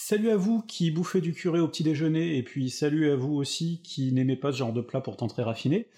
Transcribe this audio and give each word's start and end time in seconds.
Salut 0.00 0.30
à 0.30 0.36
vous 0.36 0.62
qui 0.62 0.92
bouffez 0.92 1.20
du 1.20 1.34
curé 1.34 1.58
au 1.58 1.66
petit 1.66 1.82
déjeuner, 1.82 2.36
et 2.36 2.44
puis 2.44 2.70
salut 2.70 3.10
à 3.10 3.16
vous 3.16 3.34
aussi 3.34 3.80
qui 3.82 4.12
n'aimez 4.12 4.36
pas 4.36 4.52
ce 4.52 4.58
genre 4.58 4.72
de 4.72 4.80
plat 4.80 5.00
pourtant 5.00 5.26
très 5.26 5.42
raffiné. 5.42 5.88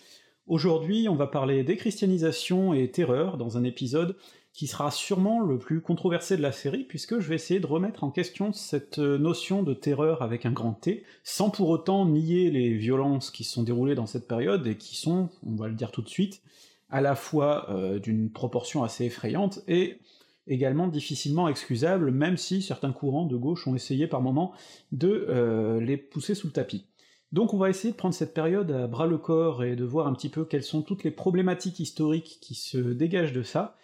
Aujourd'hui, 0.46 1.07
on 1.11 1.17
va 1.17 1.26
parler 1.26 1.65
déchristianisation 1.65 2.73
et 2.73 2.91
terreur 2.91 3.37
dans 3.37 3.59
un 3.59 3.63
épisode 3.63 4.17
qui 4.55 4.69
sera 4.69 4.91
sûrement 4.91 5.41
le 5.41 5.59
plus 5.59 5.83
controversé 5.83 6.39
de 6.39 6.43
la 6.43 6.51
série, 6.51 6.85
puisque 6.85 7.21
je 7.21 7.29
vais 7.29 7.35
essayer 7.35 7.61
de 7.61 7.67
remettre 7.67 8.03
en 8.03 8.11
question 8.11 8.55
cette 8.55 8.99
notion 8.99 9.63
de 9.63 9.75
terreur 9.75 10.23
avec 10.23 10.46
un 10.46 10.53
grand 10.53 10.73
T, 10.73 11.05
sans 11.23 11.51
pour 11.51 11.69
autant 11.69 12.07
nier 12.07 12.51
les 12.51 12.73
violences 12.73 13.30
qui 13.30 13.45
se 13.45 13.53
sont 13.53 13.64
déroulées 13.64 13.96
dans 13.96 14.07
cette 14.07 14.27
période, 14.27 14.67
et 14.67 14.79
qui 14.79 14.96
sont, 14.96 15.29
on 15.46 15.57
va 15.57 15.69
le 15.69 15.75
dire 15.75 15.93
tout 15.93 16.01
de 16.01 16.09
suite, 16.09 16.41
à 16.89 17.03
la 17.03 17.14
fois 17.14 17.69
euh, 17.69 17.98
d'une 17.98 18.30
proportion 18.30 18.82
assez 18.82 19.05
effrayante, 19.05 19.61
et 19.69 19.98
également 20.51 20.89
difficilement 20.89 21.48
excusables, 21.48 22.11
même 22.11 22.37
si 22.37 22.61
certains 22.61 22.93
courants 22.93 23.25
de 23.25 23.37
gauche 23.37 23.66
ont 23.66 23.75
essayé 23.75 24.07
par 24.07 24.21
moments 24.21 24.53
de 24.93 25.27
euh, 25.29 25.80
les 25.80 25.97
pousser 25.97 26.34
sous 26.34 26.48
le 26.48 26.52
tapis. 26.52 26.84
Donc 27.33 27.55
on 27.55 27.59
va 27.59 27.70
essayer 27.70 27.93
de 27.93 27.97
prendre 27.97 28.15
cette 28.15 28.34
période 28.34 28.71
à 28.73 28.88
bras 28.88 29.07
le 29.07 29.16
corps 29.16 29.62
et 29.62 29.77
de 29.77 29.84
voir 29.84 30.09
un 30.09 30.12
petit 30.12 30.29
peu 30.29 30.45
quelles 30.45 30.65
sont 30.65 30.83
toutes 30.83 31.05
les 31.05 31.12
problématiques 31.12 31.79
historiques 31.79 32.38
qui 32.41 32.55
se 32.57 32.79
dégagent 32.79 33.33
de 33.33 33.45
ça, 33.45 33.77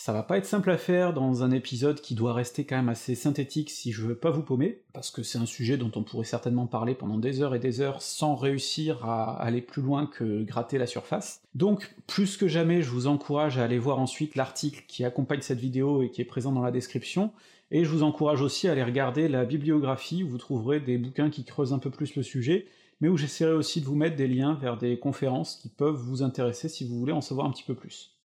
ça 0.00 0.14
va 0.14 0.22
pas 0.22 0.38
être 0.38 0.46
simple 0.46 0.70
à 0.70 0.78
faire 0.78 1.12
dans 1.12 1.42
un 1.42 1.50
épisode 1.50 2.00
qui 2.00 2.14
doit 2.14 2.32
rester 2.32 2.64
quand 2.64 2.76
même 2.76 2.88
assez 2.88 3.14
synthétique 3.14 3.68
si 3.68 3.92
je 3.92 4.00
veux 4.00 4.14
pas 4.14 4.30
vous 4.30 4.42
paumer, 4.42 4.80
parce 4.94 5.10
que 5.10 5.22
c'est 5.22 5.36
un 5.36 5.44
sujet 5.44 5.76
dont 5.76 5.92
on 5.94 6.02
pourrait 6.02 6.24
certainement 6.24 6.66
parler 6.66 6.94
pendant 6.94 7.18
des 7.18 7.42
heures 7.42 7.54
et 7.54 7.58
des 7.58 7.82
heures 7.82 8.00
sans 8.00 8.34
réussir 8.34 9.04
à 9.04 9.38
aller 9.38 9.60
plus 9.60 9.82
loin 9.82 10.06
que 10.06 10.42
gratter 10.42 10.78
la 10.78 10.86
surface. 10.86 11.42
Donc 11.54 11.94
plus 12.06 12.38
que 12.38 12.48
jamais 12.48 12.80
je 12.80 12.88
vous 12.88 13.08
encourage 13.08 13.58
à 13.58 13.64
aller 13.64 13.78
voir 13.78 13.98
ensuite 13.98 14.36
l'article 14.36 14.84
qui 14.88 15.04
accompagne 15.04 15.42
cette 15.42 15.60
vidéo 15.60 16.02
et 16.02 16.10
qui 16.10 16.22
est 16.22 16.24
présent 16.24 16.52
dans 16.52 16.62
la 16.62 16.70
description, 16.70 17.30
et 17.70 17.84
je 17.84 17.90
vous 17.90 18.02
encourage 18.02 18.40
aussi 18.40 18.68
à 18.68 18.72
aller 18.72 18.82
regarder 18.82 19.28
la 19.28 19.44
bibliographie 19.44 20.24
où 20.24 20.28
vous 20.30 20.38
trouverez 20.38 20.80
des 20.80 20.96
bouquins 20.96 21.28
qui 21.28 21.44
creusent 21.44 21.74
un 21.74 21.78
peu 21.78 21.90
plus 21.90 22.16
le 22.16 22.22
sujet, 22.22 22.64
mais 23.02 23.08
où 23.08 23.18
j'essaierai 23.18 23.52
aussi 23.52 23.82
de 23.82 23.84
vous 23.84 23.96
mettre 23.96 24.16
des 24.16 24.28
liens 24.28 24.54
vers 24.54 24.78
des 24.78 24.98
conférences 24.98 25.56
qui 25.56 25.68
peuvent 25.68 26.00
vous 26.00 26.22
intéresser 26.22 26.70
si 26.70 26.88
vous 26.88 26.98
voulez 26.98 27.12
en 27.12 27.20
savoir 27.20 27.46
un 27.46 27.50
petit 27.50 27.64
peu 27.64 27.74
plus. 27.74 28.16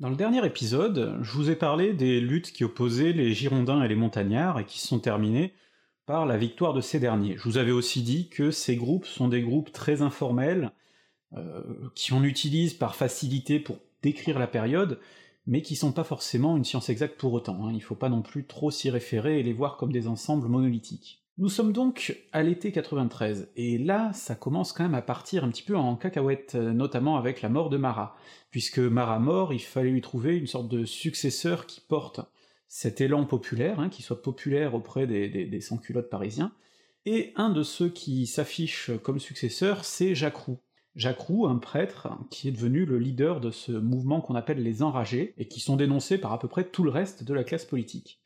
Dans 0.00 0.10
le 0.10 0.16
dernier 0.16 0.44
épisode, 0.44 1.18
je 1.22 1.30
vous 1.30 1.50
ai 1.50 1.54
parlé 1.54 1.92
des 1.92 2.20
luttes 2.20 2.50
qui 2.50 2.64
opposaient 2.64 3.12
les 3.12 3.32
Girondins 3.32 3.80
et 3.80 3.86
les 3.86 3.94
Montagnards 3.94 4.58
et 4.58 4.64
qui 4.64 4.80
se 4.80 4.88
sont 4.88 4.98
terminées 4.98 5.54
par 6.04 6.26
la 6.26 6.36
victoire 6.36 6.74
de 6.74 6.80
ces 6.80 6.98
derniers. 6.98 7.36
Je 7.36 7.44
vous 7.44 7.58
avais 7.58 7.70
aussi 7.70 8.02
dit 8.02 8.28
que 8.28 8.50
ces 8.50 8.74
groupes 8.74 9.06
sont 9.06 9.28
des 9.28 9.40
groupes 9.40 9.70
très 9.70 10.02
informels, 10.02 10.72
euh, 11.36 11.62
qui 11.94 12.12
on 12.12 12.24
utilise 12.24 12.74
par 12.74 12.96
facilité 12.96 13.60
pour 13.60 13.78
décrire 14.02 14.40
la 14.40 14.48
période, 14.48 14.98
mais 15.46 15.62
qui 15.62 15.76
sont 15.76 15.92
pas 15.92 16.02
forcément 16.02 16.56
une 16.56 16.64
science 16.64 16.88
exacte 16.88 17.16
pour 17.16 17.32
autant, 17.32 17.64
hein. 17.64 17.72
il 17.72 17.82
faut 17.82 17.94
pas 17.94 18.08
non 18.08 18.22
plus 18.22 18.46
trop 18.46 18.72
s'y 18.72 18.90
référer 18.90 19.38
et 19.38 19.44
les 19.44 19.52
voir 19.52 19.76
comme 19.76 19.92
des 19.92 20.08
ensembles 20.08 20.48
monolithiques. 20.48 21.23
Nous 21.36 21.48
sommes 21.48 21.72
donc 21.72 22.16
à 22.30 22.44
l'été 22.44 22.70
93, 22.70 23.50
et 23.56 23.76
là, 23.76 24.12
ça 24.12 24.36
commence 24.36 24.72
quand 24.72 24.84
même 24.84 24.94
à 24.94 25.02
partir 25.02 25.42
un 25.42 25.50
petit 25.50 25.64
peu 25.64 25.76
en 25.76 25.96
cacahuète, 25.96 26.54
euh, 26.54 26.72
notamment 26.72 27.16
avec 27.16 27.42
la 27.42 27.48
mort 27.48 27.70
de 27.70 27.76
Marat, 27.76 28.14
puisque 28.52 28.78
Marat 28.78 29.18
mort, 29.18 29.52
il 29.52 29.58
fallait 29.60 29.90
lui 29.90 30.00
trouver 30.00 30.36
une 30.36 30.46
sorte 30.46 30.68
de 30.68 30.84
successeur 30.84 31.66
qui 31.66 31.80
porte 31.80 32.20
cet 32.68 33.00
élan 33.00 33.24
populaire, 33.24 33.80
hein, 33.80 33.88
qui 33.88 34.02
soit 34.02 34.22
populaire 34.22 34.76
auprès 34.76 35.08
des, 35.08 35.60
sans-culottes 35.60 36.08
parisiens, 36.08 36.52
et 37.04 37.32
un 37.34 37.50
de 37.50 37.64
ceux 37.64 37.88
qui 37.88 38.28
s'affiche 38.28 38.92
comme 39.02 39.18
successeur, 39.18 39.84
c'est 39.84 40.14
Jacques 40.14 40.36
Roux. 40.36 40.60
Jacques 40.94 41.18
Roux, 41.18 41.48
un 41.48 41.58
prêtre 41.58 42.16
qui 42.30 42.46
est 42.46 42.52
devenu 42.52 42.84
le 42.84 43.00
leader 43.00 43.40
de 43.40 43.50
ce 43.50 43.72
mouvement 43.72 44.20
qu'on 44.20 44.36
appelle 44.36 44.62
les 44.62 44.84
enragés, 44.84 45.34
et 45.36 45.48
qui 45.48 45.58
sont 45.58 45.74
dénoncés 45.74 46.18
par 46.18 46.32
à 46.32 46.38
peu 46.38 46.46
près 46.46 46.62
tout 46.62 46.84
le 46.84 46.90
reste 46.90 47.24
de 47.24 47.34
la 47.34 47.42
classe 47.42 47.64
politique, 47.64 48.20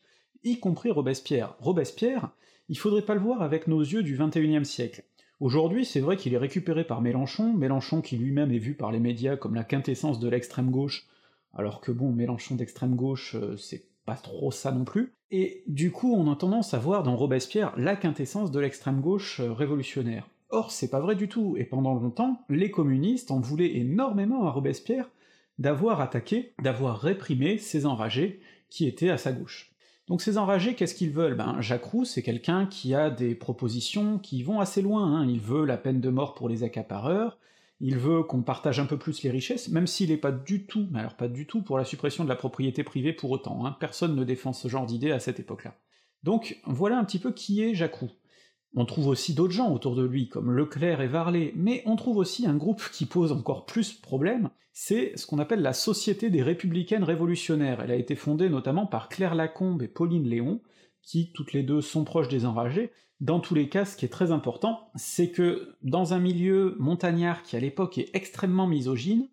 y 0.44 0.60
compris 0.60 0.90
Robespierre. 0.90 1.54
Robespierre, 1.58 2.32
il 2.68 2.78
faudrait 2.78 3.02
pas 3.02 3.14
le 3.14 3.20
voir 3.20 3.42
avec 3.42 3.66
nos 3.66 3.80
yeux 3.80 4.02
du 4.02 4.18
XXIe 4.18 4.64
siècle. 4.64 5.04
Aujourd'hui, 5.40 5.84
c'est 5.84 6.00
vrai 6.00 6.16
qu'il 6.16 6.34
est 6.34 6.38
récupéré 6.38 6.84
par 6.84 7.00
Mélenchon, 7.00 7.52
Mélenchon 7.52 8.02
qui 8.02 8.16
lui-même 8.16 8.52
est 8.52 8.58
vu 8.58 8.74
par 8.74 8.90
les 8.90 8.98
médias 8.98 9.36
comme 9.36 9.54
la 9.54 9.64
quintessence 9.64 10.18
de 10.18 10.28
l'extrême 10.28 10.70
gauche, 10.70 11.06
alors 11.54 11.80
que 11.80 11.92
bon, 11.92 12.12
Mélenchon 12.12 12.56
d'extrême 12.56 12.96
gauche, 12.96 13.36
euh, 13.36 13.56
c'est 13.56 13.84
pas 14.04 14.16
trop 14.16 14.50
ça 14.50 14.72
non 14.72 14.84
plus, 14.84 15.12
et 15.30 15.62
du 15.66 15.92
coup 15.92 16.12
on 16.12 16.30
a 16.30 16.36
tendance 16.36 16.74
à 16.74 16.78
voir 16.78 17.02
dans 17.02 17.16
Robespierre 17.16 17.72
la 17.76 17.94
quintessence 17.94 18.50
de 18.50 18.58
l'extrême 18.58 19.00
gauche 19.00 19.40
euh, 19.40 19.52
révolutionnaire. 19.52 20.28
Or 20.50 20.72
c'est 20.72 20.90
pas 20.90 21.00
vrai 21.00 21.14
du 21.14 21.28
tout, 21.28 21.56
et 21.56 21.64
pendant 21.64 21.94
longtemps, 21.94 22.42
les 22.48 22.70
communistes 22.70 23.30
en 23.30 23.38
voulaient 23.38 23.76
énormément 23.76 24.46
à 24.46 24.50
Robespierre 24.50 25.08
d'avoir 25.58 26.00
attaqué, 26.00 26.52
d'avoir 26.62 27.00
réprimé 27.00 27.58
ces 27.58 27.86
enragés 27.86 28.40
qui 28.70 28.86
étaient 28.86 29.10
à 29.10 29.18
sa 29.18 29.32
gauche. 29.32 29.72
Donc 30.08 30.22
ces 30.22 30.38
enragés, 30.38 30.74
qu'est-ce 30.74 30.94
qu'ils 30.94 31.10
veulent? 31.10 31.34
Ben 31.34 31.60
Jacques 31.60 31.84
Roux, 31.84 32.04
c'est 32.04 32.22
quelqu'un 32.22 32.66
qui 32.66 32.94
a 32.94 33.10
des 33.10 33.34
propositions 33.34 34.18
qui 34.18 34.42
vont 34.42 34.60
assez 34.60 34.80
loin, 34.80 35.04
hein. 35.04 35.26
il 35.28 35.40
veut 35.40 35.66
la 35.66 35.76
peine 35.76 36.00
de 36.00 36.08
mort 36.08 36.34
pour 36.34 36.48
les 36.48 36.62
accapareurs, 36.62 37.38
il 37.80 37.98
veut 37.98 38.22
qu'on 38.22 38.42
partage 38.42 38.80
un 38.80 38.86
peu 38.86 38.96
plus 38.96 39.22
les 39.22 39.30
richesses, 39.30 39.68
même 39.68 39.86
s'il 39.86 40.10
est 40.10 40.16
pas 40.16 40.32
du 40.32 40.64
tout, 40.64 40.88
mais 40.90 41.00
alors 41.00 41.14
pas 41.14 41.28
du 41.28 41.46
tout 41.46 41.62
pour 41.62 41.76
la 41.76 41.84
suppression 41.84 42.24
de 42.24 42.28
la 42.28 42.36
propriété 42.36 42.82
privée 42.84 43.12
pour 43.12 43.30
autant, 43.30 43.66
hein. 43.66 43.76
personne 43.78 44.16
ne 44.16 44.24
défend 44.24 44.54
ce 44.54 44.68
genre 44.68 44.86
d'idée 44.86 45.12
à 45.12 45.20
cette 45.20 45.40
époque-là. 45.40 45.74
Donc 46.22 46.58
voilà 46.64 46.98
un 46.98 47.04
petit 47.04 47.18
peu 47.18 47.32
qui 47.32 47.62
est 47.62 47.74
Jacques 47.74 47.96
Roux. 47.96 48.10
On 48.74 48.84
trouve 48.84 49.08
aussi 49.08 49.34
d'autres 49.34 49.54
gens 49.54 49.72
autour 49.72 49.96
de 49.96 50.04
lui, 50.04 50.28
comme 50.28 50.50
Leclerc 50.50 51.00
et 51.00 51.08
Varlet, 51.08 51.52
mais 51.56 51.82
on 51.86 51.96
trouve 51.96 52.18
aussi 52.18 52.46
un 52.46 52.56
groupe 52.56 52.82
qui 52.92 53.06
pose 53.06 53.32
encore 53.32 53.64
plus 53.64 53.94
problème, 53.94 54.50
c'est 54.80 55.16
ce 55.16 55.26
qu'on 55.26 55.40
appelle 55.40 55.62
la 55.62 55.72
Société 55.72 56.30
des 56.30 56.40
Républicaines 56.40 57.02
Révolutionnaires. 57.02 57.80
Elle 57.80 57.90
a 57.90 57.96
été 57.96 58.14
fondée 58.14 58.48
notamment 58.48 58.86
par 58.86 59.08
Claire 59.08 59.34
Lacombe 59.34 59.82
et 59.82 59.88
Pauline 59.88 60.28
Léon, 60.28 60.60
qui 61.02 61.32
toutes 61.32 61.52
les 61.52 61.64
deux 61.64 61.80
sont 61.80 62.04
proches 62.04 62.28
des 62.28 62.46
enragés. 62.46 62.92
Dans 63.20 63.40
tous 63.40 63.56
les 63.56 63.68
cas, 63.68 63.84
ce 63.84 63.96
qui 63.96 64.04
est 64.04 64.10
très 64.10 64.30
important, 64.30 64.90
c'est 64.94 65.32
que 65.32 65.74
dans 65.82 66.14
un 66.14 66.20
milieu 66.20 66.76
montagnard 66.78 67.42
qui 67.42 67.56
à 67.56 67.60
l'époque 67.60 67.98
est 67.98 68.10
extrêmement 68.14 68.68
misogyne, 68.68 69.28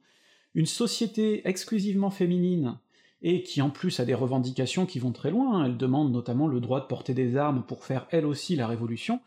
une 0.55 0.65
société 0.65 1.47
exclusivement 1.47 2.09
féminine 2.09 2.79
et 3.21 3.43
qui 3.43 3.61
en 3.61 3.69
plus 3.69 3.99
a 3.99 4.05
des 4.05 4.13
revendications 4.13 4.85
qui 4.85 4.99
vont 4.99 5.11
très 5.11 5.31
loin, 5.31 5.59
hein. 5.59 5.65
elle 5.65 5.77
demande 5.77 6.11
notamment 6.11 6.47
le 6.47 6.59
droit 6.59 6.81
de 6.81 6.85
porter 6.85 7.13
des 7.13 7.37
armes 7.37 7.63
pour 7.63 7.83
faire 7.83 8.07
elle 8.11 8.25
aussi 8.25 8.55
la 8.55 8.67
révolution, 8.67 9.19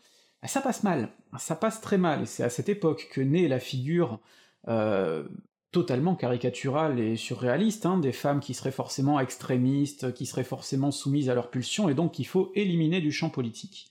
bah, 0.43 0.49
ça 0.49 0.61
passe 0.61 0.83
mal, 0.83 1.11
ça 1.39 1.57
passe 1.57 1.81
très 1.81 1.99
mal, 1.99 2.27
c'est 2.27 2.45
à 2.45 2.51
cette 2.51 2.69
époque 2.69 3.09
que 3.11 3.21
naît 3.21 3.49
la 3.49 3.59
figure 3.59 4.21
euh, 4.69 5.25
totalement 5.73 6.15
caricaturale 6.15 6.99
et 7.01 7.17
surréaliste, 7.17 7.87
hein, 7.87 7.99
des 7.99 8.13
femmes 8.13 8.41
qui 8.41 8.55
seraient 8.55 8.71
forcément 8.71 9.21
extrémistes, 9.21 10.15
qui 10.15 10.27
seraient 10.27 10.45
forcément 10.45 10.91
soumises 10.91 11.29
à 11.29 11.35
leurs 11.35 11.51
pulsions, 11.51 11.89
et 11.89 11.95
donc 11.95 12.13
qu'il 12.13 12.27
faut 12.27 12.53
éliminer 12.55 13.01
du 13.01 13.13
champ 13.13 13.31
politique. 13.31 13.91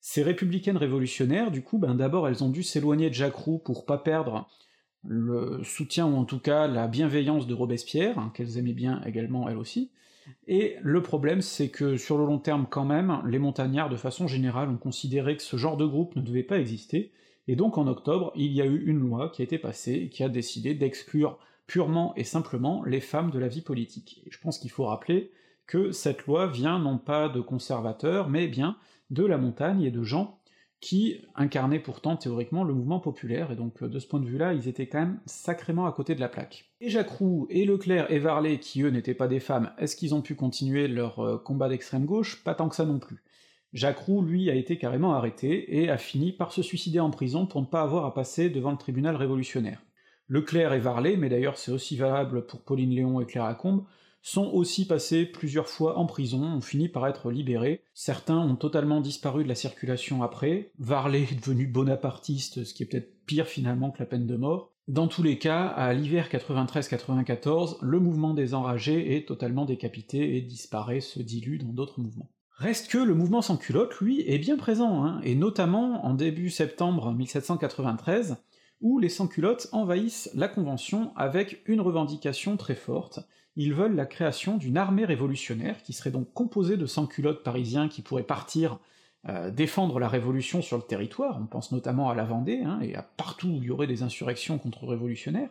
Ces 0.00 0.22
républicaines 0.22 0.76
révolutionnaires, 0.76 1.50
du 1.50 1.62
coup, 1.62 1.78
ben 1.78 1.94
d'abord 1.94 2.28
elles 2.28 2.42
ont 2.42 2.48
dû 2.48 2.62
s'éloigner 2.62 3.10
de 3.10 3.14
Jacques 3.14 3.34
Roux 3.34 3.58
pour 3.58 3.84
pas 3.84 3.98
perdre 3.98 4.48
le 5.04 5.62
soutien 5.64 6.06
ou 6.06 6.16
en 6.16 6.24
tout 6.24 6.40
cas 6.40 6.66
la 6.66 6.88
bienveillance 6.88 7.46
de 7.46 7.54
Robespierre, 7.54 8.18
hein, 8.18 8.32
qu'elles 8.34 8.58
aimaient 8.58 8.72
bien 8.72 9.02
également 9.04 9.48
elles 9.48 9.56
aussi, 9.56 9.90
et 10.46 10.76
le 10.82 11.02
problème 11.02 11.40
c'est 11.40 11.70
que 11.70 11.96
sur 11.96 12.18
le 12.18 12.26
long 12.26 12.38
terme 12.38 12.66
quand 12.68 12.84
même, 12.84 13.20
les 13.26 13.38
montagnards 13.38 13.88
de 13.88 13.96
façon 13.96 14.28
générale 14.28 14.68
ont 14.68 14.76
considéré 14.76 15.36
que 15.36 15.42
ce 15.42 15.56
genre 15.56 15.76
de 15.76 15.86
groupe 15.86 16.16
ne 16.16 16.22
devait 16.22 16.42
pas 16.42 16.58
exister, 16.58 17.12
et 17.48 17.56
donc 17.56 17.78
en 17.78 17.86
octobre, 17.86 18.32
il 18.36 18.52
y 18.52 18.62
a 18.62 18.66
eu 18.66 18.84
une 18.86 18.98
loi 18.98 19.30
qui 19.30 19.42
a 19.42 19.44
été 19.44 19.58
passée 19.58 20.08
qui 20.08 20.22
a 20.22 20.28
décidé 20.28 20.74
d'exclure 20.74 21.38
purement 21.66 22.12
et 22.16 22.24
simplement 22.24 22.82
les 22.84 23.00
femmes 23.00 23.30
de 23.30 23.38
la 23.38 23.48
vie 23.48 23.62
politique. 23.62 24.22
Et 24.26 24.30
je 24.30 24.40
pense 24.40 24.58
qu'il 24.58 24.70
faut 24.70 24.86
rappeler 24.86 25.30
que 25.66 25.92
cette 25.92 26.26
loi 26.26 26.48
vient 26.48 26.80
non 26.80 26.98
pas 26.98 27.28
de 27.28 27.40
conservateurs, 27.40 28.28
mais 28.28 28.48
bien 28.48 28.76
de 29.10 29.24
la 29.24 29.38
montagne 29.38 29.82
et 29.82 29.92
de 29.92 30.02
gens 30.02 30.39
qui 30.80 31.20
incarnaient 31.34 31.78
pourtant 31.78 32.16
théoriquement 32.16 32.64
le 32.64 32.72
mouvement 32.72 33.00
populaire, 33.00 33.52
et 33.52 33.56
donc 33.56 33.82
euh, 33.82 33.88
de 33.88 33.98
ce 33.98 34.06
point 34.06 34.20
de 34.20 34.26
vue-là, 34.26 34.54
ils 34.54 34.66
étaient 34.68 34.86
quand 34.86 35.00
même 35.00 35.20
sacrément 35.26 35.86
à 35.86 35.92
côté 35.92 36.14
de 36.14 36.20
la 36.20 36.28
plaque. 36.28 36.70
Et 36.80 36.88
Jacques 36.88 37.10
Roux, 37.10 37.46
et 37.50 37.66
Leclerc 37.66 38.10
et 38.10 38.18
Varlet, 38.18 38.58
qui 38.58 38.82
eux 38.82 38.90
n'étaient 38.90 39.14
pas 39.14 39.28
des 39.28 39.40
femmes, 39.40 39.72
est-ce 39.78 39.94
qu'ils 39.94 40.14
ont 40.14 40.22
pu 40.22 40.34
continuer 40.34 40.88
leur 40.88 41.20
euh, 41.20 41.38
combat 41.38 41.68
d'extrême 41.68 42.06
gauche? 42.06 42.42
Pas 42.42 42.54
tant 42.54 42.68
que 42.68 42.76
ça 42.76 42.86
non 42.86 42.98
plus. 42.98 43.22
Jacques 43.72 43.98
Roux, 43.98 44.22
lui, 44.22 44.50
a 44.50 44.54
été 44.54 44.78
carrément 44.78 45.12
arrêté, 45.14 45.80
et 45.80 45.90
a 45.90 45.98
fini 45.98 46.32
par 46.32 46.52
se 46.52 46.62
suicider 46.62 46.98
en 46.98 47.10
prison 47.10 47.46
pour 47.46 47.60
ne 47.60 47.66
pas 47.66 47.82
avoir 47.82 48.06
à 48.06 48.14
passer 48.14 48.48
devant 48.48 48.70
le 48.70 48.78
tribunal 48.78 49.16
révolutionnaire. 49.16 49.82
Leclerc 50.28 50.72
et 50.72 50.78
Varlet, 50.78 51.16
mais 51.16 51.28
d'ailleurs 51.28 51.58
c'est 51.58 51.72
aussi 51.72 51.96
valable 51.96 52.46
pour 52.46 52.62
Pauline 52.62 52.90
Léon 52.90 53.20
et 53.20 53.26
Claire 53.26 53.46
Lacombe, 53.46 53.84
sont 54.22 54.46
aussi 54.46 54.86
passés 54.86 55.24
plusieurs 55.26 55.68
fois 55.68 55.98
en 55.98 56.06
prison, 56.06 56.42
ont 56.42 56.60
fini 56.60 56.88
par 56.88 57.06
être 57.06 57.30
libérés, 57.30 57.82
certains 57.94 58.38
ont 58.38 58.56
totalement 58.56 59.00
disparu 59.00 59.44
de 59.44 59.48
la 59.48 59.54
circulation 59.54 60.22
après, 60.22 60.72
Varlet 60.78 61.22
est 61.22 61.40
devenu 61.40 61.66
bonapartiste, 61.66 62.64
ce 62.64 62.74
qui 62.74 62.82
est 62.82 62.86
peut-être 62.86 63.24
pire 63.26 63.46
finalement 63.46 63.90
que 63.90 63.98
la 63.98 64.06
peine 64.06 64.26
de 64.26 64.36
mort. 64.36 64.72
Dans 64.88 65.06
tous 65.06 65.22
les 65.22 65.38
cas, 65.38 65.66
à 65.66 65.92
l'hiver 65.92 66.28
93-94, 66.30 67.76
le 67.80 68.00
mouvement 68.00 68.34
des 68.34 68.54
enragés 68.54 69.16
est 69.16 69.28
totalement 69.28 69.64
décapité 69.64 70.36
et 70.36 70.40
disparaît, 70.40 71.00
se 71.00 71.20
dilue 71.20 71.58
dans 71.58 71.72
d'autres 71.72 72.00
mouvements. 72.00 72.30
Reste 72.60 72.90
que 72.90 72.98
le 72.98 73.14
mouvement 73.14 73.40
sans 73.40 73.56
culotte, 73.56 73.94
lui, 74.00 74.20
est 74.26 74.38
bien 74.38 74.58
présent, 74.58 75.04
hein, 75.04 75.20
et 75.22 75.34
notamment 75.34 76.04
en 76.04 76.12
début 76.12 76.50
septembre 76.50 77.12
1793, 77.12 78.36
où 78.80 78.98
les 78.98 79.08
sans-culottes 79.08 79.68
envahissent 79.72 80.30
la 80.34 80.48
Convention 80.48 81.12
avec 81.16 81.62
une 81.66 81.80
revendication 81.80 82.56
très 82.56 82.74
forte, 82.74 83.20
ils 83.56 83.74
veulent 83.74 83.96
la 83.96 84.06
création 84.06 84.56
d'une 84.56 84.76
armée 84.76 85.04
révolutionnaire, 85.04 85.82
qui 85.82 85.92
serait 85.92 86.10
donc 86.10 86.32
composée 86.32 86.76
de 86.76 86.86
sans-culottes 86.86 87.42
parisiens 87.42 87.88
qui 87.88 88.02
pourraient 88.02 88.22
partir 88.22 88.78
euh, 89.28 89.50
défendre 89.50 89.98
la 89.98 90.08
révolution 90.08 90.62
sur 90.62 90.78
le 90.78 90.82
territoire, 90.82 91.38
on 91.38 91.46
pense 91.46 91.72
notamment 91.72 92.08
à 92.08 92.14
la 92.14 92.24
Vendée, 92.24 92.62
hein, 92.64 92.80
et 92.80 92.94
à 92.94 93.02
partout 93.02 93.48
où 93.48 93.56
il 93.56 93.64
y 93.64 93.70
aurait 93.70 93.86
des 93.86 94.02
insurrections 94.02 94.58
contre-révolutionnaires, 94.58 95.50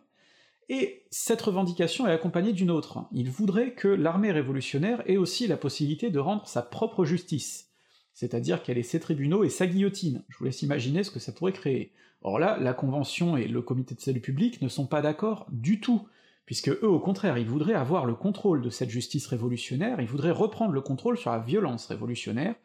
et 0.69 1.03
cette 1.11 1.41
revendication 1.41 2.07
est 2.07 2.11
accompagnée 2.11 2.53
d'une 2.53 2.71
autre, 2.71 3.05
il 3.11 3.29
voudrait 3.29 3.73
que 3.73 3.87
l'armée 3.87 4.31
révolutionnaire 4.31 5.03
ait 5.07 5.17
aussi 5.17 5.47
la 5.47 5.57
possibilité 5.57 6.09
de 6.09 6.19
rendre 6.19 6.47
sa 6.47 6.61
propre 6.61 7.05
justice, 7.05 7.69
c'est-à-dire 8.13 8.63
qu'elle 8.63 8.77
ait 8.77 8.83
ses 8.83 8.99
tribunaux 8.99 9.43
et 9.43 9.49
sa 9.49 9.67
guillotine, 9.67 10.23
je 10.29 10.37
vous 10.37 10.45
laisse 10.45 10.61
imaginer 10.61 11.03
ce 11.03 11.11
que 11.11 11.19
ça 11.19 11.31
pourrait 11.31 11.53
créer. 11.53 11.91
Or 12.21 12.39
là, 12.39 12.57
la 12.59 12.73
Convention 12.73 13.37
et 13.37 13.47
le 13.47 13.61
Comité 13.61 13.95
de 13.95 14.01
salut 14.01 14.19
public 14.19 14.61
ne 14.61 14.67
sont 14.67 14.87
pas 14.87 15.01
d'accord 15.01 15.45
du 15.51 15.79
tout, 15.79 16.07
puisque 16.45 16.69
eux, 16.69 16.89
au 16.89 16.99
contraire, 16.99 17.37
ils 17.37 17.47
voudraient 17.47 17.73
avoir 17.73 18.05
le 18.05 18.15
contrôle 18.15 18.61
de 18.61 18.69
cette 18.69 18.89
justice 18.89 19.27
révolutionnaire, 19.27 20.01
ils 20.01 20.07
voudraient 20.07 20.31
reprendre 20.31 20.73
le 20.73 20.81
contrôle 20.81 21.17
sur 21.17 21.31
la 21.31 21.39
violence 21.39 21.85
révolutionnaire, 21.85 22.55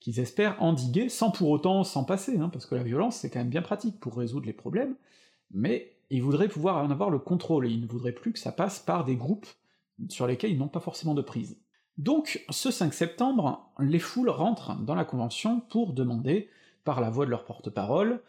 qu'ils 0.00 0.20
espèrent 0.20 0.60
endiguer 0.62 1.08
sans 1.08 1.30
pour 1.30 1.50
autant 1.50 1.84
s'en 1.84 2.04
passer, 2.04 2.38
hein, 2.38 2.48
parce 2.48 2.66
que 2.66 2.74
la 2.74 2.82
violence 2.82 3.16
c'est 3.16 3.30
quand 3.30 3.38
même 3.38 3.48
bien 3.48 3.62
pratique 3.62 4.00
pour 4.00 4.16
résoudre 4.16 4.46
les 4.46 4.52
problèmes, 4.52 4.94
mais 5.52 5.92
ils 6.10 6.22
voudraient 6.22 6.48
pouvoir 6.48 6.82
en 6.82 6.90
avoir 6.90 7.10
le 7.10 7.18
contrôle, 7.18 7.66
et 7.66 7.70
ils 7.70 7.80
ne 7.80 7.86
voudraient 7.86 8.12
plus 8.12 8.32
que 8.32 8.38
ça 8.38 8.52
passe 8.52 8.78
par 8.78 9.04
des 9.04 9.16
groupes 9.16 9.46
sur 10.08 10.26
lesquels 10.26 10.52
ils 10.52 10.58
n'ont 10.58 10.68
pas 10.68 10.80
forcément 10.80 11.14
de 11.14 11.22
prise. 11.22 11.58
Donc, 11.98 12.44
ce 12.48 12.70
5 12.70 12.94
septembre, 12.94 13.70
les 13.78 13.98
foules 13.98 14.30
rentrent 14.30 14.76
dans 14.80 14.94
la 14.94 15.04
Convention 15.04 15.60
pour 15.68 15.92
demander, 15.92 16.48
par 16.84 17.00
la 17.00 17.10
voix 17.10 17.26
de 17.26 17.30
leur 17.30 17.44
porte-parole, 17.44 18.20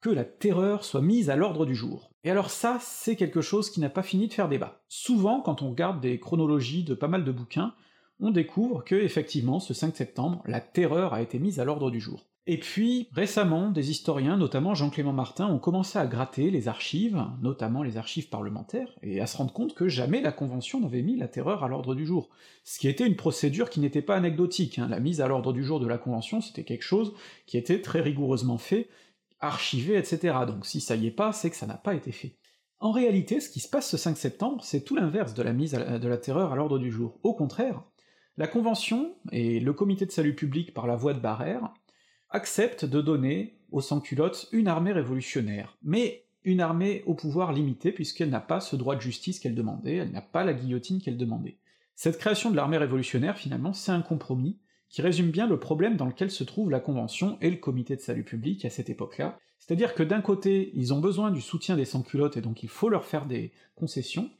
que 0.00 0.10
la 0.10 0.24
terreur 0.24 0.84
soit 0.84 1.02
mise 1.02 1.30
à 1.30 1.36
l'ordre 1.36 1.66
du 1.66 1.74
jour. 1.74 2.10
Et 2.24 2.30
alors 2.30 2.50
ça, 2.50 2.78
c'est 2.80 3.16
quelque 3.16 3.40
chose 3.40 3.70
qui 3.70 3.80
n'a 3.80 3.90
pas 3.90 4.02
fini 4.02 4.28
de 4.28 4.32
faire 4.32 4.48
débat. 4.48 4.82
Souvent, 4.88 5.40
quand 5.40 5.62
on 5.62 5.70
regarde 5.70 6.00
des 6.00 6.18
chronologies 6.20 6.84
de 6.84 6.94
pas 6.94 7.08
mal 7.08 7.24
de 7.24 7.32
bouquins, 7.32 7.74
on 8.20 8.30
découvre 8.30 8.84
que, 8.84 8.96
effectivement, 8.96 9.60
ce 9.60 9.74
5 9.74 9.96
septembre, 9.96 10.42
la 10.44 10.60
terreur 10.60 11.14
a 11.14 11.22
été 11.22 11.38
mise 11.38 11.60
à 11.60 11.64
l'ordre 11.64 11.90
du 11.90 12.00
jour. 12.00 12.26
Et 12.50 12.58
puis, 12.58 13.08
récemment, 13.12 13.70
des 13.70 13.90
historiens, 13.90 14.38
notamment 14.38 14.74
Jean-Clément 14.74 15.12
Martin, 15.12 15.46
ont 15.48 15.58
commencé 15.58 15.98
à 15.98 16.06
gratter 16.06 16.50
les 16.50 16.66
archives, 16.66 17.22
notamment 17.42 17.82
les 17.82 17.98
archives 17.98 18.30
parlementaires, 18.30 18.88
et 19.02 19.20
à 19.20 19.26
se 19.26 19.36
rendre 19.36 19.52
compte 19.52 19.74
que 19.74 19.86
jamais 19.86 20.22
la 20.22 20.32
Convention 20.32 20.80
n'avait 20.80 21.02
mis 21.02 21.18
la 21.18 21.28
terreur 21.28 21.62
à 21.62 21.68
l'ordre 21.68 21.94
du 21.94 22.06
jour. 22.06 22.30
Ce 22.64 22.78
qui 22.78 22.88
était 22.88 23.06
une 23.06 23.16
procédure 23.16 23.68
qui 23.68 23.80
n'était 23.80 24.00
pas 24.00 24.16
anecdotique, 24.16 24.78
hein. 24.78 24.88
la 24.88 24.98
mise 24.98 25.20
à 25.20 25.28
l'ordre 25.28 25.52
du 25.52 25.62
jour 25.62 25.78
de 25.78 25.86
la 25.86 25.98
Convention, 25.98 26.40
c'était 26.40 26.64
quelque 26.64 26.84
chose 26.84 27.12
qui 27.44 27.58
était 27.58 27.82
très 27.82 28.00
rigoureusement 28.00 28.56
fait, 28.56 28.88
archivé, 29.40 29.96
etc. 29.96 30.38
Donc 30.46 30.66
si 30.66 30.80
ça 30.80 30.96
y 30.96 31.06
est 31.06 31.12
pas, 31.12 31.32
c'est 31.32 31.50
que 31.50 31.56
ça 31.56 31.66
n'a 31.66 31.76
pas 31.76 31.94
été 31.94 32.12
fait. 32.12 32.36
En 32.80 32.92
réalité, 32.92 33.40
ce 33.40 33.48
qui 33.48 33.60
se 33.60 33.68
passe 33.68 33.90
ce 33.90 33.96
5 33.96 34.16
septembre, 34.16 34.62
c'est 34.62 34.82
tout 34.82 34.94
l'inverse 34.94 35.34
de 35.34 35.42
la 35.42 35.52
mise 35.52 35.72
de 35.72 36.08
la 36.08 36.16
terreur 36.16 36.52
à 36.52 36.56
l'ordre 36.56 36.78
du 36.78 36.92
jour. 36.92 37.18
Au 37.22 37.34
contraire, 37.34 37.82
la 38.36 38.46
Convention 38.46 39.16
et 39.32 39.58
le 39.58 39.72
Comité 39.72 40.06
de 40.06 40.12
salut 40.12 40.36
public 40.36 40.72
par 40.72 40.86
la 40.86 40.94
voie 40.94 41.12
de 41.12 41.18
Barrère 41.18 41.72
acceptent 42.30 42.84
de 42.84 43.00
donner 43.00 43.58
aux 43.72 43.80
sans-culottes 43.80 44.48
une 44.52 44.68
armée 44.68 44.92
révolutionnaire, 44.92 45.76
mais 45.82 46.26
une 46.44 46.60
armée 46.60 47.02
au 47.06 47.14
pouvoir 47.14 47.52
limité 47.52 47.90
puisqu'elle 47.90 48.30
n'a 48.30 48.40
pas 48.40 48.60
ce 48.60 48.76
droit 48.76 48.94
de 48.94 49.00
justice 49.00 49.40
qu'elle 49.40 49.56
demandait, 49.56 49.96
elle 49.96 50.12
n'a 50.12 50.22
pas 50.22 50.44
la 50.44 50.54
guillotine 50.54 51.00
qu'elle 51.00 51.16
demandait. 51.16 51.58
Cette 51.96 52.18
création 52.18 52.50
de 52.52 52.56
l'armée 52.56 52.78
révolutionnaire, 52.78 53.36
finalement, 53.36 53.72
c'est 53.72 53.90
un 53.90 54.02
compromis 54.02 54.60
qui 54.88 55.02
résume 55.02 55.30
bien 55.30 55.46
le 55.46 55.58
problème 55.58 55.96
dans 55.96 56.06
lequel 56.06 56.30
se 56.30 56.44
trouve 56.44 56.70
la 56.70 56.80
Convention 56.80 57.38
et 57.40 57.50
le 57.50 57.56
Comité 57.56 57.96
de 57.96 58.00
salut 58.00 58.24
public 58.24 58.64
à 58.64 58.70
cette 58.70 58.90
époque-là, 58.90 59.38
c'est-à-dire 59.58 59.94
que 59.94 60.02
d'un 60.02 60.22
côté, 60.22 60.70
ils 60.74 60.94
ont 60.94 61.00
besoin 61.00 61.30
du 61.30 61.40
soutien 61.40 61.76
des 61.76 61.84
sans-culottes 61.84 62.36
et 62.36 62.40
donc 62.40 62.62
il 62.62 62.68
faut 62.68 62.88
leur 62.88 63.04
faire 63.04 63.26
des 63.26 63.52
concessions, 63.76 64.30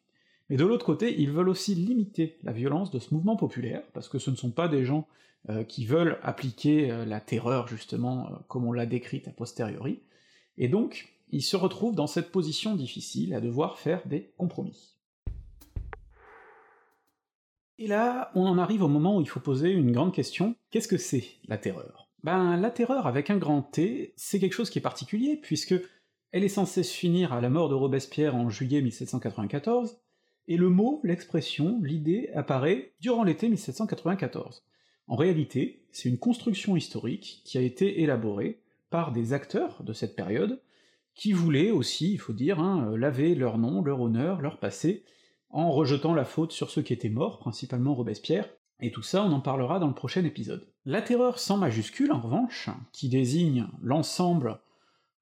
mais 0.48 0.56
de 0.56 0.64
l'autre 0.64 0.86
côté, 0.86 1.20
ils 1.20 1.30
veulent 1.30 1.50
aussi 1.50 1.74
limiter 1.74 2.38
la 2.42 2.52
violence 2.52 2.90
de 2.90 2.98
ce 2.98 3.12
mouvement 3.12 3.36
populaire, 3.36 3.82
parce 3.92 4.08
que 4.08 4.18
ce 4.18 4.30
ne 4.30 4.36
sont 4.36 4.50
pas 4.50 4.68
des 4.68 4.84
gens 4.84 5.06
euh, 5.50 5.64
qui 5.64 5.84
veulent 5.84 6.18
appliquer 6.22 6.90
euh, 6.90 7.04
la 7.04 7.20
terreur, 7.20 7.68
justement, 7.68 8.26
euh, 8.26 8.36
comme 8.48 8.64
on 8.64 8.72
l'a 8.72 8.86
décrite 8.86 9.28
a 9.28 9.32
posteriori, 9.32 10.00
et 10.56 10.68
donc 10.68 11.14
ils 11.30 11.42
se 11.42 11.56
retrouvent 11.56 11.94
dans 11.94 12.06
cette 12.06 12.32
position 12.32 12.74
difficile 12.74 13.34
à 13.34 13.40
devoir 13.40 13.78
faire 13.78 14.06
des 14.06 14.32
compromis. 14.38 14.97
Et 17.80 17.86
là, 17.86 18.32
on 18.34 18.44
en 18.44 18.58
arrive 18.58 18.82
au 18.82 18.88
moment 18.88 19.16
où 19.16 19.20
il 19.20 19.28
faut 19.28 19.38
poser 19.38 19.70
une 19.70 19.92
grande 19.92 20.12
question, 20.12 20.56
qu'est-ce 20.70 20.88
que 20.88 20.96
c'est 20.96 21.24
la 21.46 21.58
terreur? 21.58 22.08
Ben 22.24 22.56
la 22.56 22.70
terreur 22.70 23.06
avec 23.06 23.30
un 23.30 23.36
grand 23.36 23.62
T, 23.62 24.14
c'est 24.16 24.40
quelque 24.40 24.54
chose 24.54 24.68
qui 24.68 24.80
est 24.80 24.82
particulier, 24.82 25.36
puisque 25.36 25.76
elle 26.32 26.42
est 26.42 26.48
censée 26.48 26.82
se 26.82 26.92
finir 26.92 27.32
à 27.32 27.40
la 27.40 27.50
mort 27.50 27.68
de 27.68 27.76
Robespierre 27.76 28.34
en 28.34 28.50
juillet 28.50 28.82
1794, 28.82 30.00
et 30.48 30.56
le 30.56 30.70
mot, 30.70 31.00
l'expression, 31.04 31.78
l'idée 31.80 32.30
apparaît 32.34 32.94
durant 33.00 33.22
l'été 33.22 33.48
1794. 33.48 34.64
En 35.06 35.14
réalité, 35.14 35.84
c'est 35.92 36.08
une 36.08 36.18
construction 36.18 36.74
historique 36.74 37.42
qui 37.44 37.58
a 37.58 37.62
été 37.62 38.02
élaborée 38.02 38.58
par 38.90 39.12
des 39.12 39.32
acteurs 39.34 39.84
de 39.84 39.92
cette 39.92 40.16
période, 40.16 40.60
qui 41.14 41.32
voulaient 41.32 41.70
aussi, 41.70 42.12
il 42.12 42.18
faut 42.18 42.32
dire, 42.32 42.58
hein, 42.58 42.92
laver 42.96 43.36
leur 43.36 43.56
nom, 43.56 43.82
leur 43.82 44.00
honneur, 44.00 44.40
leur 44.40 44.58
passé, 44.58 45.04
en 45.50 45.70
rejetant 45.70 46.14
la 46.14 46.24
faute 46.24 46.52
sur 46.52 46.70
ceux 46.70 46.82
qui 46.82 46.92
étaient 46.92 47.08
morts, 47.08 47.38
principalement 47.38 47.94
Robespierre, 47.94 48.48
et 48.80 48.90
tout 48.90 49.02
ça 49.02 49.24
on 49.24 49.32
en 49.32 49.40
parlera 49.40 49.78
dans 49.78 49.88
le 49.88 49.94
prochain 49.94 50.24
épisode. 50.24 50.66
La 50.84 51.02
terreur 51.02 51.38
sans 51.38 51.56
majuscule, 51.56 52.12
en 52.12 52.20
revanche, 52.20 52.70
qui 52.92 53.08
désigne 53.08 53.66
l'ensemble 53.82 54.60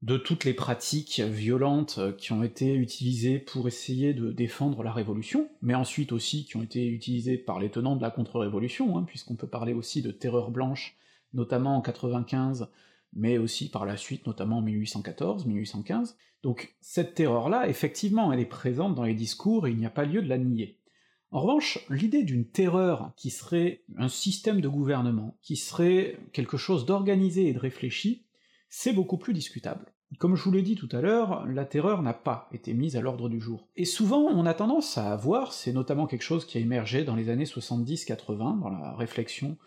de 0.03 0.17
toutes 0.17 0.45
les 0.45 0.55
pratiques 0.55 1.21
violentes 1.21 2.01
qui 2.19 2.33
ont 2.33 2.43
été 2.43 2.75
utilisées 2.75 3.39
pour 3.39 3.67
essayer 3.67 4.13
de 4.15 4.31
défendre 4.31 4.83
la 4.83 4.93
Révolution, 4.93 5.49
mais 5.63 5.75
ensuite 5.75 6.13
aussi 6.13 6.45
qui 6.45 6.57
ont 6.57 6.63
été 6.63 6.87
utilisées 6.87 7.39
par 7.39 7.59
les 7.59 7.71
tenants 7.71 7.97
de 7.97 8.03
la 8.03 8.11
contre-révolution, 8.11 8.99
hein, 8.99 9.05
puisqu'on 9.05 9.37
peut 9.37 9.49
parler 9.49 9.73
aussi 9.73 10.03
de 10.03 10.11
terreur 10.11 10.51
blanche, 10.51 10.97
notamment 11.33 11.77
en 11.77 11.81
95, 11.81 12.69
mais 13.17 13.39
aussi 13.39 13.71
par 13.71 13.87
la 13.87 13.97
suite, 13.97 14.27
notamment 14.27 14.59
en 14.59 14.63
1814, 14.63 15.47
1815. 15.47 16.17
Donc 16.43 16.77
cette 16.81 17.15
terreur-là, 17.15 17.69
effectivement, 17.69 18.33
elle 18.33 18.41
est 18.41 18.45
présente 18.45 18.95
dans 18.95 19.05
les 19.05 19.15
discours 19.15 19.67
et 19.67 19.71
il 19.71 19.79
n'y 19.79 19.87
a 19.87 19.91
pas 19.91 20.05
lieu 20.05 20.23
de 20.23 20.29
la 20.29 20.39
nier. 20.39 20.79
En 21.33 21.41
revanche, 21.41 21.81
l'idée 21.91 22.23
d'une 22.23 22.49
terreur 22.49 23.13
qui 23.17 23.31
serait 23.31 23.83
un 23.97 24.09
système 24.09 24.61
de 24.61 24.69
gouvernement, 24.69 25.37
qui 25.43 25.57
serait 25.57 26.19
quelque 26.33 26.57
chose 26.57 26.87
d'organisé 26.87 27.49
et 27.49 27.53
de 27.53 27.59
réfléchi, 27.59 28.27
c'est 28.69 28.93
beaucoup 28.93 29.19
plus 29.19 29.33
discutable. 29.33 29.93
Comme 30.19 30.37
je 30.37 30.45
vous 30.45 30.53
l'ai 30.53 30.63
dit 30.63 30.77
tout 30.77 30.89
à 30.93 31.01
l'heure, 31.01 31.45
la 31.47 31.65
terreur 31.65 32.01
n'a 32.01 32.15
pas 32.15 32.49
été 32.53 32.75
mise 32.75 32.97
à 32.97 33.01
l'ordre 33.01 33.29
du 33.29 33.41
jour. 33.41 33.69
Et 33.75 33.85
souvent, 33.85 34.21
on 34.21 34.47
a 34.47 34.55
tendance 34.55 34.99
à 34.99 35.17
voir, 35.17 35.53
c'est 35.53 35.73
notamment 35.73 36.07
quelque 36.07 36.23
chose 36.23 36.47
qui 36.47 36.59
a 36.59 36.61
émergé 36.61 37.03
dans 37.03 37.17
les 37.17 37.29
années 37.29 37.45
70-80, 37.45 38.61
dans 38.61 38.69
la 38.69 38.95
réflexion 38.95 39.59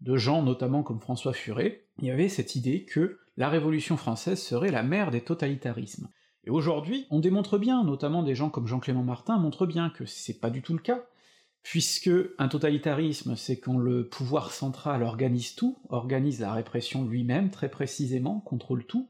de 0.00 0.16
gens 0.16 0.42
notamment 0.42 0.82
comme 0.82 1.00
François 1.00 1.32
Furet, 1.32 1.86
il 1.98 2.06
y 2.06 2.10
avait 2.10 2.28
cette 2.28 2.56
idée 2.56 2.84
que 2.84 3.18
la 3.36 3.48
Révolution 3.48 3.96
française 3.96 4.40
serait 4.40 4.70
la 4.70 4.82
mère 4.82 5.10
des 5.10 5.20
totalitarismes. 5.20 6.08
Et 6.44 6.50
aujourd'hui, 6.50 7.06
on 7.10 7.18
démontre 7.18 7.58
bien, 7.58 7.82
notamment 7.82 8.22
des 8.22 8.34
gens 8.34 8.50
comme 8.50 8.66
Jean-Clément 8.66 9.02
Martin 9.02 9.38
montrent 9.38 9.66
bien 9.66 9.90
que 9.90 10.06
c'est 10.06 10.38
pas 10.38 10.50
du 10.50 10.62
tout 10.62 10.74
le 10.74 10.78
cas, 10.78 11.04
puisque 11.62 12.10
un 12.38 12.46
totalitarisme, 12.48 13.34
c'est 13.34 13.58
quand 13.58 13.76
le 13.76 14.08
pouvoir 14.08 14.52
central 14.52 15.02
organise 15.02 15.56
tout, 15.56 15.76
organise 15.88 16.40
la 16.40 16.52
répression 16.52 17.04
lui-même 17.04 17.50
très 17.50 17.68
précisément, 17.68 18.40
contrôle 18.40 18.84
tout. 18.86 19.08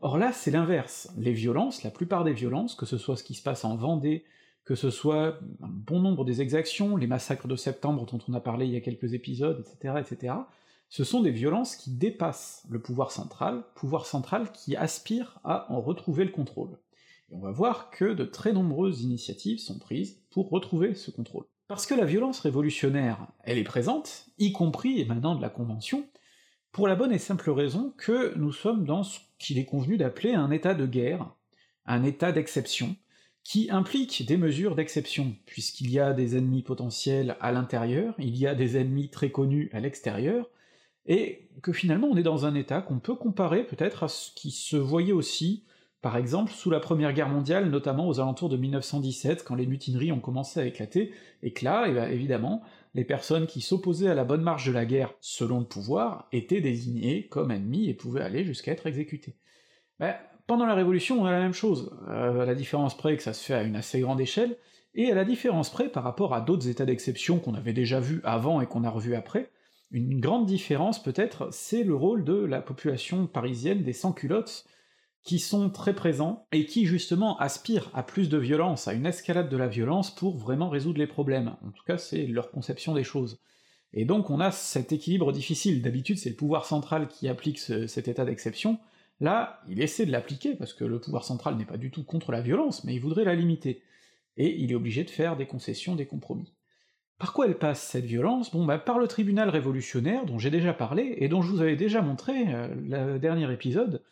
Or 0.00 0.16
là, 0.16 0.32
c'est 0.32 0.52
l'inverse. 0.52 1.12
Les 1.18 1.32
violences, 1.32 1.82
la 1.82 1.90
plupart 1.90 2.22
des 2.22 2.32
violences, 2.32 2.76
que 2.76 2.86
ce 2.86 2.98
soit 2.98 3.16
ce 3.16 3.24
qui 3.24 3.34
se 3.34 3.42
passe 3.42 3.64
en 3.64 3.76
Vendée, 3.76 4.24
que 4.68 4.74
ce 4.74 4.90
soit 4.90 5.38
un 5.62 5.68
bon 5.68 5.98
nombre 5.98 6.26
des 6.26 6.42
exactions, 6.42 6.98
les 6.98 7.06
massacres 7.06 7.48
de 7.48 7.56
septembre 7.56 8.04
dont 8.04 8.18
on 8.28 8.34
a 8.34 8.40
parlé 8.40 8.66
il 8.66 8.74
y 8.74 8.76
a 8.76 8.82
quelques 8.82 9.14
épisodes, 9.14 9.64
etc., 9.66 9.94
etc., 9.98 10.34
ce 10.90 11.04
sont 11.04 11.22
des 11.22 11.30
violences 11.30 11.74
qui 11.74 11.90
dépassent 11.90 12.66
le 12.68 12.78
pouvoir 12.78 13.10
central, 13.10 13.64
pouvoir 13.74 14.04
central 14.04 14.52
qui 14.52 14.76
aspire 14.76 15.40
à 15.42 15.72
en 15.72 15.80
retrouver 15.80 16.26
le 16.26 16.32
contrôle. 16.32 16.76
Et 17.30 17.34
on 17.34 17.38
va 17.38 17.50
voir 17.50 17.88
que 17.88 18.12
de 18.12 18.26
très 18.26 18.52
nombreuses 18.52 19.00
initiatives 19.00 19.58
sont 19.58 19.78
prises 19.78 20.20
pour 20.30 20.50
retrouver 20.50 20.94
ce 20.94 21.10
contrôle. 21.10 21.46
Parce 21.66 21.86
que 21.86 21.94
la 21.94 22.04
violence 22.04 22.40
révolutionnaire, 22.40 23.26
elle 23.44 23.56
est 23.56 23.64
présente, 23.64 24.26
y 24.36 24.52
compris 24.52 25.00
émanant 25.00 25.34
de 25.34 25.40
la 25.40 25.48
Convention, 25.48 26.04
pour 26.72 26.88
la 26.88 26.94
bonne 26.94 27.12
et 27.12 27.18
simple 27.18 27.50
raison 27.50 27.94
que 27.96 28.36
nous 28.36 28.52
sommes 28.52 28.84
dans 28.84 29.02
ce 29.02 29.18
qu'il 29.38 29.56
est 29.56 29.64
convenu 29.64 29.96
d'appeler 29.96 30.34
un 30.34 30.50
état 30.50 30.74
de 30.74 30.84
guerre, 30.84 31.30
un 31.86 32.04
état 32.04 32.32
d'exception, 32.32 32.96
qui 33.48 33.70
implique 33.70 34.26
des 34.26 34.36
mesures 34.36 34.74
d'exception, 34.74 35.34
puisqu'il 35.46 35.90
y 35.90 35.98
a 35.98 36.12
des 36.12 36.36
ennemis 36.36 36.62
potentiels 36.62 37.34
à 37.40 37.50
l'intérieur, 37.50 38.14
il 38.18 38.36
y 38.36 38.46
a 38.46 38.54
des 38.54 38.76
ennemis 38.76 39.08
très 39.08 39.30
connus 39.30 39.70
à 39.72 39.80
l'extérieur, 39.80 40.50
et 41.06 41.48
que 41.62 41.72
finalement 41.72 42.08
on 42.08 42.18
est 42.18 42.22
dans 42.22 42.44
un 42.44 42.54
état 42.54 42.82
qu'on 42.82 42.98
peut 42.98 43.14
comparer 43.14 43.66
peut-être 43.66 44.02
à 44.02 44.08
ce 44.08 44.32
qui 44.32 44.50
se 44.50 44.76
voyait 44.76 45.14
aussi 45.14 45.64
Par 46.02 46.18
exemple, 46.18 46.52
sous 46.52 46.68
la 46.68 46.78
Première 46.78 47.14
Guerre 47.14 47.30
mondiale, 47.30 47.70
notamment 47.70 48.06
aux 48.06 48.20
alentours 48.20 48.50
de 48.50 48.58
1917, 48.58 49.44
quand 49.44 49.54
les 49.54 49.66
mutineries 49.66 50.12
ont 50.12 50.20
commencé 50.20 50.60
à 50.60 50.66
éclater, 50.66 51.14
et 51.42 51.54
que 51.54 51.64
là, 51.64 51.86
eh 51.88 51.94
ben, 51.94 52.12
évidemment, 52.12 52.62
les 52.92 53.04
personnes 53.04 53.46
qui 53.46 53.62
s'opposaient 53.62 54.10
à 54.10 54.14
la 54.14 54.24
bonne 54.24 54.42
marche 54.42 54.66
de 54.66 54.72
la 54.72 54.84
guerre 54.84 55.14
selon 55.22 55.60
le 55.60 55.64
pouvoir 55.66 56.28
étaient 56.32 56.60
désignées 56.60 57.28
comme 57.28 57.50
ennemis 57.50 57.88
et 57.88 57.94
pouvaient 57.94 58.20
aller 58.20 58.44
jusqu'à 58.44 58.72
être 58.72 58.86
exécutées. 58.86 59.36
Ben, 59.98 60.16
pendant 60.48 60.66
la 60.66 60.74
Révolution, 60.74 61.20
on 61.20 61.26
a 61.26 61.30
la 61.30 61.40
même 61.40 61.52
chose, 61.52 61.92
euh, 62.08 62.40
à 62.40 62.46
la 62.46 62.54
différence 62.54 62.96
près 62.96 63.16
que 63.16 63.22
ça 63.22 63.34
se 63.34 63.44
fait 63.44 63.54
à 63.54 63.62
une 63.62 63.76
assez 63.76 64.00
grande 64.00 64.20
échelle, 64.20 64.56
et 64.94 65.12
à 65.12 65.14
la 65.14 65.26
différence 65.26 65.70
près 65.70 65.90
par 65.90 66.02
rapport 66.02 66.34
à 66.34 66.40
d'autres 66.40 66.68
états 66.68 66.86
d'exception 66.86 67.38
qu'on 67.38 67.54
avait 67.54 67.74
déjà 67.74 68.00
vus 68.00 68.22
avant 68.24 68.60
et 68.62 68.66
qu'on 68.66 68.82
a 68.82 68.90
revus 68.90 69.14
après, 69.14 69.50
une 69.90 70.20
grande 70.20 70.46
différence 70.46 71.02
peut-être, 71.02 71.50
c'est 71.52 71.84
le 71.84 71.94
rôle 71.94 72.24
de 72.24 72.34
la 72.34 72.62
population 72.62 73.26
parisienne 73.26 73.82
des 73.82 73.92
sans-culottes, 73.92 74.64
qui 75.22 75.38
sont 75.38 75.68
très 75.68 75.94
présents, 75.94 76.46
et 76.52 76.64
qui 76.64 76.86
justement 76.86 77.36
aspirent 77.38 77.90
à 77.92 78.02
plus 78.02 78.30
de 78.30 78.38
violence, 78.38 78.88
à 78.88 78.94
une 78.94 79.04
escalade 79.04 79.50
de 79.50 79.56
la 79.58 79.68
violence 79.68 80.14
pour 80.14 80.38
vraiment 80.38 80.70
résoudre 80.70 80.98
les 80.98 81.06
problèmes. 81.06 81.56
En 81.66 81.72
tout 81.72 81.84
cas, 81.86 81.98
c'est 81.98 82.26
leur 82.26 82.50
conception 82.50 82.94
des 82.94 83.04
choses. 83.04 83.38
Et 83.92 84.06
donc 84.06 84.30
on 84.30 84.40
a 84.40 84.50
cet 84.50 84.92
équilibre 84.92 85.30
difficile, 85.32 85.82
d'habitude 85.82 86.16
c'est 86.16 86.30
le 86.30 86.36
pouvoir 86.36 86.64
central 86.64 87.08
qui 87.08 87.28
applique 87.28 87.58
cet 87.58 88.08
état 88.08 88.24
d'exception, 88.24 88.78
là, 89.20 89.60
il 89.68 89.80
essaie 89.80 90.06
de 90.06 90.12
l'appliquer, 90.12 90.54
parce 90.54 90.72
que 90.72 90.84
le 90.84 91.00
pouvoir 91.00 91.24
central 91.24 91.56
n'est 91.56 91.64
pas 91.64 91.76
du 91.76 91.90
tout 91.90 92.04
contre 92.04 92.32
la 92.32 92.40
violence, 92.40 92.84
mais 92.84 92.94
il 92.94 93.00
voudrait 93.00 93.24
la 93.24 93.34
limiter, 93.34 93.82
et 94.36 94.56
il 94.60 94.72
est 94.72 94.76
obligé 94.76 95.04
de 95.04 95.10
faire 95.10 95.36
des 95.36 95.46
concessions, 95.46 95.96
des 95.96 96.06
compromis. 96.06 96.54
Par 97.18 97.32
quoi 97.32 97.46
elle 97.46 97.58
passe 97.58 97.82
cette 97.82 98.04
violence? 98.04 98.52
Bon 98.52 98.64
bah 98.64 98.78
par 98.78 99.00
le 99.00 99.08
tribunal 99.08 99.48
révolutionnaire 99.48 100.24
dont 100.24 100.38
j'ai 100.38 100.50
déjà 100.50 100.72
parlé, 100.72 101.16
et 101.18 101.28
dont 101.28 101.42
je 101.42 101.50
vous 101.50 101.60
avais 101.60 101.76
déjà 101.76 102.00
montré 102.00 102.54
euh, 102.54 102.68
le 102.74 103.18
dernier 103.18 103.52
épisode, 103.52 104.04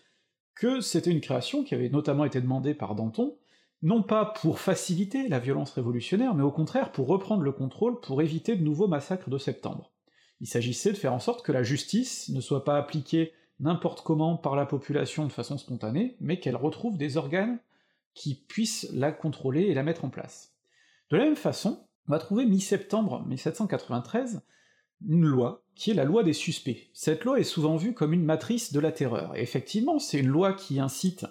que 0.56 0.80
c'était 0.80 1.12
une 1.12 1.20
création 1.20 1.62
qui 1.62 1.74
avait 1.74 1.90
notamment 1.90 2.24
été 2.24 2.40
demandée 2.40 2.74
par 2.74 2.94
Danton, 2.94 3.36
non 3.82 4.02
pas 4.02 4.24
pour 4.24 4.58
faciliter 4.58 5.28
la 5.28 5.38
violence 5.38 5.70
révolutionnaire, 5.72 6.34
mais 6.34 6.42
au 6.42 6.50
contraire 6.50 6.90
pour 6.92 7.06
reprendre 7.06 7.42
le 7.42 7.52
contrôle 7.52 8.00
pour 8.00 8.22
éviter 8.22 8.56
de 8.56 8.64
nouveaux 8.64 8.88
massacres 8.88 9.30
de 9.30 9.38
septembre. 9.38 9.92
Il 10.40 10.46
s'agissait 10.46 10.92
de 10.92 10.96
faire 10.96 11.12
en 11.12 11.20
sorte 11.20 11.44
que 11.44 11.52
la 11.52 11.62
justice 11.62 12.30
ne 12.30 12.40
soit 12.40 12.64
pas 12.64 12.78
appliquée 12.78 13.32
n'importe 13.60 14.02
comment 14.02 14.36
par 14.36 14.56
la 14.56 14.66
population 14.66 15.26
de 15.26 15.32
façon 15.32 15.58
spontanée, 15.58 16.16
mais 16.20 16.38
qu'elle 16.38 16.56
retrouve 16.56 16.96
des 16.96 17.16
organes 17.16 17.58
qui 18.14 18.34
puissent 18.34 18.88
la 18.92 19.12
contrôler 19.12 19.62
et 19.62 19.74
la 19.74 19.82
mettre 19.82 20.04
en 20.04 20.10
place. 20.10 20.54
De 21.10 21.16
la 21.16 21.24
même 21.24 21.36
façon, 21.36 21.86
on 22.08 22.12
va 22.12 22.18
trouver 22.18 22.46
mi-septembre 22.46 23.24
1793 23.26 24.42
une 25.06 25.26
loi, 25.26 25.62
qui 25.74 25.90
est 25.90 25.94
la 25.94 26.04
loi 26.04 26.22
des 26.22 26.32
suspects. 26.32 26.88
Cette 26.94 27.24
loi 27.24 27.38
est 27.38 27.44
souvent 27.44 27.76
vue 27.76 27.92
comme 27.92 28.12
une 28.12 28.24
matrice 28.24 28.72
de 28.72 28.80
la 28.80 28.92
terreur, 28.92 29.36
et 29.36 29.42
effectivement, 29.42 29.98
c'est 29.98 30.18
une 30.18 30.28
loi 30.28 30.54
qui 30.54 30.80
incite 30.80 31.26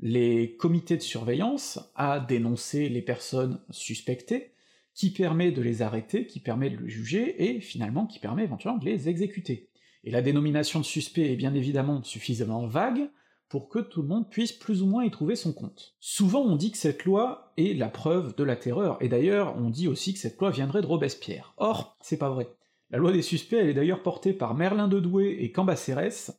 les 0.00 0.56
comités 0.56 0.96
de 0.96 1.02
surveillance 1.02 1.78
à 1.94 2.18
dénoncer 2.18 2.88
les 2.88 3.02
personnes 3.02 3.60
suspectées, 3.70 4.52
qui 4.94 5.10
permet 5.10 5.52
de 5.52 5.62
les 5.62 5.82
arrêter, 5.82 6.26
qui 6.26 6.40
permet 6.40 6.70
de 6.70 6.76
les 6.76 6.90
juger, 6.90 7.44
et 7.44 7.60
finalement 7.60 8.06
qui 8.06 8.18
permet 8.18 8.44
éventuellement 8.44 8.78
de 8.78 8.84
les 8.84 9.08
exécuter. 9.08 9.68
Et 10.04 10.10
la 10.10 10.22
dénomination 10.22 10.80
de 10.80 10.84
suspect 10.84 11.32
est 11.32 11.36
bien 11.36 11.54
évidemment 11.54 12.02
suffisamment 12.02 12.66
vague 12.66 13.08
pour 13.48 13.68
que 13.68 13.78
tout 13.78 14.02
le 14.02 14.08
monde 14.08 14.28
puisse 14.28 14.52
plus 14.52 14.82
ou 14.82 14.86
moins 14.86 15.04
y 15.04 15.10
trouver 15.10 15.36
son 15.36 15.52
compte. 15.52 15.94
Souvent 16.00 16.42
on 16.42 16.56
dit 16.56 16.72
que 16.72 16.78
cette 16.78 17.04
loi 17.04 17.52
est 17.56 17.76
la 17.76 17.88
preuve 17.88 18.34
de 18.36 18.44
la 18.44 18.56
terreur, 18.56 18.98
et 19.00 19.08
d'ailleurs 19.08 19.56
on 19.56 19.70
dit 19.70 19.88
aussi 19.88 20.12
que 20.12 20.18
cette 20.18 20.38
loi 20.38 20.50
viendrait 20.50 20.82
de 20.82 20.86
Robespierre. 20.86 21.54
Or, 21.56 21.96
c'est 22.00 22.18
pas 22.18 22.30
vrai. 22.30 22.48
La 22.90 22.98
loi 22.98 23.12
des 23.12 23.22
suspects, 23.22 23.56
elle 23.56 23.68
est 23.68 23.74
d'ailleurs 23.74 24.02
portée 24.02 24.32
par 24.32 24.54
Merlin 24.54 24.88
de 24.88 25.00
Douai 25.00 25.36
et 25.40 25.52
Cambacérès, 25.52 26.38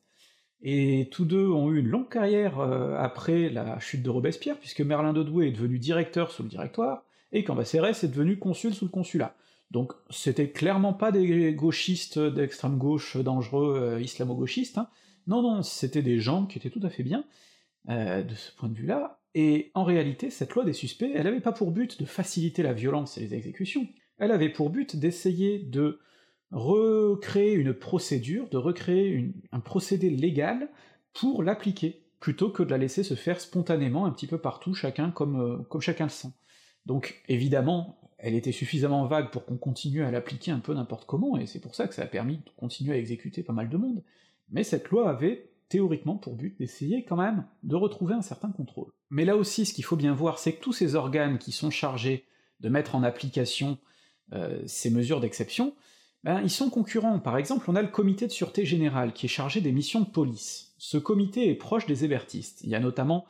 et 0.62 1.10
tous 1.12 1.26
deux 1.26 1.48
ont 1.48 1.72
eu 1.72 1.80
une 1.80 1.88
longue 1.88 2.10
carrière 2.10 2.60
euh, 2.60 2.96
après 2.98 3.50
la 3.50 3.80
chute 3.80 4.04
de 4.04 4.10
Robespierre, 4.10 4.58
puisque 4.58 4.82
Merlin 4.82 5.14
de 5.14 5.24
Douai 5.24 5.48
est 5.48 5.52
devenu 5.52 5.80
directeur 5.80 6.32
sous 6.32 6.44
le 6.44 6.50
directoire, 6.50 7.04
et 7.32 7.44
Cambacérès 7.44 8.04
est 8.04 8.08
devenu 8.08 8.40
consul 8.40 8.74
sous 8.74 8.86
le 8.86 8.92
consulat. 8.92 9.36
Donc 9.76 9.92
c'était 10.10 10.52
clairement 10.52 10.94
pas 10.94 11.12
des 11.12 11.54
gauchistes 11.54 12.18
d'extrême 12.18 12.78
gauche 12.78 13.18
dangereux 13.18 13.78
euh, 13.78 14.02
islamo-gauchistes, 14.02 14.78
hein. 14.78 14.88
non 15.28 15.42
non, 15.42 15.64
c'était 15.64 16.02
des 16.02 16.18
gens 16.18 16.46
qui 16.46 16.58
étaient 16.58 16.70
tout 16.70 16.80
à 16.82 16.90
fait 16.90 17.04
bien, 17.04 17.26
euh, 17.90 18.24
de 18.24 18.34
ce 18.34 18.56
point 18.56 18.70
de 18.70 18.74
vue-là, 18.74 19.20
et 19.34 19.72
en 19.74 19.84
réalité, 19.84 20.30
cette 20.30 20.54
loi 20.54 20.64
des 20.64 20.72
suspects, 20.72 21.12
elle 21.14 21.28
avait 21.28 21.42
pas 21.42 21.52
pour 21.52 21.72
but 21.72 22.00
de 22.00 22.06
faciliter 22.06 22.64
la 22.64 22.72
violence 22.72 23.18
et 23.18 23.20
les 23.20 23.34
exécutions, 23.34 23.86
elle 24.18 24.32
avait 24.32 24.48
pour 24.48 24.70
but 24.70 24.96
d'essayer 24.96 25.60
de 25.60 26.00
recréer 26.52 27.52
une 27.52 27.74
procédure, 27.74 28.48
de 28.48 28.58
recréer 28.58 29.34
un 29.52 29.60
procédé 29.60 30.10
légal 30.10 30.70
pour 31.12 31.44
l'appliquer, 31.44 32.06
plutôt 32.22 32.50
que 32.50 32.64
de 32.64 32.70
la 32.70 32.78
laisser 32.78 33.04
se 33.04 33.16
faire 33.16 33.42
spontanément 33.42 34.06
un 34.06 34.12
petit 34.12 34.28
peu 34.28 34.38
partout, 34.38 34.74
chacun 34.74 35.12
comme, 35.12 35.42
euh, 35.42 35.58
comme 35.68 35.82
chacun 35.82 36.06
le 36.06 36.12
sent. 36.12 36.32
Donc 36.86 37.22
évidemment, 37.28 38.00
elle 38.26 38.34
était 38.34 38.52
suffisamment 38.52 39.06
vague 39.06 39.30
pour 39.30 39.46
qu'on 39.46 39.56
continue 39.56 40.04
à 40.04 40.10
l'appliquer 40.10 40.50
un 40.50 40.58
peu 40.58 40.74
n'importe 40.74 41.06
comment, 41.06 41.38
et 41.38 41.46
c'est 41.46 41.60
pour 41.60 41.76
ça 41.76 41.88
que 41.88 41.94
ça 41.94 42.02
a 42.02 42.08
permis 42.08 42.38
de 42.38 42.50
continuer 42.58 42.96
à 42.96 42.98
exécuter 42.98 43.44
pas 43.44 43.54
mal 43.54 43.70
de 43.70 43.78
monde, 43.78 44.02
mais 44.50 44.64
cette 44.64 44.90
loi 44.90 45.12
avait 45.12 45.52
théoriquement 45.70 46.16
pour 46.16 46.34
but 46.34 46.58
d'essayer 46.58 47.06
quand 47.06 47.18
même 47.18 47.46
de 47.62 47.76
retrouver 47.76 48.16
un 48.16 48.24
certain 48.24 48.50
contrôle. 48.50 48.92
Mais 49.12 49.26
là 49.26 49.36
aussi, 49.36 49.64
ce 49.64 49.76
qu'il 49.76 49.84
faut 49.84 49.96
bien 49.96 50.16
voir, 50.16 50.40
c'est 50.40 50.54
que 50.54 50.60
tous 50.60 50.74
ces 50.74 50.96
organes 50.96 51.38
qui 51.38 51.52
sont 51.52 51.70
chargés 51.70 52.26
de 52.62 52.70
mettre 52.70 52.96
en 52.96 53.04
application 53.04 53.78
euh, 54.34 54.60
ces 54.66 54.90
mesures 54.90 55.20
d'exception, 55.20 55.76
ben, 56.24 56.42
ils 56.42 56.50
sont 56.50 56.72
concurrents. 56.72 57.20
Par 57.20 57.38
exemple, 57.38 57.70
on 57.70 57.76
a 57.76 57.84
le 57.84 57.90
comité 57.90 58.26
de 58.26 58.32
sûreté 58.32 58.66
générale, 58.66 59.14
qui 59.14 59.28
est 59.28 59.30
chargé 59.30 59.62
des 59.62 59.72
missions 59.72 60.02
de 60.02 60.10
police. 60.10 60.74
Ce 60.80 60.98
comité 60.98 61.48
est 61.52 61.56
proche 61.56 61.86
des 61.86 62.04
hébertistes. 62.04 62.62
Il 62.64 62.72
y 62.72 62.76
a 62.76 62.80
notamment 62.80 63.26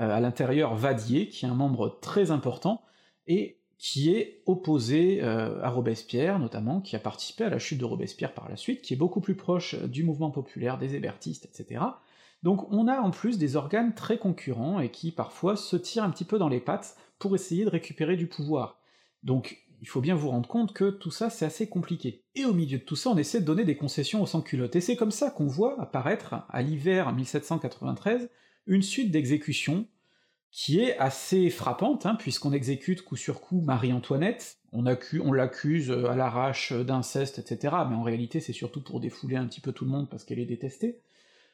euh, 0.00 0.10
à 0.10 0.18
l'intérieur 0.18 0.74
Vadier, 0.74 1.28
qui 1.28 1.44
est 1.44 1.48
un 1.48 1.54
membre 1.54 2.00
très 2.00 2.32
important, 2.32 2.82
et 3.28 3.59
qui 3.80 4.12
est 4.14 4.42
opposé 4.44 5.22
euh, 5.22 5.58
à 5.62 5.70
Robespierre, 5.70 6.38
notamment, 6.38 6.82
qui 6.82 6.96
a 6.96 6.98
participé 6.98 7.44
à 7.44 7.48
la 7.48 7.58
chute 7.58 7.78
de 7.78 7.86
Robespierre 7.86 8.34
par 8.34 8.46
la 8.50 8.56
suite, 8.56 8.82
qui 8.82 8.92
est 8.92 8.96
beaucoup 8.96 9.22
plus 9.22 9.34
proche 9.34 9.74
du 9.74 10.04
mouvement 10.04 10.30
populaire, 10.30 10.76
des 10.76 10.96
hébertistes, 10.96 11.46
etc. 11.46 11.80
Donc 12.42 12.70
on 12.70 12.88
a 12.88 13.00
en 13.00 13.10
plus 13.10 13.38
des 13.38 13.56
organes 13.56 13.94
très 13.94 14.18
concurrents 14.18 14.80
et 14.80 14.90
qui 14.90 15.12
parfois 15.12 15.56
se 15.56 15.76
tirent 15.76 16.04
un 16.04 16.10
petit 16.10 16.26
peu 16.26 16.38
dans 16.38 16.50
les 16.50 16.60
pattes 16.60 16.98
pour 17.18 17.34
essayer 17.34 17.64
de 17.64 17.70
récupérer 17.70 18.18
du 18.18 18.26
pouvoir. 18.26 18.78
Donc 19.22 19.64
il 19.80 19.88
faut 19.88 20.02
bien 20.02 20.14
vous 20.14 20.28
rendre 20.28 20.48
compte 20.48 20.74
que 20.74 20.90
tout 20.90 21.10
ça 21.10 21.30
c'est 21.30 21.46
assez 21.46 21.66
compliqué. 21.66 22.22
Et 22.34 22.44
au 22.44 22.52
milieu 22.52 22.76
de 22.76 22.84
tout 22.84 22.96
ça, 22.96 23.08
on 23.08 23.16
essaie 23.16 23.40
de 23.40 23.46
donner 23.46 23.64
des 23.64 23.78
concessions 23.78 24.22
aux 24.22 24.26
sans-culottes, 24.26 24.76
et 24.76 24.82
c'est 24.82 24.96
comme 24.96 25.10
ça 25.10 25.30
qu'on 25.30 25.46
voit 25.46 25.80
apparaître, 25.80 26.34
à 26.50 26.60
l'hiver 26.60 27.14
1793, 27.14 28.28
une 28.66 28.82
suite 28.82 29.10
d'exécutions 29.10 29.86
qui 30.50 30.80
est 30.80 30.98
assez 30.98 31.48
frappante, 31.48 32.06
hein, 32.06 32.16
puisqu'on 32.16 32.52
exécute 32.52 33.02
coup 33.02 33.16
sur 33.16 33.40
coup 33.40 33.60
Marie-Antoinette, 33.60 34.58
on, 34.72 34.82
l'accuse 34.82 35.90
à 35.90 36.14
l'arrache 36.14 36.72
d'inceste, 36.72 37.38
etc., 37.38 37.74
mais 37.88 37.96
en 37.96 38.02
réalité 38.02 38.40
c'est 38.40 38.52
surtout 38.52 38.82
pour 38.82 39.00
défouler 39.00 39.36
un 39.36 39.46
petit 39.46 39.60
peu 39.60 39.72
tout 39.72 39.84
le 39.84 39.90
monde 39.90 40.08
parce 40.08 40.24
qu'elle 40.24 40.38
est 40.38 40.46
détestée. 40.46 41.00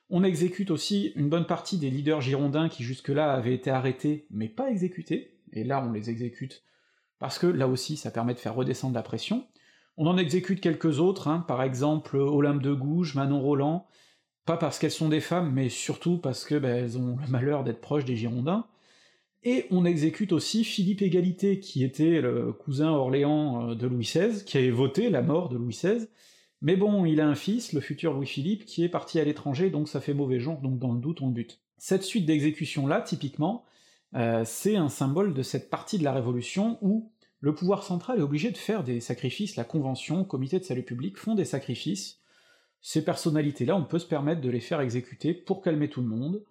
On 0.09 0.23
exécute 0.23 0.71
aussi 0.71 1.13
une 1.17 1.29
bonne 1.29 1.47
partie 1.47 1.79
des 1.79 1.91
leaders 1.91 2.21
girondins 2.21 2.69
qui 2.69 2.85
jusque-là 2.85 3.33
avaient 3.33 3.55
été 3.55 3.71
arrêtés, 3.71 4.27
mais 4.31 4.49
pas 4.49 4.71
exécutés, 4.71 5.39
et 5.53 5.65
là 5.65 5.85
on 5.87 5.93
les 5.93 6.11
exécute 6.11 6.63
parce 7.19 7.39
que 7.39 7.47
là 7.47 7.69
aussi 7.69 7.97
ça 7.97 8.11
permet 8.11 8.35
de 8.35 8.39
faire 8.39 8.55
redescendre 8.55 8.95
la 8.95 9.03
pression. 9.03 9.47
On 9.99 10.07
en 10.07 10.19
exécute 10.19 10.61
quelques 10.61 11.01
autres, 11.01 11.29
hein, 11.29 11.45
par 11.47 11.63
exemple 11.63 12.17
Olympe 12.17 12.63
de 12.63 12.75
Gouges, 12.75 13.15
Manon 13.15 13.41
Roland, 13.41 13.87
pas 14.45 14.57
parce 14.57 14.79
qu'elles 14.79 14.91
sont 14.91 15.09
des 15.09 15.21
femmes, 15.21 15.53
mais 15.53 15.69
surtout 15.69 16.19
parce 16.19 16.45
que 16.45 16.55
ben, 16.55 16.77
elles 16.77 16.99
ont 16.99 17.17
le 17.21 17.29
malheur 17.29 17.65
d'être 17.65 17.81
proches 17.81 18.05
des 18.05 18.17
Girondins. 18.17 18.67
Et 19.49 19.67
on 19.71 19.85
exécute 19.85 20.33
aussi 20.33 20.65
Philippe 20.65 21.03
Égalité, 21.03 21.61
qui 21.61 21.85
était 21.85 22.21
le 22.21 22.53
cousin 22.53 22.91
Orléans 22.91 23.71
euh, 23.71 23.75
de 23.77 23.87
Louis 23.87 24.03
XVI, 24.05 24.45
qui 24.45 24.59
avait 24.59 24.73
voté 24.73 25.09
la 25.09 25.23
mort 25.23 25.49
de 25.49 25.57
Louis 25.57 25.73
XVI, 25.73 26.09
mais 26.63 26.75
bon, 26.75 27.05
il 27.05 27.21
a 27.21 27.29
un 27.29 27.37
fils, 27.37 27.73
le 27.73 27.81
futur 27.81 28.13
Louis-Philippe, 28.13 28.65
qui 28.65 28.83
est 28.83 28.89
parti 28.89 29.21
à 29.21 29.25
l'étranger, 29.25 29.71
donc 29.71 29.89
ça 29.89 30.01
fait 30.01 30.15
mauvais 30.15 30.41
genre, 30.41 30.61
donc 30.61 30.81
dans 30.81 30.93
le 30.93 30.99
doute 30.99 31.23
on 31.23 31.29
le 31.29 31.33
bute. 31.33 31.61
Cette 31.79 32.03
suite 32.03 32.27
d'exécutions-là, 32.27 33.03
typiquement, 33.03 33.65
euh, 34.17 34.43
c'est 34.45 34.75
un 34.75 34.89
symbole 34.89 35.33
de 35.33 35.45
cette 35.45 35.71
partie 35.71 35.99
de 35.99 36.05
la 36.05 36.13
Révolution 36.13 36.77
où 36.83 37.13
le 37.39 37.55
pouvoir 37.55 37.85
central 37.85 38.19
est 38.19 38.23
obligé 38.23 38.51
de 38.51 38.59
faire 38.59 38.83
des 38.83 38.99
sacrifices, 38.99 39.55
la 39.55 39.63
Convention, 39.63 40.19
le 40.19 40.25
Comité 40.25 40.59
de 40.59 40.65
salut 40.65 40.83
public 40.83 41.17
font 41.17 41.37
des 41.37 41.45
sacrifices, 41.45 42.19
ces 42.81 43.05
personnalités-là, 43.05 43.77
on 43.77 43.85
peut 43.85 44.01
se 44.01 44.07
permettre 44.07 44.41
de 44.41 44.51
les 44.51 44.59
faire 44.59 44.81
exécuter 44.81 45.35
pour 45.35 45.63
calmer 45.63 45.89
tout 45.89 46.01
le 46.01 46.09
monde, 46.09 46.43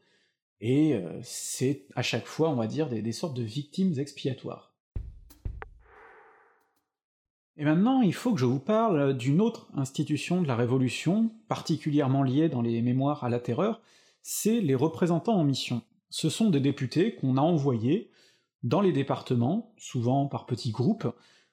et 0.62 0.93
euh, 0.95 1.19
c'est 1.24 1.85
à 1.95 2.01
chaque 2.01 2.25
fois, 2.25 2.50
on 2.50 2.55
va 2.55 2.67
dire, 2.67 2.89
des, 2.89 3.12
sortes 3.12 3.35
de 3.35 3.43
victimes 3.43 4.00
expiatoires. 4.00 4.74
Et 7.57 7.63
maintenant, 7.63 8.01
il 8.01 8.13
faut 8.13 8.33
que 8.33 8.39
je 8.39 8.45
vous 8.45 8.59
parle 8.59 9.15
d'une 9.15 9.39
autre 9.39 9.69
institution 9.75 10.41
de 10.41 10.47
la 10.47 10.55
Révolution, 10.55 11.31
particulièrement 11.47 12.24
liée 12.24 12.50
dans 12.50 12.62
les 12.62 12.81
mémoires 12.81 13.24
à 13.24 13.29
la 13.29 13.39
terreur, 13.39 13.81
c'est 14.21 14.59
les 14.59 14.75
représentants 14.75 15.38
en 15.38 15.43
mission 15.45 15.81
ce 16.15 16.29
sont 16.29 16.50
des 16.50 16.62
députés 16.62 17.15
qu'on 17.15 17.35
a 17.35 17.41
envoyés 17.41 18.09
dans 18.63 18.79
les 18.79 18.93
départements, 18.93 19.74
souvent 19.77 20.27
par 20.27 20.45
petits 20.45 20.71
groupes, 20.71 21.07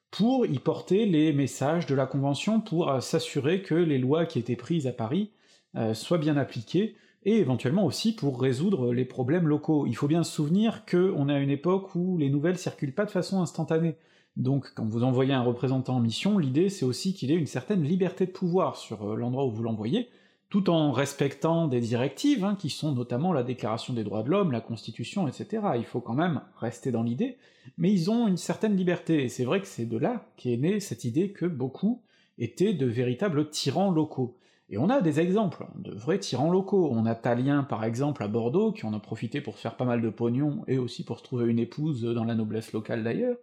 pour 0.09 0.45
y 0.45 0.57
porter 0.57 1.05
les 1.05 1.33
messages 1.33 1.85
de 1.85 1.95
la 1.95 2.05
Convention, 2.05 2.61
pour 2.61 2.89
euh, 2.89 3.01
s'assurer 3.01 3.61
que 3.61 3.75
les 3.75 3.97
lois 3.97 4.25
qui 4.25 4.39
étaient 4.39 4.55
prises 4.55 4.87
à 4.87 4.93
Paris 4.93 5.31
euh, 5.75 5.93
soient 5.93 6.17
bien 6.17 6.37
appliquées, 6.37 6.95
et 7.25 7.37
éventuellement 7.37 7.85
aussi 7.85 8.13
pour 8.13 8.41
résoudre 8.41 8.93
les 8.93 9.05
problèmes 9.05 9.47
locaux. 9.47 9.85
Il 9.87 9.95
faut 9.95 10.07
bien 10.07 10.23
se 10.23 10.31
souvenir 10.31 10.85
qu'on 10.85 11.29
est 11.29 11.33
à 11.33 11.39
une 11.39 11.49
époque 11.49 11.95
où 11.95 12.17
les 12.17 12.29
nouvelles 12.29 12.57
circulent 12.57 12.93
pas 12.93 13.05
de 13.05 13.11
façon 13.11 13.41
instantanée. 13.41 13.95
Donc 14.35 14.73
quand 14.75 14.85
vous 14.85 15.03
envoyez 15.03 15.33
un 15.33 15.43
représentant 15.43 15.97
en 15.97 15.99
mission, 15.99 16.37
l'idée 16.37 16.69
c'est 16.69 16.85
aussi 16.85 17.13
qu'il 17.13 17.31
ait 17.31 17.35
une 17.35 17.45
certaine 17.45 17.83
liberté 17.83 18.25
de 18.25 18.31
pouvoir 18.31 18.77
sur 18.77 19.11
euh, 19.11 19.15
l'endroit 19.15 19.45
où 19.45 19.51
vous 19.51 19.63
l'envoyez, 19.63 20.09
tout 20.49 20.69
en 20.69 20.91
respectant 20.91 21.67
des 21.67 21.81
directives, 21.81 22.43
hein, 22.43 22.55
qui 22.55 22.69
sont 22.69 22.91
notamment 22.91 23.33
la 23.33 23.43
Déclaration 23.43 23.93
des 23.93 24.03
droits 24.03 24.23
de 24.23 24.29
l'homme, 24.29 24.51
la 24.51 24.61
Constitution, 24.61 25.27
etc. 25.27 25.63
Il 25.77 25.85
faut 25.85 26.01
quand 26.01 26.13
même 26.13 26.41
rester 26.57 26.91
dans 26.91 27.03
l'idée, 27.03 27.37
mais 27.77 27.91
ils 27.91 28.11
ont 28.11 28.27
une 28.27 28.37
certaine 28.37 28.75
liberté, 28.75 29.23
et 29.23 29.29
c'est 29.29 29.45
vrai 29.45 29.61
que 29.61 29.67
c'est 29.67 29.85
de 29.85 29.97
là 29.97 30.25
qu'est 30.37 30.57
née 30.57 30.79
cette 30.79 31.05
idée 31.05 31.31
que 31.31 31.45
beaucoup 31.45 32.01
étaient 32.37 32.73
de 32.73 32.85
véritables 32.85 33.49
tyrans 33.49 33.91
locaux. 33.91 34.37
Et 34.73 34.77
on 34.79 34.89
a 34.89 35.01
des 35.01 35.19
exemples, 35.19 35.67
de 35.75 35.91
vrais 35.91 36.17
tyrans 36.17 36.49
locaux. 36.49 36.89
On 36.91 37.05
a 37.05 37.13
Talien, 37.13 37.61
par 37.61 37.83
exemple, 37.83 38.23
à 38.23 38.27
Bordeaux, 38.27 38.71
qui 38.71 38.87
en 38.87 38.93
a 38.93 38.99
profité 38.99 39.39
pour 39.39 39.55
se 39.55 39.61
faire 39.61 39.77
pas 39.77 39.85
mal 39.85 40.01
de 40.01 40.09
pognon, 40.09 40.63
et 40.67 40.79
aussi 40.79 41.05
pour 41.05 41.19
se 41.19 41.23
trouver 41.23 41.47
une 41.47 41.59
épouse 41.59 42.01
dans 42.01 42.23
la 42.23 42.33
noblesse 42.33 42.73
locale 42.73 43.03
d'ailleurs. 43.03 43.37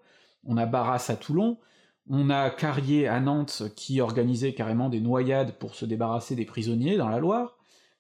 On 0.45 0.57
a 0.57 0.67
Barras 0.67 1.07
à 1.09 1.15
Toulon, 1.15 1.57
on 2.09 2.31
a 2.31 2.51
Carrier 2.51 3.07
à 3.07 3.21
Nantes 3.21 3.63
qui 3.77 4.01
organisait 4.01 4.55
carrément 4.55 4.89
des 4.89 4.99
noyades 4.99 5.53
pour 5.53 5.77
se 5.77 5.85
débarrasser 5.85 6.35
des 6.35 6.45
prisonniers 6.45 6.97
dans 6.97 7.09
la 7.09 7.21
Loire. 7.21 7.59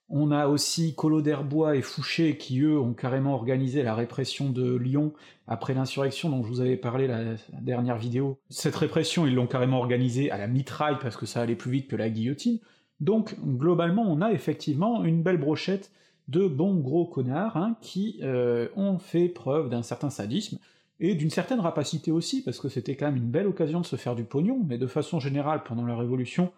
On 0.09 0.33
a 0.33 0.49
aussi 0.49 0.97
Collot 0.97 1.23
d'Herbois 1.23 1.77
et 1.77 1.83
Fouché 1.83 2.37
qui, 2.37 2.59
eux, 2.63 2.81
ont 2.81 2.95
carrément 2.95 3.35
organisé 3.35 3.85
la 3.85 3.95
répression 3.95 4.51
de 4.51 4.75
Lyon 4.75 5.13
après 5.47 5.73
l'insurrection 5.73 6.31
dont 6.31 6.43
je 6.43 6.49
vous 6.49 6.61
avais 6.61 6.77
parlé 6.77 7.07
la 7.07 7.37
dernière 7.61 7.97
vidéo. 7.97 8.41
Cette 8.49 8.75
répression, 8.75 9.25
ils 9.25 9.37
l'ont 9.37 9.47
carrément 9.47 9.79
organisée 9.79 10.33
à 10.33 10.37
la 10.37 10.49
mitraille 10.49 10.97
parce 11.01 11.17
que 11.17 11.27
ça 11.27 11.41
allait 11.41 11.55
plus 11.55 11.71
vite 11.71 11.87
que 11.87 11.95
la 11.95 12.11
guillotine. 12.11 12.59
Donc, 13.01 13.37
globalement, 13.43 14.05
on 14.07 14.21
a 14.21 14.33
effectivement 14.33 15.05
une 15.05 15.23
belle 15.23 15.39
brochette 15.39 15.91
de 16.29 16.47
bons 16.47 16.77
gros 16.77 17.07
connards 17.07 17.57
hein, 17.57 17.77
qui 17.81 18.21
euh, 18.23 18.69
ont 18.77 18.99
fait 18.99 19.29
preuve 19.29 19.69
d'un 19.69 19.83
certain 19.83 20.11
sadisme, 20.11 20.59
et 21.01 21.15
d'une 21.15 21.31
certaine 21.31 21.61
rapacité 21.61 22.13
aussi, 22.13 22.43
parce 22.43 22.61
que 22.61 22.69
c'était 22.69 22.95
quand 22.95 23.07
même 23.07 23.17
une 23.17 23.31
belle 23.31 23.47
occasion 23.47 23.81
de 23.81 23.87
se 23.87 23.97
faire 23.97 24.15
du 24.15 24.25
pognon, 24.25 24.63
mais 24.69 24.77
de 24.77 24.87
façon 24.87 25.19
générale, 25.19 25.63
pendant 25.65 25.87
la 25.87 25.97
Révolution, 25.97 26.53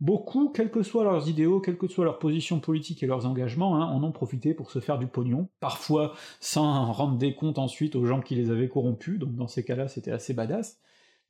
beaucoup, 0.00 0.50
quels 0.50 0.70
que 0.70 0.82
soient 0.82 1.04
leurs 1.04 1.28
idéaux, 1.28 1.60
quelles 1.60 1.78
que 1.78 1.88
soient 1.88 2.04
leurs 2.04 2.18
positions 2.18 2.60
politiques 2.60 3.02
et 3.02 3.06
leurs 3.06 3.24
engagements, 3.24 3.76
hein, 3.76 3.86
en 3.86 4.02
ont 4.04 4.12
profité 4.12 4.52
pour 4.52 4.70
se 4.70 4.80
faire 4.80 4.98
du 4.98 5.06
pognon, 5.06 5.48
parfois 5.60 6.14
sans 6.40 6.92
rendre 6.92 7.16
des 7.16 7.34
comptes 7.34 7.58
ensuite 7.58 7.96
aux 7.96 8.04
gens 8.04 8.20
qui 8.20 8.34
les 8.34 8.50
avaient 8.50 8.68
corrompus, 8.68 9.18
donc 9.18 9.34
dans 9.34 9.48
ces 9.48 9.64
cas-là 9.64 9.88
c'était 9.88 10.12
assez 10.12 10.34
badass, 10.34 10.78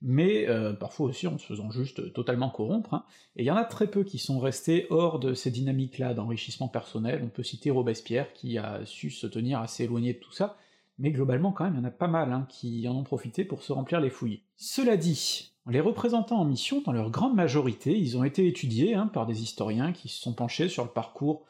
mais 0.02 0.48
euh, 0.48 0.72
parfois 0.72 1.06
aussi 1.06 1.26
en 1.26 1.38
se 1.38 1.46
faisant 1.46 1.70
juste 1.70 2.12
totalement 2.12 2.50
corrompre, 2.50 2.94
hein. 2.94 3.04
et 3.36 3.42
il 3.42 3.46
y 3.46 3.50
en 3.50 3.56
a 3.56 3.64
très 3.64 3.86
peu 3.86 4.04
qui 4.04 4.18
sont 4.18 4.38
restés 4.38 4.86
hors 4.90 5.18
de 5.18 5.34
ces 5.34 5.50
dynamiques-là 5.50 6.14
d'enrichissement 6.14 6.68
personnel, 6.68 7.22
on 7.24 7.28
peut 7.28 7.42
citer 7.42 7.70
Robespierre 7.70 8.32
qui 8.32 8.58
a 8.58 8.84
su 8.84 9.10
se 9.10 9.26
tenir 9.26 9.60
assez 9.60 9.84
éloigné 9.84 10.12
de 10.14 10.18
tout 10.18 10.32
ça, 10.32 10.56
mais 10.98 11.10
globalement 11.10 11.52
quand 11.52 11.64
même 11.64 11.74
il 11.74 11.78
y 11.78 11.82
en 11.82 11.88
a 11.88 11.90
pas 11.90 12.08
mal 12.08 12.32
hein, 12.32 12.46
qui 12.48 12.86
en 12.88 12.96
ont 12.96 13.04
profité 13.04 13.44
pour 13.44 13.62
se 13.62 13.72
remplir 13.72 14.00
les 14.00 14.10
fouilles. 14.10 14.42
Cela 14.56 14.96
dit, 14.96 15.52
les 15.68 15.80
représentants 15.80 16.40
en 16.40 16.44
mission, 16.44 16.80
dans 16.82 16.92
leur 16.92 17.10
grande 17.10 17.34
majorité, 17.34 17.98
ils 17.98 18.16
ont 18.16 18.24
été 18.24 18.46
étudiés 18.46 18.94
hein, 18.94 19.08
par 19.08 19.26
des 19.26 19.42
historiens 19.42 19.92
qui 19.92 20.08
se 20.08 20.20
sont 20.20 20.32
penchés 20.32 20.68
sur 20.68 20.84
le 20.84 20.90
parcours 20.90 21.44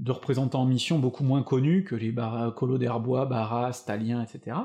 de 0.00 0.10
représentants 0.12 0.62
en 0.62 0.66
mission 0.66 0.98
beaucoup 0.98 1.24
moins 1.24 1.42
connus 1.42 1.84
que 1.84 1.94
les 1.94 2.10
Bar 2.10 2.54
Collot 2.54 2.78
d'Herbois, 2.78 3.26
Barras, 3.26 3.84
Talien, 3.86 4.22
etc., 4.22 4.56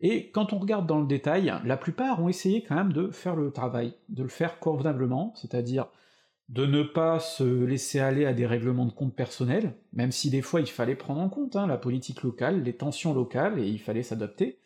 et 0.00 0.30
quand 0.30 0.52
on 0.52 0.58
regarde 0.58 0.86
dans 0.86 1.00
le 1.00 1.06
détail, 1.06 1.52
la 1.64 1.76
plupart 1.76 2.22
ont 2.22 2.28
essayé 2.28 2.62
quand 2.62 2.76
même 2.76 2.92
de 2.92 3.10
faire 3.10 3.34
le 3.34 3.50
travail, 3.50 3.94
de 4.08 4.22
le 4.22 4.28
faire 4.28 4.60
convenablement, 4.60 5.32
c'est-à-dire 5.36 5.88
de 6.48 6.64
ne 6.64 6.82
pas 6.82 7.18
se 7.18 7.44
laisser 7.64 7.98
aller 7.98 8.24
à 8.24 8.32
des 8.32 8.46
règlements 8.46 8.86
de 8.86 8.92
compte 8.92 9.14
personnels, 9.14 9.74
même 9.92 10.12
si 10.12 10.30
des 10.30 10.40
fois 10.40 10.60
il 10.60 10.68
fallait 10.68 10.94
prendre 10.94 11.20
en 11.20 11.28
compte 11.28 11.56
hein, 11.56 11.66
la 11.66 11.76
politique 11.76 12.22
locale, 12.22 12.62
les 12.62 12.72
tensions 12.72 13.12
locales, 13.12 13.58
et 13.58 13.68
il 13.68 13.80
fallait 13.80 14.02
s'adapter. 14.02 14.58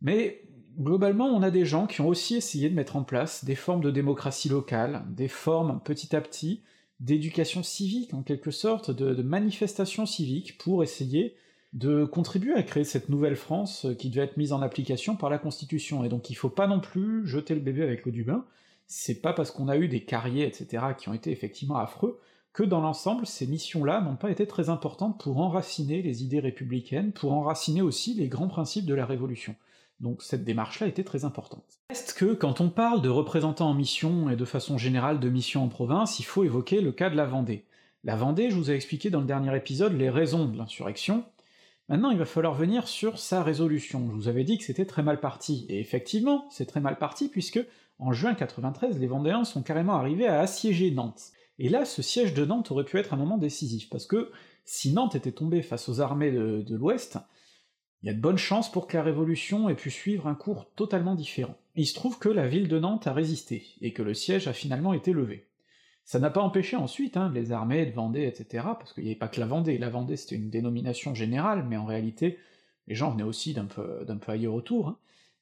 Mais 0.00 0.42
globalement, 0.78 1.26
on 1.26 1.42
a 1.42 1.50
des 1.50 1.66
gens 1.66 1.86
qui 1.86 2.00
ont 2.00 2.08
aussi 2.08 2.36
essayé 2.36 2.70
de 2.70 2.74
mettre 2.74 2.96
en 2.96 3.02
place 3.02 3.44
des 3.44 3.56
formes 3.56 3.82
de 3.82 3.90
démocratie 3.90 4.48
locale, 4.48 5.04
des 5.10 5.28
formes 5.28 5.80
petit 5.84 6.16
à 6.16 6.20
petit 6.20 6.62
d'éducation 7.00 7.64
civique 7.64 8.14
en 8.14 8.22
quelque 8.22 8.52
sorte, 8.52 8.92
de, 8.92 9.12
de 9.12 9.22
manifestation 9.22 10.06
civique 10.06 10.56
pour 10.56 10.84
essayer 10.84 11.34
de 11.72 12.04
contribuer 12.04 12.54
à 12.54 12.62
créer 12.62 12.84
cette 12.84 13.08
nouvelle 13.08 13.36
France 13.36 13.86
qui 13.98 14.10
devait 14.10 14.24
être 14.24 14.36
mise 14.36 14.52
en 14.52 14.60
application 14.60 15.16
par 15.16 15.30
la 15.30 15.38
Constitution, 15.38 16.04
et 16.04 16.08
donc 16.08 16.28
il 16.30 16.34
faut 16.34 16.50
pas 16.50 16.66
non 16.66 16.80
plus 16.80 17.26
jeter 17.26 17.54
le 17.54 17.60
bébé 17.60 17.82
avec 17.82 18.04
l'eau 18.04 18.12
du 18.12 18.24
bain, 18.24 18.44
c'est 18.86 19.22
pas 19.22 19.32
parce 19.32 19.50
qu'on 19.50 19.68
a 19.68 19.78
eu 19.78 19.88
des 19.88 20.04
carriers, 20.04 20.46
etc., 20.46 20.84
qui 20.98 21.08
ont 21.08 21.14
été 21.14 21.30
effectivement 21.30 21.76
affreux, 21.76 22.20
que 22.52 22.62
dans 22.62 22.82
l'ensemble, 22.82 23.26
ces 23.26 23.46
missions-là 23.46 24.02
n'ont 24.02 24.16
pas 24.16 24.30
été 24.30 24.46
très 24.46 24.68
importantes 24.68 25.18
pour 25.18 25.38
enraciner 25.38 26.02
les 26.02 26.22
idées 26.22 26.40
républicaines, 26.40 27.12
pour 27.12 27.32
enraciner 27.32 27.80
aussi 27.80 28.12
les 28.12 28.28
grands 28.28 28.48
principes 28.48 28.84
de 28.84 28.94
la 28.94 29.06
Révolution. 29.06 29.54
Donc 30.00 30.22
cette 30.22 30.44
démarche-là 30.44 30.88
était 30.88 31.04
très 31.04 31.24
importante. 31.24 31.64
Reste 31.88 32.12
que, 32.12 32.34
quand 32.34 32.60
on 32.60 32.68
parle 32.68 33.00
de 33.00 33.08
représentants 33.08 33.70
en 33.70 33.74
mission, 33.74 34.28
et 34.28 34.36
de 34.36 34.44
façon 34.44 34.76
générale 34.76 35.20
de 35.20 35.30
missions 35.30 35.64
en 35.64 35.68
province, 35.68 36.18
il 36.18 36.24
faut 36.24 36.44
évoquer 36.44 36.82
le 36.82 36.92
cas 36.92 37.08
de 37.08 37.16
la 37.16 37.24
Vendée. 37.24 37.64
La 38.04 38.16
Vendée, 38.16 38.50
je 38.50 38.56
vous 38.56 38.70
ai 38.70 38.74
expliqué 38.74 39.08
dans 39.08 39.20
le 39.20 39.26
dernier 39.26 39.56
épisode 39.56 39.96
les 39.96 40.10
raisons 40.10 40.44
de 40.44 40.58
l'insurrection, 40.58 41.24
Maintenant, 41.88 42.10
il 42.10 42.18
va 42.18 42.24
falloir 42.24 42.54
venir 42.54 42.88
sur 42.88 43.18
sa 43.18 43.42
résolution. 43.42 44.08
Je 44.10 44.14
vous 44.14 44.28
avais 44.28 44.44
dit 44.44 44.56
que 44.56 44.64
c'était 44.64 44.86
très 44.86 45.02
mal 45.02 45.20
parti, 45.20 45.66
et 45.68 45.80
effectivement, 45.80 46.46
c'est 46.50 46.66
très 46.66 46.80
mal 46.80 46.98
parti 46.98 47.28
puisque 47.28 47.60
en 47.98 48.12
juin 48.12 48.34
93, 48.34 48.98
les 48.98 49.06
Vendéens 49.06 49.44
sont 49.44 49.62
carrément 49.62 49.94
arrivés 49.94 50.26
à 50.26 50.40
assiéger 50.40 50.90
Nantes. 50.90 51.32
Et 51.58 51.68
là, 51.68 51.84
ce 51.84 52.02
siège 52.02 52.34
de 52.34 52.44
Nantes 52.44 52.70
aurait 52.70 52.84
pu 52.84 52.98
être 52.98 53.14
un 53.14 53.16
moment 53.16 53.38
décisif, 53.38 53.88
parce 53.90 54.06
que 54.06 54.30
si 54.64 54.92
Nantes 54.92 55.14
était 55.14 55.32
tombée 55.32 55.62
face 55.62 55.88
aux 55.88 56.00
armées 56.00 56.32
de, 56.32 56.62
de 56.62 56.76
l'Ouest, 56.76 57.18
il 58.02 58.06
y 58.06 58.10
a 58.10 58.14
de 58.14 58.20
bonnes 58.20 58.38
chances 58.38 58.70
pour 58.70 58.86
que 58.86 58.96
la 58.96 59.02
Révolution 59.02 59.68
ait 59.68 59.76
pu 59.76 59.90
suivre 59.90 60.26
un 60.26 60.34
cours 60.34 60.72
totalement 60.74 61.14
différent. 61.14 61.56
Il 61.76 61.86
se 61.86 61.94
trouve 61.94 62.18
que 62.18 62.28
la 62.28 62.48
ville 62.48 62.68
de 62.68 62.78
Nantes 62.78 63.06
a 63.06 63.12
résisté, 63.12 63.66
et 63.80 63.92
que 63.92 64.02
le 64.02 64.14
siège 64.14 64.48
a 64.48 64.52
finalement 64.52 64.94
été 64.94 65.12
levé. 65.12 65.46
Ça 66.04 66.18
n'a 66.18 66.30
pas 66.30 66.40
empêché 66.40 66.76
ensuite 66.76 67.16
hein, 67.16 67.30
les 67.34 67.52
armées 67.52 67.86
de 67.86 67.92
Vendée, 67.92 68.24
etc., 68.24 68.66
parce 68.78 68.92
qu'il 68.92 69.04
n'y 69.04 69.10
avait 69.10 69.18
pas 69.18 69.28
que 69.28 69.40
la 69.40 69.46
Vendée, 69.46 69.78
la 69.78 69.88
Vendée 69.88 70.16
c'était 70.16 70.36
une 70.36 70.50
dénomination 70.50 71.14
générale, 71.14 71.64
mais 71.68 71.76
en 71.76 71.84
réalité, 71.84 72.38
les 72.88 72.94
gens 72.94 73.10
venaient 73.10 73.22
aussi 73.22 73.54
d'un 73.54 73.66
peu, 73.66 74.04
d'un 74.04 74.16
peu 74.16 74.32
ailleurs 74.32 74.54
autour, 74.54 74.88
hein. 74.88 74.98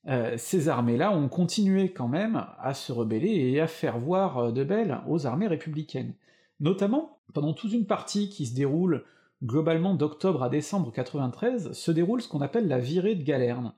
euh, 0.09 0.35
ces 0.37 0.69
armées-là 0.69 1.13
ont 1.13 1.29
continué 1.29 1.93
quand 1.93 2.09
même 2.09 2.45
à 2.59 2.75
se 2.75 2.93
rebeller 2.93 3.31
et 3.31 3.61
à 3.61 3.67
faire 3.67 3.99
voir 3.99 4.39
euh, 4.39 4.53
de 4.53 4.65
belles 4.65 5.01
aux 5.09 5.27
armées 5.27 5.49
républicaines. 5.49 6.15
Notamment, 6.61 7.19
pendant 7.33 7.55
toute 7.55 7.73
une 7.73 7.87
partie 7.87 8.29
qui 8.29 8.47
se 8.47 8.55
déroule 8.55 9.05
globalement 9.43 9.95
d'octobre 9.95 10.43
à 10.43 10.51
décembre 10.51 10.93
93, 10.93 11.73
se 11.73 11.91
déroule 11.91 12.21
ce 12.21 12.29
qu'on 12.29 12.43
appelle 12.43 12.69
la 12.69 12.79
virée 12.79 13.15
de 13.15 13.23
Galerne. 13.23 13.73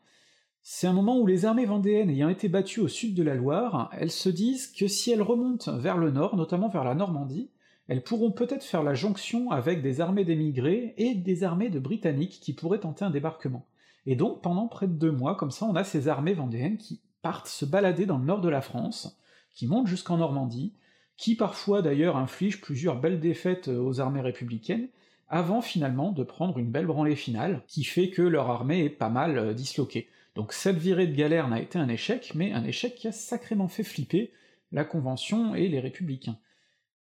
C'est 0.65 0.87
un 0.87 0.93
moment 0.93 1.19
où 1.19 1.27
les 1.27 1.45
armées 1.45 1.67
vendéennes 1.67 2.09
ayant 2.09 2.29
été 2.29 2.49
battues 2.49 2.79
au 2.79 2.87
sud 2.87 3.15
de 3.15 3.25
la 3.25 3.35
Loire, 3.35 3.91
elles 3.99 4.13
se 4.13 4.29
disent 4.29 4.69
que 4.69 4.87
si 4.87 5.11
elles 5.11 5.21
remontent 5.21 5.77
vers 5.77 5.99
le 5.99 6.13
nord, 6.13 6.37
notamment 6.37 6.69
vers 6.69 6.85
la 6.85 6.95
Normandie, 6.95 7.51
elles 7.89 8.05
pourront 8.05 8.31
peut-être 8.31 8.63
faire 8.63 8.85
la 8.85 8.95
jonction 8.95 9.51
avec 9.51 9.83
des 9.83 10.01
armées 10.01 10.25
d'émigrés 10.25 10.95
et 10.99 11.17
des 11.17 11.43
armées 11.43 11.69
de 11.69 11.81
Britanniques 11.81 12.39
qui 12.41 12.53
pourraient 12.53 12.79
tenter 12.79 13.05
un 13.05 13.11
débarquement. 13.11 13.67
Et 14.07 14.15
donc 14.15 14.41
pendant 14.41 14.69
près 14.69 14.87
de 14.87 14.93
deux 14.93 15.11
mois, 15.11 15.35
comme 15.35 15.51
ça, 15.51 15.67
on 15.67 15.75
a 15.75 15.83
ces 15.83 16.07
armées 16.07 16.33
vendéennes 16.33 16.79
qui 16.79 17.01
partent 17.23 17.49
se 17.49 17.65
balader 17.65 18.07
dans 18.07 18.19
le 18.19 18.25
nord 18.25 18.41
de 18.41 18.49
la 18.49 18.61
France, 18.61 19.19
qui 19.51 19.67
montent 19.67 19.89
jusqu'en 19.89 20.19
Normandie, 20.19 20.75
qui 21.17 21.35
parfois 21.35 21.83
d'ailleurs 21.83 22.17
infligent 22.17 22.61
plusieurs 22.61 23.01
belles 23.01 23.21
défaites 23.21 23.67
aux 23.67 24.01
armées 24.01 24.21
républicaines, 24.21 24.89
avant 25.29 25.61
finalement 25.61 26.13
de 26.13 26.23
prendre 26.23 26.59
une 26.59 26.71
belle 26.71 26.87
branlée 26.87 27.17
finale, 27.17 27.65
qui 27.67 27.83
fait 27.83 28.11
que 28.11 28.23
leur 28.23 28.49
armée 28.49 28.85
est 28.85 28.91
pas 28.91 29.09
mal 29.09 29.39
euh, 29.39 29.55
disloquée. 29.55 30.09
Donc 30.35 30.53
cette 30.53 30.79
virée 30.79 31.07
de 31.07 31.15
galère 31.15 31.49
n'a 31.49 31.61
été 31.61 31.79
un 31.79 31.89
échec, 31.89 32.33
mais 32.35 32.53
un 32.53 32.65
échec 32.65 32.95
qui 32.95 33.09
a 33.09 33.13
sacrément 33.13 33.69
fait 33.69 33.83
flipper 33.83 34.33
la 34.71 34.85
Convention 34.85 35.55
et 35.55 35.69
les 35.69 35.81
républicains. 35.81 36.39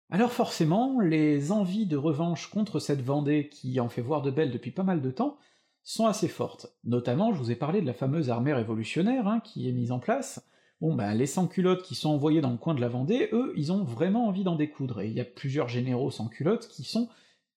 Alors 0.09 0.31
forcément, 0.31 0.99
les 0.99 1.51
envies 1.51 1.85
de 1.85 1.97
revanche 1.97 2.49
contre 2.49 2.79
cette 2.79 3.03
Vendée 3.03 3.47
qui 3.49 3.79
en 3.79 3.89
fait 3.89 4.01
voir 4.01 4.23
de 4.23 4.31
belles 4.31 4.51
depuis 4.51 4.71
pas 4.71 4.83
mal 4.83 5.01
de 5.01 5.11
temps 5.11 5.37
sont 5.83 6.07
assez 6.07 6.27
fortes. 6.27 6.67
Notamment, 6.83 7.31
je 7.31 7.37
vous 7.37 7.51
ai 7.51 7.55
parlé 7.55 7.81
de 7.81 7.85
la 7.85 7.93
fameuse 7.93 8.31
armée 8.31 8.53
révolutionnaire 8.53 9.27
hein, 9.27 9.39
qui 9.41 9.69
est 9.69 9.71
mise 9.71 9.91
en 9.91 9.99
place. 9.99 10.43
Bon 10.81 10.95
ben 10.95 11.13
les 11.13 11.27
sans-culottes 11.27 11.83
qui 11.83 11.93
sont 11.93 12.09
envoyés 12.09 12.41
dans 12.41 12.51
le 12.51 12.57
coin 12.57 12.73
de 12.73 12.81
la 12.81 12.87
Vendée, 12.87 13.29
eux, 13.33 13.53
ils 13.55 13.71
ont 13.71 13.83
vraiment 13.83 14.27
envie 14.27 14.43
d'en 14.43 14.55
découdre, 14.55 15.01
et 15.01 15.07
il 15.07 15.13
y 15.13 15.19
a 15.19 15.25
plusieurs 15.25 15.67
généraux 15.67 16.09
sans-culottes 16.09 16.69
qui 16.69 16.83
sont 16.83 17.09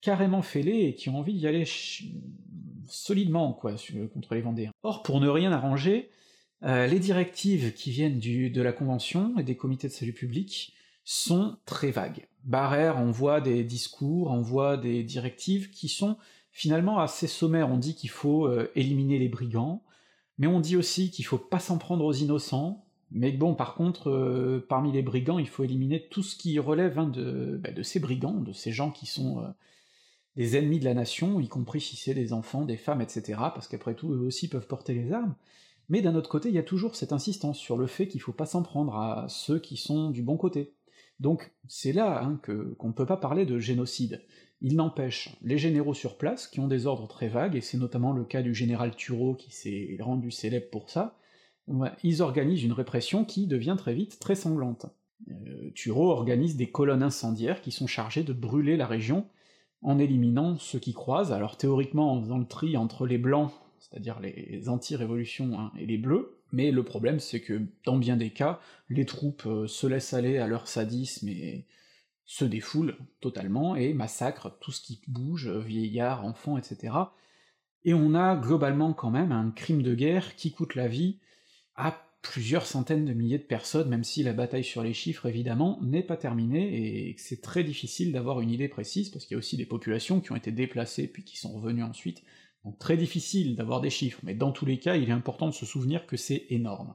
carrément 0.02 0.42
fêlés 0.42 0.88
et 0.88 0.94
qui 0.94 1.08
ont 1.08 1.18
envie 1.18 1.34
d'y 1.34 1.46
aller 1.46 1.64
solidement 2.86 3.52
quoi 3.52 3.74
contre 4.12 4.34
les 4.34 4.42
Vendéens. 4.42 4.72
Or, 4.82 5.02
pour 5.02 5.20
ne 5.20 5.28
rien 5.28 5.52
arranger, 5.52 6.10
euh, 6.64 6.86
les 6.86 6.98
directives 6.98 7.72
qui 7.72 7.90
viennent 7.90 8.18
du, 8.18 8.50
de 8.50 8.62
la 8.62 8.72
Convention 8.72 9.38
et 9.38 9.44
des 9.44 9.56
comités 9.56 9.88
de 9.88 9.92
salut 9.92 10.12
public 10.12 10.74
sont 11.04 11.56
très 11.64 11.90
vagues. 11.90 12.28
Barrère 12.44 12.98
envoie 12.98 13.40
des 13.40 13.64
discours, 13.64 14.30
envoie 14.30 14.76
des 14.76 15.02
directives 15.04 15.70
qui 15.70 15.88
sont 15.88 16.16
finalement 16.50 16.98
assez 16.98 17.28
sommaires. 17.28 17.70
On 17.70 17.78
dit 17.78 17.94
qu'il 17.94 18.10
faut 18.10 18.46
euh, 18.46 18.70
éliminer 18.74 19.18
les 19.18 19.28
brigands, 19.28 19.82
mais 20.38 20.48
on 20.48 20.60
dit 20.60 20.76
aussi 20.76 21.10
qu'il 21.10 21.24
faut 21.24 21.38
pas 21.38 21.60
s'en 21.60 21.78
prendre 21.78 22.04
aux 22.04 22.12
innocents, 22.12 22.84
mais 23.12 23.30
bon, 23.30 23.54
par 23.54 23.74
contre, 23.74 24.10
euh, 24.10 24.64
parmi 24.68 24.90
les 24.90 25.02
brigands, 25.02 25.38
il 25.38 25.48
faut 25.48 25.64
éliminer 25.64 26.08
tout 26.08 26.22
ce 26.22 26.36
qui 26.36 26.58
relève 26.58 26.98
hein, 26.98 27.06
de, 27.06 27.60
bah, 27.62 27.70
de 27.70 27.82
ces 27.82 28.00
brigands, 28.00 28.40
de 28.40 28.52
ces 28.52 28.72
gens 28.72 28.90
qui 28.90 29.06
sont 29.06 29.44
des 30.36 30.56
ennemis 30.56 30.80
de 30.80 30.84
la 30.84 30.94
nation, 30.94 31.40
y 31.40 31.48
compris 31.48 31.80
si 31.80 31.96
c'est 31.96 32.14
des 32.14 32.32
enfants, 32.32 32.64
des 32.64 32.76
femmes, 32.76 33.00
etc., 33.00 33.38
parce 33.54 33.68
qu'après 33.68 33.94
tout, 33.94 34.12
eux 34.12 34.20
aussi 34.20 34.48
peuvent 34.48 34.66
porter 34.66 34.94
les 34.94 35.12
armes, 35.12 35.34
mais 35.88 36.00
d'un 36.00 36.14
autre 36.14 36.30
côté, 36.30 36.48
il 36.48 36.54
y 36.54 36.58
a 36.58 36.62
toujours 36.62 36.96
cette 36.96 37.12
insistance 37.12 37.58
sur 37.58 37.76
le 37.76 37.86
fait 37.86 38.08
qu'il 38.08 38.20
faut 38.20 38.32
pas 38.32 38.46
s'en 38.46 38.62
prendre 38.62 38.96
à 38.96 39.26
ceux 39.28 39.58
qui 39.58 39.76
sont 39.76 40.10
du 40.10 40.22
bon 40.22 40.36
côté. 40.36 40.72
Donc 41.20 41.52
c'est 41.68 41.92
là 41.92 42.22
hein, 42.22 42.40
que 42.42 42.74
qu'on 42.78 42.88
ne 42.88 42.92
peut 42.92 43.06
pas 43.06 43.16
parler 43.16 43.44
de 43.46 43.58
génocide. 43.58 44.22
Il 44.60 44.76
n'empêche, 44.76 45.36
les 45.42 45.58
généraux 45.58 45.94
sur 45.94 46.16
place, 46.16 46.46
qui 46.46 46.60
ont 46.60 46.68
des 46.68 46.86
ordres 46.86 47.08
très 47.08 47.28
vagues, 47.28 47.56
et 47.56 47.60
c'est 47.60 47.78
notamment 47.78 48.12
le 48.12 48.24
cas 48.24 48.42
du 48.42 48.54
général 48.54 48.94
Thureau 48.94 49.34
qui 49.34 49.52
s'est 49.52 49.96
rendu 50.00 50.30
célèbre 50.30 50.70
pour 50.70 50.88
ça, 50.88 51.18
ils 52.02 52.22
organisent 52.22 52.64
une 52.64 52.72
répression 52.72 53.24
qui 53.24 53.46
devient 53.46 53.76
très 53.78 53.94
vite 53.94 54.18
très 54.18 54.34
sanglante. 54.34 54.86
Euh, 55.30 55.70
organise 55.86 56.56
des 56.56 56.70
colonnes 56.70 57.02
incendiaires 57.02 57.60
qui 57.60 57.70
sont 57.70 57.86
chargées 57.86 58.24
de 58.24 58.32
brûler 58.32 58.76
la 58.76 58.86
région, 58.86 59.26
en 59.82 59.98
éliminant 59.98 60.58
ceux 60.58 60.78
qui 60.78 60.92
croisent, 60.92 61.32
alors 61.32 61.56
théoriquement 61.56 62.12
en 62.12 62.22
faisant 62.22 62.38
le 62.38 62.46
tri 62.46 62.76
entre 62.76 63.06
les 63.06 63.18
blancs, 63.18 63.50
c'est-à-dire 63.78 64.20
les 64.20 64.68
anti-révolutions, 64.68 65.58
hein, 65.58 65.72
et 65.78 65.86
les 65.86 65.98
bleus, 65.98 66.38
mais 66.52 66.70
le 66.70 66.84
problème 66.84 67.18
c'est 67.18 67.40
que 67.40 67.62
dans 67.84 67.96
bien 67.96 68.16
des 68.16 68.30
cas, 68.30 68.60
les 68.88 69.06
troupes 69.06 69.46
euh, 69.46 69.66
se 69.66 69.86
laissent 69.86 70.14
aller 70.14 70.38
à 70.38 70.46
leur 70.46 70.68
sadisme 70.68 71.28
et 71.28 71.66
se 72.24 72.44
défoulent 72.44 72.96
totalement 73.20 73.74
et 73.76 73.92
massacrent 73.92 74.56
tout 74.60 74.72
ce 74.72 74.80
qui 74.80 75.02
bouge, 75.08 75.48
vieillards, 75.48 76.24
enfants, 76.24 76.56
etc. 76.56 76.94
Et 77.84 77.94
on 77.94 78.14
a 78.14 78.36
globalement 78.36 78.92
quand 78.92 79.10
même 79.10 79.32
un 79.32 79.50
crime 79.50 79.82
de 79.82 79.94
guerre 79.94 80.36
qui 80.36 80.52
coûte 80.52 80.74
la 80.74 80.88
vie 80.88 81.18
à 81.74 82.06
plusieurs 82.22 82.66
centaines 82.66 83.04
de 83.04 83.12
milliers 83.12 83.38
de 83.38 83.42
personnes, 83.42 83.88
même 83.88 84.04
si 84.04 84.22
la 84.22 84.32
bataille 84.32 84.64
sur 84.64 84.82
les 84.82 84.94
chiffres, 84.94 85.26
évidemment, 85.26 85.78
n'est 85.82 86.04
pas 86.04 86.16
terminée, 86.16 87.08
et 87.08 87.14
que 87.14 87.20
c'est 87.20 87.42
très 87.42 87.64
difficile 87.64 88.12
d'avoir 88.12 88.40
une 88.40 88.50
idée 88.50 88.68
précise, 88.68 89.10
parce 89.10 89.26
qu'il 89.26 89.34
y 89.34 89.36
a 89.36 89.38
aussi 89.38 89.56
des 89.56 89.66
populations 89.66 90.20
qui 90.20 90.32
ont 90.32 90.36
été 90.36 90.52
déplacées 90.52 91.08
puis 91.08 91.24
qui 91.24 91.36
sont 91.36 91.52
revenues 91.52 91.82
ensuite, 91.82 92.22
donc 92.64 92.78
très 92.78 92.96
difficile 92.96 93.56
d'avoir 93.56 93.80
des 93.80 93.90
chiffres, 93.90 94.20
mais 94.22 94.34
dans 94.34 94.52
tous 94.52 94.64
les 94.66 94.78
cas, 94.78 94.96
il 94.96 95.08
est 95.08 95.12
important 95.12 95.48
de 95.48 95.54
se 95.54 95.66
souvenir 95.66 96.06
que 96.06 96.16
c'est 96.16 96.46
énorme. 96.50 96.94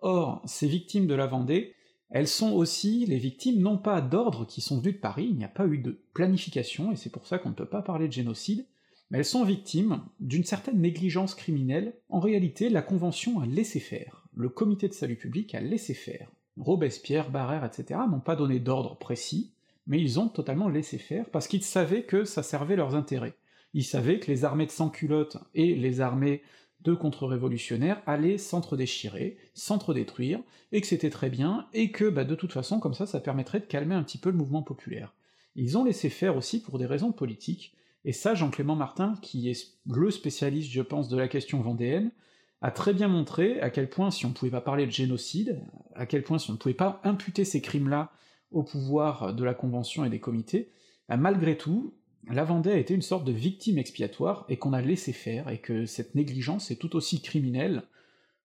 Or, 0.00 0.42
ces 0.44 0.68
victimes 0.68 1.06
de 1.06 1.14
la 1.14 1.26
Vendée, 1.26 1.74
elles 2.10 2.28
sont 2.28 2.52
aussi 2.52 3.06
les 3.06 3.18
victimes 3.18 3.60
non 3.60 3.78
pas 3.78 4.00
d'ordres 4.00 4.46
qui 4.46 4.60
sont 4.60 4.78
venus 4.78 4.96
de 4.96 5.00
Paris, 5.00 5.28
il 5.30 5.36
n'y 5.36 5.44
a 5.44 5.48
pas 5.48 5.66
eu 5.66 5.78
de 5.78 6.02
planification, 6.12 6.92
et 6.92 6.96
c'est 6.96 7.10
pour 7.10 7.26
ça 7.26 7.38
qu'on 7.38 7.50
ne 7.50 7.54
peut 7.54 7.68
pas 7.68 7.82
parler 7.82 8.08
de 8.08 8.12
génocide, 8.12 8.66
mais 9.10 9.18
elles 9.18 9.24
sont 9.24 9.44
victimes 9.44 10.02
d'une 10.20 10.44
certaine 10.44 10.80
négligence 10.80 11.34
criminelle. 11.34 11.94
En 12.08 12.20
réalité, 12.20 12.68
la 12.68 12.82
Convention 12.82 13.40
a 13.40 13.46
laissé 13.46 13.80
faire, 13.80 14.19
le 14.40 14.48
Comité 14.48 14.88
de 14.88 14.94
salut 14.94 15.16
public 15.16 15.54
a 15.54 15.60
laissé 15.60 15.92
faire. 15.92 16.32
Robespierre, 16.56 17.30
Barrère, 17.30 17.64
etc. 17.64 18.00
n'ont 18.10 18.20
pas 18.20 18.36
donné 18.36 18.58
d'ordre 18.58 18.96
précis, 18.96 19.52
mais 19.86 20.00
ils 20.00 20.18
ont 20.18 20.28
totalement 20.28 20.68
laissé 20.68 20.96
faire, 20.96 21.26
parce 21.30 21.46
qu'ils 21.46 21.62
savaient 21.62 22.04
que 22.04 22.24
ça 22.24 22.42
servait 22.42 22.76
leurs 22.76 22.94
intérêts. 22.94 23.34
Ils 23.74 23.84
savaient 23.84 24.18
que 24.18 24.30
les 24.30 24.44
armées 24.44 24.64
de 24.64 24.70
sans-culottes 24.70 25.36
et 25.54 25.74
les 25.74 26.00
armées 26.00 26.42
de 26.80 26.94
contre-révolutionnaires 26.94 28.02
allaient 28.06 28.38
s'entre-déchirer, 28.38 29.36
s'entre-détruire, 29.52 30.40
et 30.72 30.80
que 30.80 30.86
c'était 30.86 31.10
très 31.10 31.28
bien, 31.28 31.68
et 31.74 31.90
que 31.90 32.08
bah, 32.08 32.24
de 32.24 32.34
toute 32.34 32.52
façon, 32.52 32.80
comme 32.80 32.94
ça, 32.94 33.06
ça 33.06 33.20
permettrait 33.20 33.60
de 33.60 33.66
calmer 33.66 33.94
un 33.94 34.02
petit 34.02 34.18
peu 34.18 34.30
le 34.30 34.38
mouvement 34.38 34.62
populaire. 34.62 35.14
Ils 35.54 35.76
ont 35.76 35.84
laissé 35.84 36.08
faire 36.08 36.36
aussi 36.36 36.62
pour 36.62 36.78
des 36.78 36.86
raisons 36.86 37.12
politiques, 37.12 37.74
et 38.06 38.12
ça, 38.12 38.34
Jean-Clément 38.34 38.76
Martin, 38.76 39.14
qui 39.20 39.50
est 39.50 39.74
le 39.86 40.10
spécialiste, 40.10 40.70
je 40.70 40.80
pense, 40.80 41.10
de 41.10 41.18
la 41.18 41.28
question 41.28 41.60
vendéenne, 41.60 42.10
a 42.62 42.70
très 42.70 42.92
bien 42.92 43.08
montré 43.08 43.60
à 43.60 43.70
quel 43.70 43.88
point, 43.88 44.10
si 44.10 44.26
on 44.26 44.32
pouvait 44.32 44.50
pas 44.50 44.60
parler 44.60 44.86
de 44.86 44.90
génocide, 44.90 45.60
à 45.94 46.06
quel 46.06 46.22
point, 46.22 46.38
si 46.38 46.50
on 46.50 46.54
ne 46.54 46.58
pouvait 46.58 46.74
pas 46.74 47.00
imputer 47.04 47.44
ces 47.44 47.60
crimes-là 47.60 48.12
au 48.50 48.62
pouvoir 48.62 49.34
de 49.34 49.44
la 49.44 49.54
Convention 49.54 50.04
et 50.04 50.10
des 50.10 50.20
comités, 50.20 50.70
bah, 51.08 51.16
malgré 51.16 51.56
tout, 51.56 51.94
la 52.28 52.44
Vendée 52.44 52.72
a 52.72 52.76
été 52.76 52.94
une 52.94 53.02
sorte 53.02 53.24
de 53.24 53.32
victime 53.32 53.78
expiatoire, 53.78 54.44
et 54.48 54.58
qu'on 54.58 54.72
a 54.72 54.82
laissé 54.82 55.12
faire, 55.12 55.48
et 55.48 55.58
que 55.58 55.86
cette 55.86 56.14
négligence 56.14 56.70
est 56.70 56.76
tout 56.76 56.96
aussi 56.96 57.22
criminelle 57.22 57.84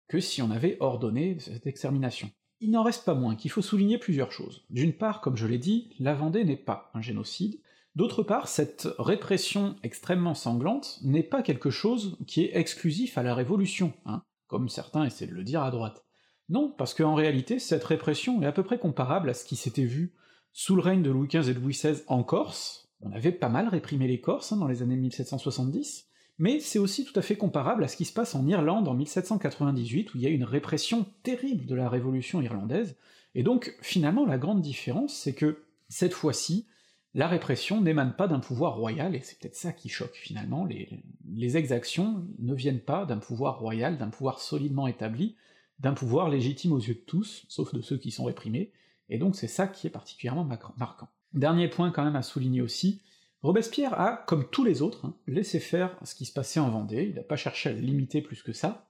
que 0.07 0.19
si 0.19 0.41
on 0.41 0.49
avait 0.49 0.77
ordonné 0.79 1.37
cette 1.39 1.67
extermination. 1.67 2.31
Il 2.61 2.71
n'en 2.71 2.83
reste 2.83 3.05
pas 3.05 3.13
moins 3.13 3.35
qu'il 3.35 3.51
faut 3.51 3.61
souligner 3.61 3.99
plusieurs 3.99 4.31
choses. 4.31 4.65
D'une 4.69 4.93
part, 4.93 5.21
comme 5.21 5.37
je 5.37 5.47
l'ai 5.47 5.59
dit, 5.59 5.93
la 5.99 6.15
Vendée 6.15 6.43
n'est 6.43 6.57
pas 6.57 6.89
un 6.93 7.01
génocide, 7.01 7.61
D'autre 7.99 8.23
part, 8.23 8.47
cette 8.47 8.87
répression 8.97 9.75
extrêmement 9.83 10.33
sanglante 10.33 10.99
n'est 11.03 11.21
pas 11.21 11.41
quelque 11.41 11.69
chose 11.69 12.17
qui 12.27 12.45
est 12.45 12.55
exclusif 12.55 13.17
à 13.17 13.23
la 13.23 13.35
Révolution, 13.35 13.91
hein, 14.05 14.21
comme 14.47 14.69
certains 14.69 15.03
essaient 15.03 15.27
de 15.27 15.33
le 15.33 15.43
dire 15.43 15.63
à 15.63 15.69
droite. 15.69 16.05
Non, 16.47 16.73
parce 16.77 16.93
qu'en 16.93 17.13
réalité, 17.13 17.59
cette 17.59 17.83
répression 17.83 18.41
est 18.41 18.45
à 18.45 18.53
peu 18.53 18.63
près 18.63 18.79
comparable 18.79 19.29
à 19.29 19.33
ce 19.33 19.43
qui 19.43 19.57
s'était 19.57 19.83
vu 19.83 20.13
sous 20.53 20.77
le 20.77 20.81
règne 20.81 21.03
de 21.03 21.11
Louis 21.11 21.27
XV 21.27 21.49
et 21.49 21.53
de 21.53 21.59
Louis 21.59 21.73
XVI 21.73 22.01
en 22.07 22.23
Corse, 22.23 22.89
on 23.01 23.11
avait 23.11 23.33
pas 23.33 23.49
mal 23.49 23.67
réprimé 23.67 24.07
les 24.07 24.21
Corses 24.21 24.53
hein, 24.53 24.57
dans 24.57 24.69
les 24.69 24.81
années 24.81 24.95
1770, 24.95 26.07
mais 26.37 26.61
c'est 26.61 26.79
aussi 26.79 27.03
tout 27.03 27.19
à 27.19 27.21
fait 27.21 27.35
comparable 27.35 27.83
à 27.83 27.89
ce 27.89 27.97
qui 27.97 28.05
se 28.05 28.13
passe 28.13 28.33
en 28.33 28.47
Irlande 28.47 28.87
en 28.87 28.93
1798, 28.93 30.13
où 30.13 30.17
il 30.19 30.23
y 30.23 30.25
a 30.25 30.29
une 30.29 30.45
répression 30.45 31.05
terrible 31.23 31.65
de 31.65 31.75
la 31.75 31.89
révolution 31.89 32.41
irlandaise, 32.41 32.95
et 33.35 33.43
donc 33.43 33.75
finalement 33.81 34.25
la 34.25 34.37
grande 34.37 34.61
différence 34.61 35.13
c'est 35.13 35.35
que, 35.35 35.65
cette 35.89 36.13
fois-ci, 36.13 36.65
la 37.13 37.27
répression 37.27 37.81
n'émane 37.81 38.15
pas 38.15 38.27
d'un 38.27 38.39
pouvoir 38.39 38.75
royal, 38.75 39.15
et 39.15 39.21
c'est 39.21 39.39
peut-être 39.39 39.55
ça 39.55 39.73
qui 39.73 39.89
choque 39.89 40.15
finalement, 40.15 40.65
les, 40.65 41.57
exactions 41.57 42.27
ne 42.37 42.53
viennent 42.53 42.81
pas 42.81 43.05
d'un 43.05 43.17
pouvoir 43.17 43.59
royal, 43.59 43.97
d'un 43.97 44.09
pouvoir 44.09 44.39
solidement 44.39 44.87
établi, 44.87 45.35
d'un 45.79 45.93
pouvoir 45.93 46.29
légitime 46.29 46.71
aux 46.71 46.79
yeux 46.79 46.93
de 46.93 46.99
tous, 46.99 47.45
sauf 47.47 47.73
de 47.73 47.81
ceux 47.81 47.97
qui 47.97 48.11
sont 48.11 48.25
réprimés, 48.25 48.71
et 49.09 49.17
donc 49.17 49.35
c'est 49.35 49.47
ça 49.47 49.67
qui 49.67 49.87
est 49.87 49.91
particulièrement 49.91 50.47
marquant. 50.77 51.09
Dernier 51.33 51.67
point 51.67 51.91
quand 51.91 52.03
même 52.03 52.15
à 52.15 52.21
souligner 52.21 52.61
aussi, 52.61 53.01
Robespierre 53.41 53.99
a, 53.99 54.17
comme 54.27 54.49
tous 54.49 54.63
les 54.63 54.81
autres, 54.81 55.05
hein, 55.05 55.15
laissé 55.25 55.59
faire 55.59 55.95
ce 56.03 56.13
qui 56.13 56.25
se 56.25 56.33
passait 56.33 56.59
en 56.59 56.69
Vendée, 56.69 57.07
il 57.09 57.15
n'a 57.15 57.23
pas 57.23 57.37
cherché 57.37 57.69
à 57.69 57.73
le 57.73 57.79
limiter 57.79 58.21
plus 58.21 58.43
que 58.43 58.53
ça, 58.53 58.88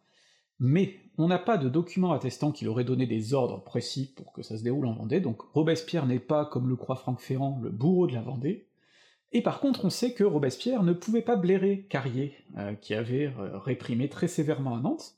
mais 0.60 1.00
on 1.18 1.28
n'a 1.28 1.40
pas 1.40 1.58
de 1.58 1.70
documents 1.70 2.14
attestant 2.14 2.52
qu'il 2.52 2.68
aurait 2.68 2.84
donné 2.84 3.06
des 3.06 3.34
ordres 3.34 3.64
précis 3.64 4.14
pour 4.16 4.32
que 4.32 4.42
ça 4.42 4.58
se 4.58 4.64
déroule 4.64 4.86
en 4.86 4.94
Vendée, 4.94 5.20
donc 5.20 5.42
Robespierre 5.54 6.06
n'est 6.06 6.20
pas, 6.20 6.46
comme 6.46 6.70
le 6.70 6.76
croit 6.76 6.96
Franck 6.96 7.20
Ferrand, 7.20 7.60
le 7.62 7.70
bourreau 7.70 8.08
de 8.08 8.14
la 8.14 8.22
Vendée, 8.22 8.68
et 9.32 9.42
par 9.42 9.60
contre 9.60 9.86
on 9.86 9.90
sait 9.90 10.14
que 10.14 10.24
Robespierre 10.24 10.84
ne 10.84 10.94
pouvait 10.94 11.22
pas 11.22 11.36
blairer 11.36 11.86
Carrier, 11.90 12.36
euh, 12.58 12.74
qui 12.74 12.94
avait 12.94 13.28
euh, 13.28 13.58
réprimé 13.58 14.10
très 14.10 14.28
sévèrement 14.28 14.76
à 14.76 14.80
Nantes, 14.80 15.16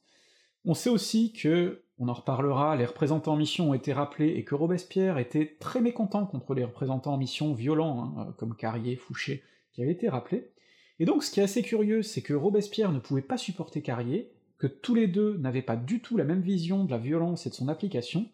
on 0.65 0.73
sait 0.73 0.89
aussi 0.89 1.33
que, 1.33 1.83
on 1.97 2.07
en 2.07 2.13
reparlera, 2.13 2.75
les 2.75 2.85
représentants 2.85 3.33
en 3.33 3.37
mission 3.37 3.69
ont 3.69 3.73
été 3.75 3.93
rappelés, 3.93 4.29
et 4.29 4.43
que 4.43 4.55
Robespierre 4.55 5.17
était 5.17 5.55
très 5.59 5.81
mécontent 5.81 6.25
contre 6.25 6.53
les 6.53 6.63
représentants 6.63 7.13
en 7.13 7.17
mission 7.17 7.53
violents, 7.53 8.13
hein, 8.17 8.33
comme 8.37 8.55
Carrier, 8.55 8.95
Fouché, 8.95 9.43
qui 9.71 9.81
avaient 9.83 9.91
été 9.91 10.09
rappelés, 10.09 10.51
et 10.99 11.05
donc 11.05 11.23
ce 11.23 11.31
qui 11.31 11.39
est 11.39 11.43
assez 11.43 11.63
curieux, 11.63 12.03
c'est 12.03 12.21
que 12.21 12.33
Robespierre 12.33 12.91
ne 12.91 12.99
pouvait 12.99 13.21
pas 13.21 13.37
supporter 13.37 13.81
Carrier, 13.81 14.31
que 14.61 14.67
tous 14.67 14.93
les 14.93 15.07
deux 15.07 15.37
n'avaient 15.37 15.63
pas 15.63 15.75
du 15.75 16.01
tout 16.01 16.17
la 16.17 16.23
même 16.23 16.43
vision 16.43 16.85
de 16.85 16.91
la 16.91 16.99
violence 16.99 17.47
et 17.47 17.49
de 17.49 17.55
son 17.55 17.67
application, 17.67 18.29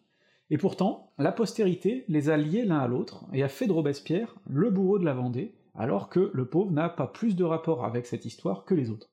et 0.50 0.58
pourtant, 0.58 1.14
la 1.16 1.32
postérité 1.32 2.04
les 2.06 2.28
a 2.28 2.36
liés 2.36 2.66
l'un 2.66 2.80
à 2.80 2.86
l'autre, 2.86 3.24
et 3.32 3.42
a 3.42 3.48
fait 3.48 3.66
de 3.66 3.72
Robespierre 3.72 4.36
le 4.46 4.68
bourreau 4.68 4.98
de 4.98 5.06
la 5.06 5.14
Vendée, 5.14 5.54
alors 5.74 6.10
que 6.10 6.30
le 6.34 6.44
pauvre 6.44 6.70
n'a 6.70 6.90
pas 6.90 7.06
plus 7.06 7.34
de 7.34 7.44
rapport 7.44 7.82
avec 7.82 8.04
cette 8.04 8.26
histoire 8.26 8.66
que 8.66 8.74
les 8.74 8.90
autres. 8.90 9.08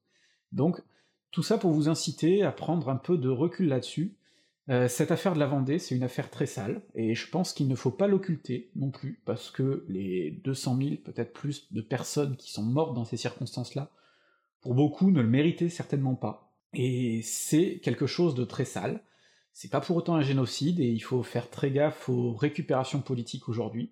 Donc, 0.51 0.81
tout 1.31 1.41
ça 1.41 1.57
pour 1.57 1.71
vous 1.71 1.87
inciter 1.87 2.43
à 2.43 2.51
prendre 2.51 2.89
un 2.89 2.97
peu 2.97 3.17
de 3.17 3.29
recul 3.29 3.69
là-dessus. 3.69 4.17
Euh, 4.67 4.89
cette 4.89 5.11
affaire 5.11 5.35
de 5.35 5.39
la 5.39 5.47
Vendée, 5.47 5.79
c'est 5.79 5.95
une 5.95 6.03
affaire 6.03 6.29
très 6.29 6.47
sale, 6.47 6.81
et 6.95 7.15
je 7.15 7.29
pense 7.29 7.53
qu'il 7.53 7.69
ne 7.69 7.75
faut 7.75 7.91
pas 7.91 8.07
l'occulter 8.07 8.71
non 8.75 8.91
plus, 8.91 9.21
parce 9.23 9.51
que 9.51 9.85
les 9.87 10.31
200 10.43 10.77
000, 10.81 10.89
peut-être 11.01 11.31
plus, 11.31 11.71
de 11.71 11.79
personnes 11.79 12.35
qui 12.35 12.51
sont 12.51 12.63
mortes 12.63 12.93
dans 12.93 13.05
ces 13.05 13.15
circonstances-là, 13.15 13.89
pour 14.59 14.73
beaucoup 14.73 15.11
ne 15.11 15.21
le 15.21 15.29
méritaient 15.29 15.69
certainement 15.69 16.15
pas, 16.15 16.44
et 16.75 17.21
c'est 17.23 17.79
quelque 17.81 18.07
chose 18.07 18.35
de 18.35 18.43
très 18.43 18.65
sale. 18.65 19.01
C'est 19.53 19.71
pas 19.71 19.81
pour 19.81 19.95
autant 19.95 20.15
un 20.15 20.21
génocide, 20.21 20.79
et 20.79 20.89
il 20.89 20.99
faut 20.99 21.23
faire 21.23 21.49
très 21.49 21.71
gaffe 21.71 22.09
aux 22.09 22.33
récupérations 22.33 23.01
politiques 23.01 23.47
aujourd'hui, 23.47 23.91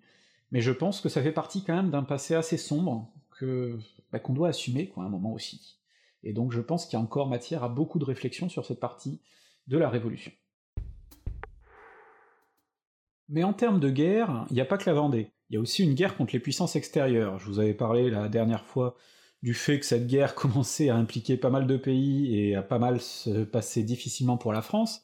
mais 0.52 0.60
je 0.60 0.70
pense 0.70 1.00
que 1.00 1.08
ça 1.08 1.22
fait 1.22 1.32
partie 1.32 1.64
quand 1.64 1.74
même 1.74 1.90
d'un 1.90 2.02
passé 2.02 2.34
assez 2.34 2.58
sombre, 2.58 3.10
que 3.38 3.78
bah, 4.12 4.18
qu'on 4.18 4.34
doit 4.34 4.48
assumer, 4.48 4.88
quoi, 4.88 5.04
à 5.04 5.06
un 5.06 5.10
moment 5.10 5.32
aussi. 5.32 5.78
Et 6.22 6.32
donc 6.32 6.52
je 6.52 6.60
pense 6.60 6.86
qu'il 6.86 6.98
y 6.98 7.00
a 7.00 7.04
encore 7.04 7.28
matière 7.28 7.64
à 7.64 7.68
beaucoup 7.68 7.98
de 7.98 8.04
réflexion 8.04 8.48
sur 8.48 8.64
cette 8.64 8.80
partie 8.80 9.20
de 9.66 9.78
la 9.78 9.88
Révolution. 9.88 10.32
Mais 13.28 13.42
en 13.42 13.52
termes 13.52 13.80
de 13.80 13.90
guerre, 13.90 14.46
il 14.50 14.54
n'y 14.54 14.60
a 14.60 14.66
pas 14.66 14.78
que 14.78 14.88
la 14.88 14.94
Vendée, 14.94 15.30
il 15.48 15.54
y 15.54 15.56
a 15.56 15.60
aussi 15.60 15.82
une 15.82 15.94
guerre 15.94 16.16
contre 16.16 16.32
les 16.32 16.40
puissances 16.40 16.76
extérieures. 16.76 17.38
Je 17.38 17.46
vous 17.46 17.58
avais 17.58 17.74
parlé 17.74 18.10
la 18.10 18.28
dernière 18.28 18.64
fois 18.64 18.96
du 19.44 19.52
fait 19.52 19.78
que 19.78 19.84
cette 19.84 20.06
guerre 20.06 20.34
commençait 20.34 20.88
à 20.88 20.96
impliquer 20.96 21.36
pas 21.36 21.50
mal 21.50 21.66
de 21.66 21.76
pays 21.76 22.34
et 22.36 22.56
à 22.56 22.62
pas 22.62 22.78
mal 22.78 23.00
se 23.00 23.44
passer 23.44 23.82
difficilement 23.82 24.38
pour 24.38 24.54
la 24.54 24.62
France, 24.62 25.02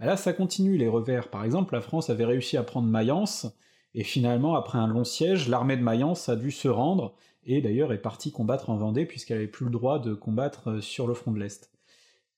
bah 0.00 0.06
là 0.06 0.16
ça 0.16 0.32
continue 0.32 0.78
les 0.78 0.88
revers. 0.88 1.28
Par 1.28 1.44
exemple, 1.44 1.74
la 1.74 1.82
France 1.82 2.08
avait 2.08 2.24
réussi 2.24 2.56
à 2.56 2.62
prendre 2.62 2.88
Mayence, 2.88 3.46
et 3.94 4.02
finalement, 4.02 4.54
après 4.56 4.78
un 4.78 4.86
long 4.86 5.04
siège, 5.04 5.46
l'armée 5.46 5.76
de 5.76 5.82
Mayence 5.82 6.30
a 6.30 6.36
dû 6.36 6.50
se 6.50 6.68
rendre, 6.68 7.14
et 7.44 7.60
d'ailleurs 7.60 7.92
est 7.92 7.98
partie 7.98 8.32
combattre 8.32 8.70
en 8.70 8.76
Vendée, 8.76 9.04
puisqu'elle 9.04 9.36
avait 9.36 9.46
plus 9.46 9.66
le 9.66 9.70
droit 9.70 9.98
de 9.98 10.14
combattre 10.14 10.70
euh, 10.70 10.80
sur 10.80 11.06
le 11.06 11.12
front 11.12 11.30
de 11.30 11.38
l'Est. 11.38 11.70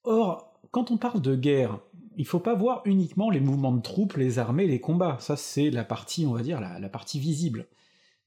Or, 0.03 0.53
quand 0.73 0.91
on 0.91 0.97
parle 0.97 1.23
de 1.23 1.37
guerre, 1.37 1.79
il 2.17 2.27
faut 2.27 2.41
pas 2.41 2.55
voir 2.55 2.83
uniquement 2.85 3.31
les 3.31 3.39
mouvements 3.39 3.73
de 3.73 3.81
troupes, 3.81 4.17
les 4.17 4.41
armées, 4.41 4.67
les 4.67 4.81
combats, 4.81 5.19
ça 5.21 5.37
c'est 5.37 5.71
la 5.71 5.85
partie, 5.85 6.27
on 6.27 6.33
va 6.33 6.43
dire, 6.43 6.61
la 6.61 6.89
partie 6.89 7.21
visible. 7.21 7.69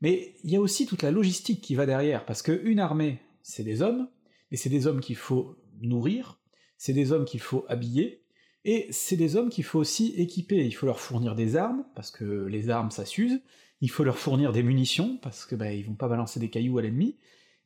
Mais 0.01 0.35
il 0.43 0.51
y 0.51 0.55
a 0.55 0.61
aussi 0.61 0.85
toute 0.85 1.01
la 1.01 1.11
logistique 1.11 1.61
qui 1.61 1.75
va 1.75 1.85
derrière, 1.85 2.25
parce 2.25 2.41
qu'une 2.41 2.79
armée, 2.79 3.19
c'est 3.41 3.63
des 3.63 3.81
hommes, 3.81 4.07
et 4.51 4.57
c'est 4.57 4.69
des 4.69 4.87
hommes 4.87 5.01
qu'il 5.01 5.15
faut 5.15 5.55
nourrir, 5.81 6.39
c'est 6.77 6.93
des 6.93 7.11
hommes 7.11 7.25
qu'il 7.25 7.39
faut 7.39 7.65
habiller, 7.67 8.23
et 8.63 8.87
c'est 8.91 9.15
des 9.15 9.35
hommes 9.35 9.49
qu'il 9.49 9.63
faut 9.63 9.79
aussi 9.79 10.13
équiper, 10.17 10.65
il 10.65 10.71
faut 10.71 10.85
leur 10.85 10.99
fournir 10.99 11.35
des 11.35 11.55
armes, 11.55 11.85
parce 11.95 12.11
que 12.11 12.45
les 12.45 12.69
armes 12.69 12.91
ça 12.91 13.05
s'use, 13.05 13.41
il 13.81 13.89
faut 13.89 14.03
leur 14.03 14.17
fournir 14.17 14.51
des 14.51 14.63
munitions, 14.63 15.17
parce 15.21 15.45
que 15.45 15.55
bah, 15.55 15.71
ils 15.71 15.85
vont 15.85 15.95
pas 15.95 16.07
balancer 16.07 16.39
des 16.39 16.49
cailloux 16.49 16.77
à 16.77 16.81
l'ennemi, 16.81 17.17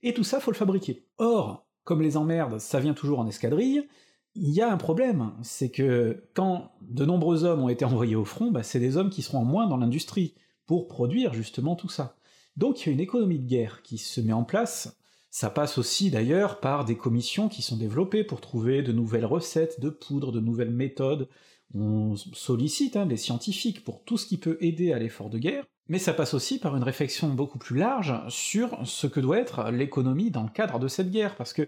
et 0.03 0.13
tout 0.13 0.23
ça 0.23 0.39
faut 0.39 0.51
le 0.51 0.57
fabriquer. 0.57 1.05
Or, 1.17 1.67
comme 1.83 2.01
les 2.01 2.17
emmerdes, 2.17 2.59
ça 2.59 2.79
vient 2.79 2.93
toujours 2.93 3.19
en 3.19 3.27
escadrille, 3.27 3.87
il 4.35 4.51
y 4.51 4.61
a 4.61 4.71
un 4.71 4.77
problème, 4.77 5.33
c'est 5.41 5.71
que 5.71 6.23
quand 6.33 6.71
de 6.81 7.03
nombreux 7.03 7.43
hommes 7.43 7.63
ont 7.63 7.69
été 7.69 7.83
envoyés 7.83 8.15
au 8.15 8.23
front, 8.23 8.51
bah, 8.51 8.63
c'est 8.63 8.79
des 8.79 8.95
hommes 8.95 9.09
qui 9.09 9.21
seront 9.21 9.39
en 9.39 9.45
moins 9.45 9.67
dans 9.67 9.77
l'industrie, 9.77 10.35
pour 10.67 10.87
produire 10.87 11.33
justement 11.33 11.75
tout 11.75 11.89
ça. 11.89 12.15
Donc 12.57 12.81
il 12.81 12.87
y 12.87 12.89
a 12.89 12.93
une 12.93 12.99
économie 12.99 13.39
de 13.39 13.47
guerre 13.47 13.81
qui 13.81 13.97
se 13.97 14.21
met 14.21 14.33
en 14.33 14.43
place, 14.43 14.97
ça 15.29 15.49
passe 15.49 15.77
aussi 15.77 16.11
d'ailleurs 16.11 16.59
par 16.59 16.83
des 16.83 16.97
commissions 16.97 17.47
qui 17.47 17.61
sont 17.61 17.77
développées 17.77 18.23
pour 18.23 18.41
trouver 18.41 18.81
de 18.81 18.91
nouvelles 18.91 19.25
recettes 19.25 19.79
de 19.79 19.89
poudre, 19.89 20.31
de 20.31 20.41
nouvelles 20.41 20.71
méthodes, 20.71 21.29
on 21.73 22.15
sollicite 22.15 22.97
hein, 22.97 23.05
les 23.05 23.17
scientifiques 23.17 23.83
pour 23.83 24.03
tout 24.03 24.17
ce 24.17 24.25
qui 24.25 24.37
peut 24.37 24.57
aider 24.59 24.91
à 24.91 24.99
l'effort 24.99 25.29
de 25.29 25.37
guerre, 25.37 25.65
mais 25.87 25.99
ça 25.99 26.13
passe 26.13 26.33
aussi 26.33 26.59
par 26.59 26.75
une 26.75 26.83
réflexion 26.83 27.29
beaucoup 27.29 27.59
plus 27.59 27.77
large 27.77 28.13
sur 28.29 28.77
ce 28.85 29.07
que 29.07 29.19
doit 29.19 29.39
être 29.39 29.71
l'économie 29.71 30.31
dans 30.31 30.43
le 30.43 30.49
cadre 30.49 30.79
de 30.79 30.87
cette 30.87 31.11
guerre, 31.11 31.35
parce 31.35 31.53
que 31.53 31.67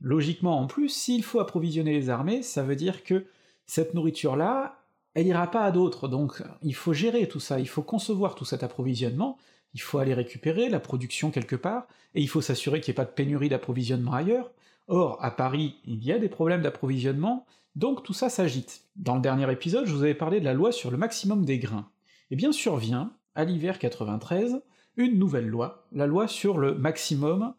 logiquement 0.00 0.60
en 0.60 0.66
plus, 0.66 0.88
s'il 0.88 1.22
faut 1.22 1.40
approvisionner 1.40 1.92
les 1.92 2.10
armées, 2.10 2.42
ça 2.42 2.62
veut 2.62 2.76
dire 2.76 3.04
que 3.04 3.26
cette 3.66 3.94
nourriture-là, 3.94 4.80
elle 5.14 5.28
ira 5.28 5.50
pas 5.50 5.64
à 5.64 5.70
d'autres, 5.70 6.08
donc 6.08 6.42
il 6.62 6.74
faut 6.74 6.92
gérer 6.92 7.28
tout 7.28 7.40
ça, 7.40 7.60
il 7.60 7.68
faut 7.68 7.82
concevoir 7.82 8.34
tout 8.34 8.44
cet 8.44 8.64
approvisionnement, 8.64 9.38
il 9.74 9.80
faut 9.80 9.98
aller 9.98 10.14
récupérer 10.14 10.68
la 10.68 10.80
production 10.80 11.30
quelque 11.30 11.56
part, 11.56 11.86
et 12.14 12.22
il 12.22 12.28
faut 12.28 12.40
s'assurer 12.40 12.80
qu'il 12.80 12.92
n'y 12.92 12.94
ait 12.94 13.02
pas 13.02 13.10
de 13.10 13.14
pénurie 13.14 13.48
d'approvisionnement 13.48 14.12
ailleurs. 14.12 14.52
Or, 14.86 15.18
à 15.22 15.30
Paris, 15.30 15.76
il 15.84 16.04
y 16.04 16.12
a 16.12 16.18
des 16.18 16.28
problèmes 16.28 16.62
d'approvisionnement, 16.62 17.44
donc 17.74 18.02
tout 18.02 18.12
ça 18.12 18.28
s'agite. 18.28 18.82
Dans 18.96 19.16
le 19.16 19.20
dernier 19.20 19.50
épisode, 19.50 19.86
je 19.86 19.92
vous 19.92 20.04
avais 20.04 20.14
parlé 20.14 20.40
de 20.40 20.44
la 20.44 20.54
loi 20.54 20.70
sur 20.70 20.90
le 20.90 20.96
maximum 20.96 21.44
des 21.44 21.58
grains. 21.58 21.88
Et 22.30 22.36
bien 22.36 22.52
survient, 22.52 23.12
à 23.34 23.44
l'hiver 23.44 23.78
93, 23.78 24.62
une 24.96 25.18
nouvelle 25.18 25.48
loi, 25.48 25.86
la 25.92 26.06
loi 26.06 26.28
sur 26.28 26.58
le 26.58 26.74
maximum 26.74 27.54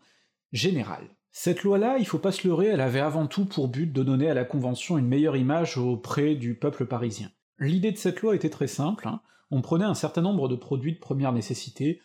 général. 0.53 1.03
Cette 1.31 1.63
loi-là, 1.63 1.97
il 1.99 2.07
faut 2.07 2.17
pas 2.17 2.31
se 2.31 2.47
leurrer, 2.47 2.67
elle 2.67 2.79
avait 2.79 3.01
avant 3.01 3.27
tout 3.27 3.43
pour 3.43 3.67
but 3.67 3.91
de 3.91 4.03
donner 4.03 4.29
à 4.29 4.33
la 4.33 4.45
Convention 4.45 4.97
une 4.97 5.07
meilleure 5.07 5.35
image 5.35 5.77
auprès 5.77 6.35
du 6.35 6.55
peuple 6.55 6.85
parisien. 6.85 7.29
L'idée 7.59 7.91
de 7.91 7.97
cette 7.97 8.21
loi 8.21 8.35
était 8.35 8.49
très 8.49 8.67
simple, 8.67 9.05
hein 9.07 9.19
on 9.51 9.61
prenait 9.61 9.85
un 9.85 9.93
certain 9.93 10.21
nombre 10.21 10.47
de 10.47 10.55
produits 10.55 10.93
de 10.93 10.99
première 10.99 11.33
nécessité, 11.33 12.01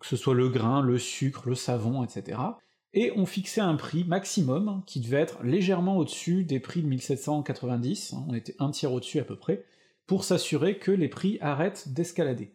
que 0.00 0.06
ce 0.06 0.16
soit 0.16 0.34
le 0.34 0.48
grain, 0.48 0.82
le 0.82 0.98
sucre, 0.98 1.48
le 1.48 1.54
savon, 1.54 2.04
etc., 2.04 2.38
et 2.94 3.12
on 3.16 3.26
fixait 3.26 3.60
un 3.60 3.76
prix 3.76 4.04
maximum 4.04 4.82
qui 4.86 5.00
devait 5.00 5.20
être 5.20 5.42
légèrement 5.42 5.98
au-dessus 5.98 6.44
des 6.44 6.58
prix 6.58 6.82
de 6.82 6.88
1790, 6.88 8.14
hein, 8.14 8.24
on 8.28 8.34
était 8.34 8.56
un 8.58 8.70
tiers 8.70 8.92
au-dessus 8.92 9.20
à 9.20 9.24
peu 9.24 9.36
près, 9.36 9.64
pour 10.06 10.24
s'assurer 10.24 10.78
que 10.78 10.90
les 10.90 11.08
prix 11.08 11.38
arrêtent 11.42 11.92
d'escalader. 11.92 12.54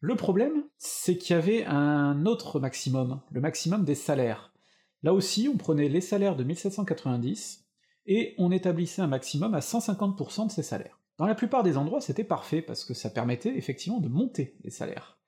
Le 0.00 0.14
problème, 0.14 0.62
c'est 0.76 1.18
qu'il 1.18 1.34
y 1.34 1.38
avait 1.38 1.64
un 1.64 2.24
autre 2.24 2.60
maximum, 2.60 3.20
le 3.32 3.40
maximum 3.40 3.84
des 3.84 3.96
salaires. 3.96 4.52
Là 5.02 5.12
aussi, 5.12 5.48
on 5.52 5.56
prenait 5.56 5.88
les 5.88 6.00
salaires 6.00 6.36
de 6.36 6.44
1790, 6.44 7.64
et 8.06 8.34
on 8.38 8.52
établissait 8.52 9.02
un 9.02 9.08
maximum 9.08 9.54
à 9.54 9.58
150% 9.58 10.46
de 10.46 10.52
ces 10.52 10.62
salaires. 10.62 10.98
Dans 11.18 11.26
la 11.26 11.34
plupart 11.34 11.64
des 11.64 11.76
endroits, 11.76 12.00
c'était 12.00 12.24
parfait, 12.24 12.62
parce 12.62 12.84
que 12.84 12.94
ça 12.94 13.10
permettait 13.10 13.56
effectivement 13.56 13.98
de 13.98 14.08
monter 14.08 14.56
les 14.62 14.70
salaires. 14.70 15.18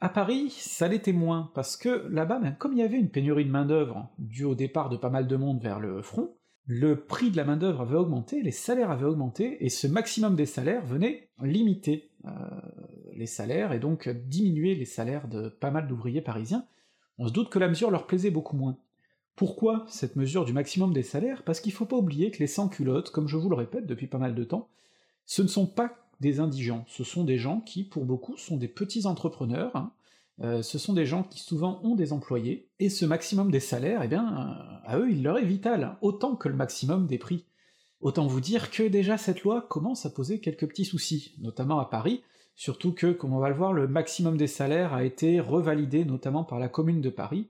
À 0.00 0.08
Paris, 0.08 0.50
ça 0.50 0.88
l'était 0.88 1.12
moins, 1.12 1.50
parce 1.54 1.76
que 1.76 2.06
là-bas, 2.08 2.40
comme 2.58 2.72
il 2.72 2.78
y 2.78 2.82
avait 2.82 2.98
une 2.98 3.10
pénurie 3.10 3.44
de 3.44 3.50
main-d'œuvre 3.50 4.08
due 4.18 4.44
au 4.44 4.54
départ 4.54 4.88
de 4.88 4.96
pas 4.96 5.10
mal 5.10 5.26
de 5.26 5.36
monde 5.36 5.60
vers 5.60 5.80
le 5.80 6.00
front, 6.02 6.34
le 6.64 7.04
prix 7.04 7.30
de 7.30 7.36
la 7.36 7.44
main-d'œuvre 7.44 7.82
avait 7.82 7.96
augmenté, 7.96 8.42
les 8.42 8.52
salaires 8.52 8.90
avaient 8.90 9.06
augmenté, 9.06 9.64
et 9.64 9.68
ce 9.68 9.86
maximum 9.86 10.34
des 10.34 10.46
salaires 10.46 10.84
venait 10.84 11.28
limiter 11.42 12.10
euh, 12.24 12.30
les 13.14 13.26
salaires, 13.26 13.72
et 13.72 13.80
donc 13.80 14.08
diminuer 14.08 14.74
les 14.76 14.84
salaires 14.84 15.28
de 15.28 15.48
pas 15.48 15.70
mal 15.70 15.88
d'ouvriers 15.88 16.22
parisiens. 16.22 16.64
On 17.18 17.26
se 17.26 17.32
doute 17.32 17.50
que 17.50 17.58
la 17.58 17.68
mesure 17.68 17.90
leur 17.90 18.06
plaisait 18.06 18.30
beaucoup 18.30 18.56
moins. 18.56 18.78
Pourquoi 19.34 19.84
cette 19.88 20.16
mesure 20.16 20.44
du 20.44 20.52
maximum 20.52 20.92
des 20.92 21.02
salaires? 21.02 21.42
Parce 21.42 21.60
qu'il 21.60 21.72
faut 21.72 21.86
pas 21.86 21.96
oublier 21.96 22.30
que 22.30 22.38
les 22.38 22.46
sans-culottes, 22.46 23.10
comme 23.10 23.28
je 23.28 23.36
vous 23.36 23.50
le 23.50 23.56
répète 23.56 23.86
depuis 23.86 24.06
pas 24.06 24.18
mal 24.18 24.34
de 24.34 24.44
temps, 24.44 24.68
ce 25.28 25.42
ne 25.42 25.46
sont 25.46 25.66
pas 25.66 25.92
des 26.20 26.40
indigents, 26.40 26.86
ce 26.88 27.04
sont 27.04 27.22
des 27.22 27.36
gens 27.36 27.60
qui, 27.60 27.84
pour 27.84 28.06
beaucoup, 28.06 28.38
sont 28.38 28.56
des 28.56 28.66
petits 28.66 29.06
entrepreneurs, 29.06 29.76
hein. 29.76 29.92
euh, 30.40 30.62
ce 30.62 30.78
sont 30.78 30.94
des 30.94 31.04
gens 31.04 31.22
qui 31.22 31.40
souvent 31.40 31.80
ont 31.84 31.94
des 31.94 32.14
employés, 32.14 32.70
et 32.80 32.88
ce 32.88 33.04
maximum 33.04 33.50
des 33.50 33.60
salaires, 33.60 34.00
eh 34.02 34.08
bien, 34.08 34.24
euh, 34.24 34.90
à 34.90 34.98
eux, 34.98 35.10
il 35.10 35.22
leur 35.22 35.36
est 35.36 35.44
vital, 35.44 35.98
autant 36.00 36.34
que 36.34 36.48
le 36.48 36.56
maximum 36.56 37.06
des 37.06 37.18
prix. 37.18 37.44
Autant 38.00 38.26
vous 38.26 38.40
dire 38.40 38.70
que 38.70 38.84
déjà 38.84 39.18
cette 39.18 39.42
loi 39.42 39.60
commence 39.60 40.06
à 40.06 40.10
poser 40.10 40.40
quelques 40.40 40.66
petits 40.66 40.86
soucis, 40.86 41.34
notamment 41.40 41.78
à 41.78 41.84
Paris, 41.84 42.22
surtout 42.56 42.94
que, 42.94 43.12
comme 43.12 43.34
on 43.34 43.38
va 43.38 43.50
le 43.50 43.54
voir, 43.54 43.74
le 43.74 43.86
maximum 43.86 44.38
des 44.38 44.46
salaires 44.46 44.94
a 44.94 45.04
été 45.04 45.40
revalidé 45.40 46.06
notamment 46.06 46.42
par 46.42 46.58
la 46.58 46.70
Commune 46.70 47.02
de 47.02 47.10
Paris, 47.10 47.48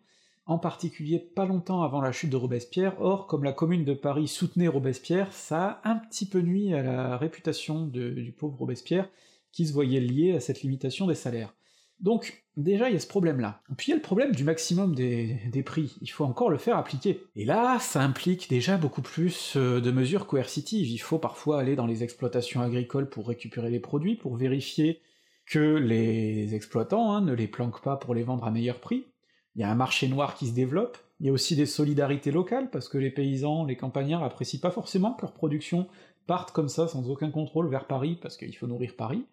en 0.48 0.58
particulier 0.58 1.18
pas 1.18 1.44
longtemps 1.44 1.82
avant 1.82 2.00
la 2.00 2.10
chute 2.10 2.30
de 2.30 2.36
Robespierre, 2.36 3.00
or 3.00 3.26
comme 3.26 3.44
la 3.44 3.52
commune 3.52 3.84
de 3.84 3.92
Paris 3.92 4.28
soutenait 4.28 4.66
Robespierre, 4.66 5.32
ça 5.32 5.80
a 5.84 5.90
un 5.90 5.96
petit 5.96 6.26
peu 6.26 6.40
nuit 6.40 6.72
à 6.72 6.82
la 6.82 7.18
réputation 7.18 7.86
du 7.86 8.34
pauvre 8.36 8.58
Robespierre, 8.58 9.08
qui 9.52 9.66
se 9.66 9.74
voyait 9.74 10.00
lié 10.00 10.34
à 10.34 10.40
cette 10.40 10.62
limitation 10.62 11.06
des 11.06 11.14
salaires. 11.14 11.54
Donc, 12.00 12.44
déjà, 12.56 12.88
il 12.88 12.94
y 12.94 12.96
a 12.96 13.00
ce 13.00 13.06
problème-là. 13.06 13.60
Puis 13.76 13.88
il 13.88 13.90
y 13.90 13.92
a 13.92 13.96
le 13.96 14.02
problème 14.02 14.32
du 14.32 14.42
maximum 14.42 14.94
des, 14.94 15.62
prix, 15.66 15.96
il 16.00 16.08
faut 16.08 16.24
encore 16.24 16.48
le 16.48 16.56
faire 16.56 16.78
appliquer. 16.78 17.24
Et 17.36 17.44
là, 17.44 17.78
ça 17.78 18.02
implique 18.02 18.48
déjà 18.48 18.78
beaucoup 18.78 19.02
plus 19.02 19.54
euh, 19.56 19.80
de 19.80 19.90
mesures 19.90 20.26
coercitives, 20.26 20.88
il 20.88 20.98
faut 20.98 21.18
parfois 21.18 21.60
aller 21.60 21.76
dans 21.76 21.86
les 21.86 22.02
exploitations 22.02 22.62
agricoles 22.62 23.10
pour 23.10 23.28
récupérer 23.28 23.68
les 23.68 23.80
produits, 23.80 24.16
pour 24.16 24.36
vérifier 24.36 25.02
que 25.44 25.76
les 25.76 26.54
exploitants 26.54 27.12
hein, 27.12 27.20
ne 27.20 27.34
les 27.34 27.48
planquent 27.48 27.82
pas 27.82 27.96
pour 27.96 28.14
les 28.14 28.22
vendre 28.22 28.44
à 28.44 28.50
meilleur 28.50 28.80
prix, 28.80 29.06
il 29.54 29.62
y 29.62 29.64
a 29.64 29.70
un 29.70 29.74
marché 29.74 30.08
noir 30.08 30.34
qui 30.34 30.46
se 30.46 30.54
développe, 30.54 30.98
il 31.20 31.26
y 31.26 31.30
a 31.30 31.32
aussi 31.32 31.56
des 31.56 31.66
solidarités 31.66 32.30
locales, 32.30 32.70
parce 32.70 32.88
que 32.88 32.98
les 32.98 33.10
paysans, 33.10 33.64
les 33.64 33.76
campagnards 33.76 34.22
apprécient 34.22 34.60
pas 34.60 34.70
forcément 34.70 35.14
que 35.14 35.22
leur 35.22 35.32
production 35.32 35.88
parte 36.26 36.52
comme 36.52 36.68
ça, 36.68 36.86
sans 36.86 37.08
aucun 37.10 37.30
contrôle, 37.30 37.68
vers 37.68 37.86
Paris, 37.86 38.18
parce 38.20 38.36
qu'il 38.36 38.56
faut 38.56 38.66
nourrir 38.66 38.94
Paris. 38.96 39.24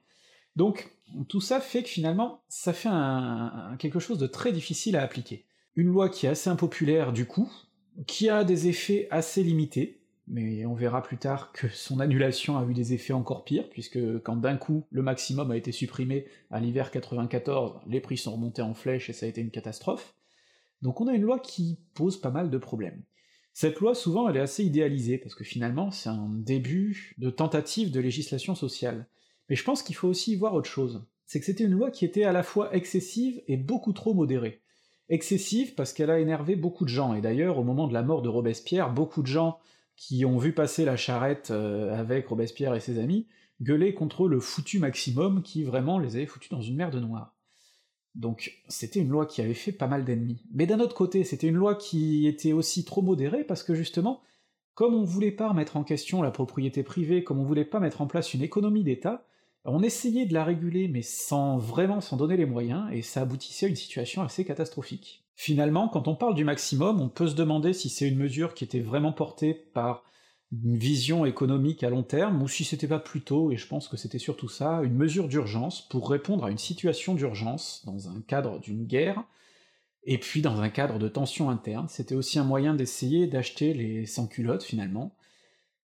Donc, 0.56 0.92
tout 1.28 1.42
ça 1.42 1.60
fait 1.60 1.84
que 1.84 1.90
finalement, 1.90 2.42
ça 2.48 2.74
fait 2.74 2.90
un, 2.90 3.76
quelque 3.78 4.00
chose 4.00 4.18
de 4.18 4.28
très 4.28 4.52
difficile 4.52 4.96
à 4.96 5.04
appliquer. 5.04 5.46
Une 5.76 5.88
loi 5.88 6.10
qui 6.10 6.26
est 6.26 6.30
assez 6.30 6.50
impopulaire 6.50 7.12
du 7.12 7.26
coup, 7.26 7.52
qui 8.08 8.30
a 8.30 8.44
des 8.44 8.68
effets 8.68 9.08
assez 9.12 9.44
limités, 9.44 10.00
mais 10.28 10.66
on 10.66 10.74
verra 10.74 11.04
plus 11.04 11.18
tard 11.18 11.52
que 11.52 11.68
son 11.68 12.00
annulation 12.00 12.58
a 12.58 12.66
eu 12.66 12.74
des 12.74 12.94
effets 12.94 13.14
encore 13.14 13.44
pires, 13.44 13.70
puisque 13.70 14.00
quand 14.24 14.38
d'un 14.38 14.58
coup 14.58 14.86
le 14.92 15.02
maximum 15.02 15.52
a 15.52 15.58
été 15.58 15.72
supprimé 15.72 16.26
à 16.52 16.60
l'hiver 16.60 16.92
94, 16.92 17.82
les 17.88 18.02
prix 18.02 18.18
sont 18.18 18.34
remontés 18.34 18.62
en 18.62 18.74
flèche 18.74 19.10
et 19.10 19.14
ça 19.14 19.26
a 19.26 19.30
été 19.30 19.42
une 19.42 19.52
catastrophe. 19.52 20.16
Donc 20.82 21.02
on 21.02 21.08
a 21.08 21.14
une 21.14 21.22
loi 21.22 21.40
qui 21.40 21.80
pose 21.94 22.20
pas 22.20 22.32
mal 22.32 22.50
de 22.50 22.58
problèmes. 22.58 23.04
Cette 23.58 23.80
loi, 23.80 23.96
souvent, 23.96 24.28
elle 24.28 24.36
est 24.36 24.42
assez 24.42 24.66
idéalisée, 24.66 25.18
parce 25.18 25.34
que 25.34 25.46
finalement, 25.46 25.90
c'est 25.90 26.10
un 26.10 26.28
début 26.30 27.16
de 27.20 27.30
tentative 27.30 27.90
de 27.90 28.02
législation 28.02 28.54
sociale. 28.54 29.08
Mais 29.50 29.56
je 29.56 29.64
pense 29.64 29.82
qu'il 29.82 29.96
faut 29.96 30.10
aussi 30.10 30.36
voir 30.36 30.56
autre 30.56 30.70
chose. 30.70 31.06
C'est 31.26 31.40
que 31.40 31.46
c'était 31.46 31.64
une 31.64 31.72
loi 31.72 31.90
qui 31.90 32.04
était 32.04 32.26
à 32.26 32.34
la 32.34 32.44
fois 32.44 32.76
excessive 32.76 33.42
et 33.48 33.56
beaucoup 33.56 33.94
trop 33.94 34.14
modérée. 34.14 34.62
Excessive 35.08 35.74
parce 35.74 35.94
qu'elle 35.94 36.10
a 36.10 36.20
énervé 36.20 36.58
beaucoup 36.58 36.84
de 36.84 36.90
gens, 36.90 37.14
et 37.14 37.22
d'ailleurs, 37.22 37.58
au 37.58 37.64
moment 37.64 37.88
de 37.88 37.94
la 37.94 38.04
mort 38.04 38.22
de 38.22 38.28
Robespierre, 38.28 38.92
beaucoup 38.92 39.22
de 39.22 39.28
gens 39.28 39.58
qui 39.96 40.26
ont 40.26 40.38
vu 40.38 40.54
passer 40.54 40.86
la 40.86 40.98
charrette 40.98 41.52
euh, 41.52 41.98
avec 41.98 42.28
Robespierre 42.28 42.76
et 42.76 42.80
ses 42.80 43.00
amis, 43.00 43.28
gueuler 43.62 43.94
contre 43.94 44.28
le 44.28 44.40
foutu 44.40 44.80
maximum 44.80 45.42
qui 45.42 45.64
vraiment 45.64 46.00
les 46.00 46.16
avait 46.16 46.26
foutus 46.26 46.50
dans 46.50 46.62
une 46.62 46.76
merde 46.76 46.96
noire. 46.96 47.36
Donc 48.14 48.62
c'était 48.70 49.02
une 49.02 49.10
loi 49.10 49.26
qui 49.26 49.42
avait 49.42 49.54
fait 49.54 49.72
pas 49.72 49.88
mal 49.88 50.06
d'ennemis. 50.06 50.46
Mais 50.54 50.66
d'un 50.66 50.80
autre 50.80 50.96
côté, 50.96 51.24
c'était 51.24 51.48
une 51.48 51.56
loi 51.56 51.76
qui 51.76 52.28
était 52.28 52.54
aussi 52.54 52.86
trop 52.86 53.02
modérée 53.02 53.44
parce 53.44 53.64
que 53.64 53.76
justement, 53.76 54.22
comme 54.74 54.94
on 54.94 55.04
voulait 55.04 55.32
pas 55.32 55.50
remettre 55.50 55.78
en 55.78 55.84
question 55.84 56.22
la 56.22 56.32
propriété 56.32 56.84
privée, 56.84 57.24
comme 57.24 57.40
on 57.40 57.46
voulait 57.46 57.66
pas 57.66 57.80
mettre 57.80 58.02
en 58.02 58.08
place 58.08 58.34
une 58.34 58.42
économie 58.42 58.84
d'État, 58.84 59.26
on 59.66 59.82
essayait 59.82 60.26
de 60.26 60.34
la 60.34 60.46
réguler 60.46 60.88
mais 60.88 61.02
sans 61.02 61.58
vraiment 61.58 62.00
s'en 62.00 62.18
donner 62.18 62.38
les 62.38 62.46
moyens, 62.46 62.88
et 62.94 63.02
ça 63.02 63.22
aboutissait 63.22 63.66
à 63.66 63.70
une 63.70 63.76
situation 63.76 64.22
assez 64.22 64.46
catastrophique. 64.46 65.25
Finalement, 65.36 65.90
quand 65.90 66.08
on 66.08 66.16
parle 66.16 66.34
du 66.34 66.46
maximum, 66.46 67.02
on 67.02 67.10
peut 67.10 67.28
se 67.28 67.36
demander 67.36 67.74
si 67.74 67.90
c'est 67.90 68.08
une 68.08 68.18
mesure 68.18 68.54
qui 68.54 68.64
était 68.64 68.80
vraiment 68.80 69.12
portée 69.12 69.54
par 69.54 70.04
une 70.52 70.78
vision 70.78 71.26
économique 71.26 71.84
à 71.84 71.90
long 71.90 72.04
terme, 72.04 72.42
ou 72.42 72.48
si 72.48 72.64
c'était 72.64 72.88
pas 72.88 73.00
plutôt, 73.00 73.52
et 73.52 73.58
je 73.58 73.68
pense 73.68 73.88
que 73.90 73.98
c'était 73.98 74.20
surtout 74.20 74.48
ça, 74.48 74.82
une 74.84 74.96
mesure 74.96 75.28
d'urgence 75.28 75.82
pour 75.90 76.10
répondre 76.10 76.46
à 76.46 76.52
une 76.52 76.58
situation 76.58 77.16
d'urgence 77.16 77.84
dans 77.86 78.08
un 78.08 78.22
cadre 78.22 78.60
d'une 78.60 78.86
guerre, 78.86 79.24
et 80.06 80.20
puis 80.20 80.42
dans 80.42 80.62
un 80.62 80.70
cadre 80.70 81.00
de 81.00 81.10
tension 81.10 81.50
interne, 81.50 81.88
c'était 81.90 82.16
aussi 82.16 82.40
un 82.40 82.44
moyen 82.44 82.76
d'essayer 82.76 83.28
d'acheter 83.28 83.74
les 83.74 84.06
sans-culottes 84.06 84.64
finalement. 84.64 85.16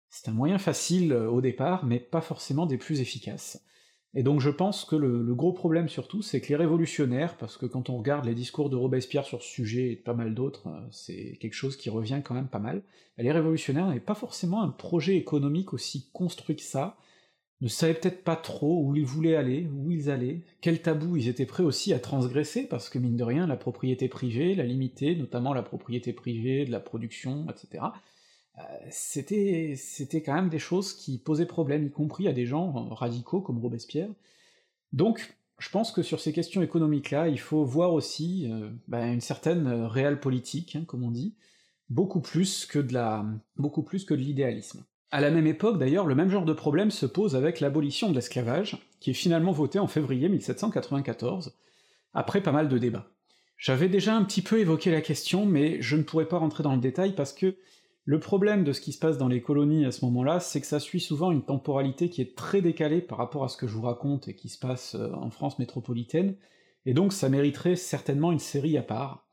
C'est 0.10 0.30
un 0.30 0.34
moyen 0.34 0.60
facile 0.60 1.12
euh, 1.12 1.30
au 1.30 1.42
départ, 1.42 1.86
mais 1.86 2.00
pas 2.00 2.22
forcément 2.22 2.66
des 2.66 2.78
plus 2.78 3.02
efficaces. 3.02 3.64
Et 4.14 4.24
donc 4.24 4.42
je 4.42 4.50
pense 4.50 4.84
que 4.84 4.96
le, 4.96 5.34
gros 5.34 5.54
problème 5.54 5.88
surtout, 5.88 6.22
c'est 6.22 6.42
que 6.42 6.50
les 6.50 6.58
révolutionnaires, 6.58 7.38
parce 7.38 7.58
que 7.58 7.66
quand 7.66 7.90
on 7.90 7.98
regarde 7.98 8.26
les 8.26 8.36
discours 8.36 8.70
de 8.70 8.76
Robespierre 8.76 9.26
sur 9.26 9.42
ce 9.42 9.50
sujet 9.50 9.92
et 9.92 9.96
de 9.96 10.02
pas 10.02 10.14
mal 10.14 10.36
d'autres, 10.36 10.68
euh, 10.68 10.88
c'est 10.92 11.38
quelque 11.40 11.54
chose 11.54 11.78
qui 11.78 11.90
revient 11.90 12.22
quand 12.24 12.34
même 12.34 12.50
pas 12.50 12.60
mal, 12.60 12.84
les 13.18 13.32
révolutionnaires 13.32 13.88
n'avaient 13.88 14.00
pas 14.00 14.16
forcément 14.16 14.62
un 14.64 14.70
projet 14.70 15.16
économique 15.16 15.74
aussi 15.74 16.10
construit 16.12 16.58
que 16.58 16.62
ça, 16.62 16.98
ne 17.62 17.68
savaient 17.68 17.94
peut-être 17.94 18.24
pas 18.24 18.36
trop 18.36 18.84
où 18.84 18.96
ils 18.96 19.06
voulaient 19.06 19.36
aller, 19.36 19.68
où 19.72 19.92
ils 19.92 20.10
allaient, 20.10 20.42
quel 20.62 20.82
tabou 20.82 21.16
ils 21.16 21.28
étaient 21.28 21.46
prêts 21.46 21.64
aussi 21.64 21.94
à 21.94 22.00
transgresser, 22.00 22.68
parce 22.68 22.90
que 22.90 22.98
mine 22.98 23.16
de 23.16 23.24
rien, 23.24 23.46
la 23.46 23.56
propriété 23.56 24.08
privée, 24.08 24.56
la 24.56 24.64
limiter, 24.64 25.16
notamment 25.16 25.54
la 25.54 25.62
propriété 25.62 26.12
privée 26.12 26.66
de 26.66 26.72
la 26.72 26.80
production, 26.80 27.46
etc., 27.50 27.84
c'était 28.90 29.76
c'était 29.78 30.22
quand 30.22 30.34
même 30.34 30.50
des 30.50 30.60
choses 30.60 30.94
qui 30.94 31.18
posaient 31.18 31.46
problème, 31.46 31.86
y 31.86 31.92
compris 31.92 32.28
à 32.28 32.34
des 32.34 32.46
gens 32.46 32.72
radicaux 32.90 33.42
comme 33.42 33.60
Robespierre. 33.60 34.10
Donc, 34.94 35.36
je 35.62 35.70
pense 35.70 35.92
que 35.92 36.02
sur 36.02 36.20
ces 36.20 36.34
questions 36.34 36.62
économiques-là, 36.62 37.28
il 37.28 37.40
faut 37.40 37.64
voir 37.64 37.94
aussi 37.94 38.52
euh, 38.52 38.70
bah, 38.88 39.06
une 39.06 39.22
certaine 39.22 39.68
réelle 39.68 40.20
politique, 40.20 40.76
hein, 40.76 40.84
comme 40.88 41.04
on 41.04 41.12
dit, 41.12 41.36
beaucoup 41.90 42.20
plus 42.20 42.66
que 42.66 42.80
de 42.80 42.94
la 42.94 43.24
beaucoup 43.58 43.84
plus 43.84 44.04
que 44.04 44.16
de 44.16 44.20
l'idéalisme. 44.20 44.84
À 45.12 45.22
la 45.22 45.30
même 45.30 45.46
époque, 45.46 45.78
d'ailleurs, 45.78 46.08
le 46.08 46.16
même 46.16 46.30
genre 46.30 46.46
de 46.46 46.54
problème 46.54 46.90
se 46.90 47.06
pose 47.06 47.36
avec 47.36 47.60
l'abolition 47.60 48.10
de 48.10 48.16
l'esclavage, 48.16 48.78
qui 49.00 49.12
est 49.12 49.14
finalement 49.14 49.52
votée 49.52 49.78
en 49.78 49.88
février 49.88 50.30
1794, 50.30 51.54
après 52.14 52.42
pas 52.42 52.52
mal 52.52 52.68
de 52.68 52.78
débats. 52.78 53.08
J'avais 53.58 53.90
déjà 53.90 54.16
un 54.16 54.24
petit 54.24 54.42
peu 54.42 54.60
évoqué 54.60 54.90
la 54.90 55.02
question, 55.02 55.46
mais 55.46 55.80
je 55.82 55.96
ne 55.96 56.02
pourrais 56.02 56.28
pas 56.28 56.40
rentrer 56.40 56.64
dans 56.64 56.74
le 56.74 56.82
détail 56.82 57.14
parce 57.14 57.34
que 57.34 57.56
le 58.04 58.20
problème 58.20 58.64
de 58.64 58.74
ce 58.74 58.82
qui 58.82 58.94
se 58.94 59.00
passe 59.00 59.18
dans 59.18 59.28
les 59.28 59.42
colonies 59.42 59.86
à 59.86 59.92
ce 59.92 60.04
moment-là, 60.06 60.40
c'est 60.40 60.60
que 60.60 60.68
ça 60.68 60.80
suit 60.80 61.00
souvent 61.00 61.32
une 61.32 61.44
temporalité 61.44 62.10
qui 62.10 62.22
est 62.22 62.36
très 62.36 62.62
décalée 62.62 63.02
par 63.02 63.18
rapport 63.18 63.44
à 63.44 63.48
ce 63.48 63.58
que 63.58 63.68
je 63.68 63.74
vous 63.74 63.84
raconte 63.84 64.28
et 64.28 64.36
qui 64.36 64.50
se 64.50 64.58
passe 64.58 64.96
euh, 64.96 65.12
en 65.14 65.30
France 65.30 65.60
métropolitaine, 65.60 66.36
et 66.86 66.94
donc 66.94 67.14
ça 67.14 67.30
mériterait 67.30 67.76
certainement 67.76 68.32
une 68.32 68.40
série 68.40 68.78
à 68.78 68.82
part. 68.82 69.28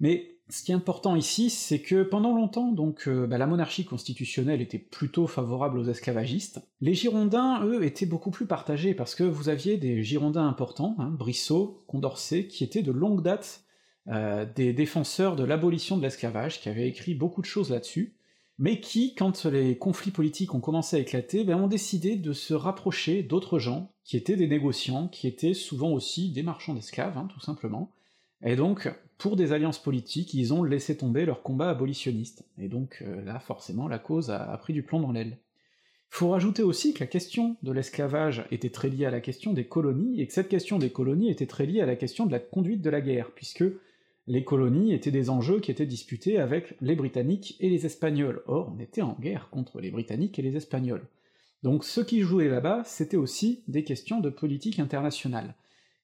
Mais 0.00 0.40
ce 0.48 0.64
qui 0.64 0.72
est 0.72 0.74
important 0.74 1.14
ici, 1.14 1.50
c'est 1.50 1.80
que 1.80 2.02
pendant 2.02 2.34
longtemps, 2.34 2.72
donc, 2.72 3.06
euh, 3.06 3.26
bah, 3.26 3.38
la 3.38 3.46
monarchie 3.46 3.84
constitutionnelle 3.84 4.60
était 4.60 4.78
plutôt 4.78 5.28
favorable 5.28 5.78
aux 5.78 5.84
esclavagistes. 5.84 6.60
Les 6.80 6.94
Girondins, 6.94 7.64
eux, 7.64 7.84
étaient 7.84 8.06
beaucoup 8.06 8.30
plus 8.30 8.46
partagés, 8.46 8.94
parce 8.94 9.14
que 9.14 9.22
vous 9.22 9.48
aviez 9.48 9.76
des 9.76 10.02
Girondins 10.02 10.48
importants, 10.48 10.96
hein, 10.98 11.10
Brissot, 11.10 11.84
Condorcet, 11.86 12.48
qui 12.48 12.64
étaient 12.64 12.82
de 12.82 12.90
longue 12.90 13.22
date 13.22 13.62
euh, 14.08 14.46
des 14.54 14.72
défenseurs 14.72 15.36
de 15.36 15.44
l'abolition 15.44 15.96
de 15.96 16.02
l'esclavage, 16.02 16.60
qui 16.60 16.68
avaient 16.68 16.88
écrit 16.88 17.14
beaucoup 17.14 17.40
de 17.40 17.46
choses 17.46 17.70
là-dessus, 17.70 18.14
mais 18.58 18.80
qui, 18.80 19.14
quand 19.14 19.46
les 19.46 19.78
conflits 19.78 20.10
politiques 20.10 20.54
ont 20.54 20.60
commencé 20.60 20.96
à 20.96 21.00
éclater, 21.00 21.44
ben, 21.44 21.56
ont 21.56 21.66
décidé 21.66 22.16
de 22.16 22.32
se 22.32 22.54
rapprocher 22.54 23.22
d'autres 23.22 23.58
gens, 23.58 23.92
qui 24.04 24.16
étaient 24.16 24.36
des 24.36 24.48
négociants, 24.48 25.08
qui 25.08 25.26
étaient 25.26 25.54
souvent 25.54 25.92
aussi 25.92 26.30
des 26.30 26.42
marchands 26.42 26.74
d'esclaves, 26.74 27.16
hein, 27.16 27.28
tout 27.32 27.40
simplement, 27.40 27.90
et 28.42 28.56
donc, 28.56 28.90
pour 29.18 29.36
des 29.36 29.52
alliances 29.52 29.82
politiques, 29.82 30.32
ils 30.34 30.54
ont 30.54 30.62
laissé 30.62 30.96
tomber 30.96 31.26
leur 31.26 31.42
combat 31.42 31.70
abolitionniste, 31.70 32.44
et 32.58 32.68
donc 32.68 33.02
euh, 33.02 33.22
là, 33.22 33.38
forcément, 33.38 33.86
la 33.86 33.98
cause 33.98 34.30
a, 34.30 34.56
pris 34.56 34.72
du 34.72 34.82
plomb 34.82 35.00
dans 35.00 35.12
l'aile. 35.12 35.38
Il 36.12 36.16
faut 36.16 36.30
rajouter 36.30 36.62
aussi 36.62 36.94
que 36.94 37.00
la 37.00 37.06
question 37.06 37.56
de 37.62 37.70
l'esclavage 37.70 38.44
était 38.50 38.70
très 38.70 38.88
liée 38.88 39.04
à 39.04 39.10
la 39.10 39.20
question 39.20 39.52
des 39.52 39.66
colonies, 39.66 40.20
et 40.20 40.26
que 40.26 40.32
cette 40.32 40.48
question 40.48 40.78
des 40.78 40.90
colonies 40.90 41.30
était 41.30 41.46
très 41.46 41.66
liée 41.66 41.82
à 41.82 41.86
la 41.86 41.96
question 41.96 42.26
de 42.26 42.32
la 42.32 42.38
conduite 42.38 42.82
de 42.82 42.90
la 42.90 43.00
guerre, 43.00 43.30
puisque 43.34 43.64
les 44.26 44.44
colonies 44.44 44.92
étaient 44.92 45.10
des 45.10 45.30
enjeux 45.30 45.60
qui 45.60 45.70
étaient 45.70 45.86
disputés 45.86 46.38
avec 46.38 46.76
les 46.80 46.94
Britanniques 46.94 47.56
et 47.60 47.68
les 47.68 47.86
Espagnols. 47.86 48.42
Or, 48.46 48.72
on 48.74 48.80
était 48.80 49.02
en 49.02 49.16
guerre 49.20 49.48
contre 49.50 49.80
les 49.80 49.90
Britanniques 49.90 50.38
et 50.38 50.42
les 50.42 50.56
Espagnols. 50.56 51.06
Donc 51.62 51.84
ce 51.84 52.00
qui 52.00 52.20
jouait 52.20 52.48
là-bas, 52.48 52.82
c'était 52.84 53.16
aussi 53.16 53.64
des 53.68 53.84
questions 53.84 54.20
de 54.20 54.30
politique 54.30 54.78
internationale. 54.78 55.54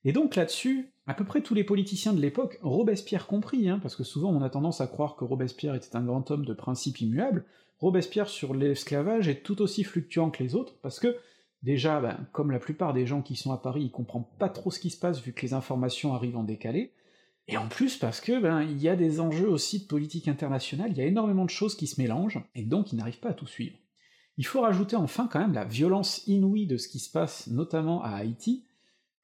Et 0.04 0.12
donc 0.12 0.36
là-dessus, 0.36 0.90
à 1.06 1.14
peu 1.14 1.24
près 1.24 1.40
tous 1.40 1.54
les 1.54 1.64
politiciens 1.64 2.12
de 2.12 2.20
l'époque, 2.20 2.58
Robespierre 2.62 3.26
compris, 3.26 3.68
hein, 3.68 3.78
parce 3.80 3.96
que 3.96 4.04
souvent 4.04 4.30
on 4.30 4.42
a 4.42 4.50
tendance 4.50 4.80
à 4.80 4.86
croire 4.86 5.16
que 5.16 5.24
Robespierre 5.24 5.74
était 5.74 5.96
un 5.96 6.04
grand 6.04 6.30
homme 6.30 6.44
de 6.44 6.52
principes 6.52 7.00
immuables, 7.00 7.44
Robespierre 7.78 8.28
sur 8.28 8.54
l'esclavage 8.54 9.28
est 9.28 9.42
tout 9.42 9.60
aussi 9.60 9.84
fluctuant 9.84 10.30
que 10.30 10.42
les 10.42 10.54
autres, 10.54 10.74
parce 10.80 10.98
que, 10.98 11.16
déjà, 11.62 12.00
ben, 12.00 12.26
comme 12.32 12.50
la 12.50 12.58
plupart 12.58 12.94
des 12.94 13.06
gens 13.06 13.20
qui 13.20 13.36
sont 13.36 13.52
à 13.52 13.58
Paris, 13.58 13.82
il 13.84 13.90
comprend 13.90 14.22
pas 14.38 14.48
trop 14.48 14.70
ce 14.70 14.80
qui 14.80 14.90
se 14.90 14.98
passe 14.98 15.20
vu 15.20 15.32
que 15.32 15.42
les 15.42 15.52
informations 15.52 16.14
arrivent 16.14 16.38
en 16.38 16.44
décalé, 16.44 16.92
et 17.48 17.56
en 17.56 17.68
plus 17.68 17.96
parce 17.96 18.20
que, 18.20 18.40
ben, 18.40 18.62
il 18.62 18.80
y 18.82 18.88
a 18.88 18.96
des 18.96 19.20
enjeux 19.20 19.48
aussi 19.48 19.80
de 19.80 19.86
politique 19.86 20.28
internationale, 20.28 20.90
il 20.90 20.98
y 20.98 21.00
a 21.00 21.06
énormément 21.06 21.44
de 21.44 21.50
choses 21.50 21.76
qui 21.76 21.86
se 21.86 22.00
mélangent, 22.00 22.40
et 22.54 22.64
donc 22.64 22.92
il 22.92 22.96
n'arrive 22.96 23.20
pas 23.20 23.30
à 23.30 23.34
tout 23.34 23.46
suivre. 23.46 23.76
Il 24.38 24.46
faut 24.46 24.60
rajouter 24.60 24.96
enfin 24.96 25.28
quand 25.30 25.40
même 25.40 25.54
la 25.54 25.64
violence 25.64 26.22
inouïe 26.26 26.66
de 26.66 26.76
ce 26.76 26.88
qui 26.88 26.98
se 26.98 27.10
passe 27.10 27.46
notamment 27.46 28.02
à 28.02 28.10
Haïti, 28.10 28.64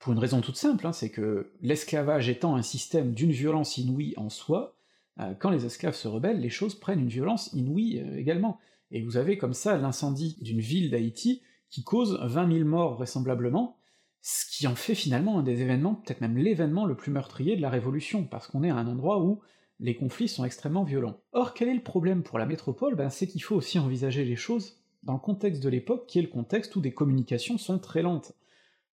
pour 0.03 0.13
une 0.13 0.19
raison 0.19 0.41
toute 0.41 0.57
simple, 0.57 0.87
hein, 0.87 0.93
c'est 0.93 1.11
que 1.11 1.53
l'esclavage 1.61 2.29
étant 2.29 2.57
un 2.57 2.63
système 2.63 3.13
d'une 3.13 3.31
violence 3.31 3.79
inouïe 3.79 4.15
en 4.17 4.31
soi, 4.31 4.75
euh, 5.21 5.33
quand 5.39 5.51
les 5.51 5.65
esclaves 5.65 5.95
se 5.95 6.09
rebellent, 6.09 6.41
les 6.41 6.51
choses 6.51 6.75
prennent 6.75 6.99
une 6.99 7.09
violence 7.09 7.53
inouïe 7.53 8.01
euh, 8.01 8.19
également. 8.19 8.59
Et 8.91 9.01
vous 9.01 9.17
avez 9.17 9.39
comme 9.39 9.55
ça 9.55 9.77
l'incendie 9.77 10.37
d'une 10.41 10.61
ville 10.61 10.91
d'Haïti 10.91 11.43
qui 11.71 11.85
cause 11.85 12.19
20 12.21 12.53
000 12.53 12.69
morts 12.69 12.95
vraisemblablement, 12.95 13.77
ce 14.23 14.47
qui 14.47 14.67
en 14.69 14.77
fait 14.77 14.95
finalement 14.95 15.41
un 15.41 15.43
des 15.43 15.61
événements, 15.61 15.97
peut-être 15.97 16.21
même 16.21 16.39
l'événement 16.39 16.87
le 16.87 16.97
plus 16.97 17.11
meurtrier 17.11 17.57
de 17.57 17.63
la 17.63 17.71
Révolution, 17.71 18.25
parce 18.25 18.47
qu'on 18.47 18.63
est 18.63 18.71
à 18.71 18.77
un 18.77 18.87
endroit 18.87 19.21
où 19.21 19.41
les 19.81 19.97
conflits 19.97 20.29
sont 20.29 20.45
extrêmement 20.45 20.85
violents. 20.85 21.21
Or, 21.33 21.55
quel 21.55 21.69
est 21.69 21.75
le 21.75 21.83
problème 21.83 22.23
pour 22.23 22.39
la 22.39 22.47
métropole? 22.47 22.95
Ben, 22.95 23.11
C'est 23.11 23.27
qu'il 23.27 23.43
faut 23.43 23.57
aussi 23.57 23.81
envisager 23.81 24.25
les 24.25 24.37
choses 24.37 24.81
dans 25.03 25.15
le 25.15 25.19
contexte 25.19 25.61
de 25.61 25.69
l'époque, 25.69 26.07
qui 26.07 26.21
est 26.21 26.23
le 26.23 26.29
contexte 26.29 26.77
où 26.77 26.81
des 26.81 26.95
communications 26.95 27.59
sont 27.59 27.81
très 27.81 28.03
lentes. 28.03 28.33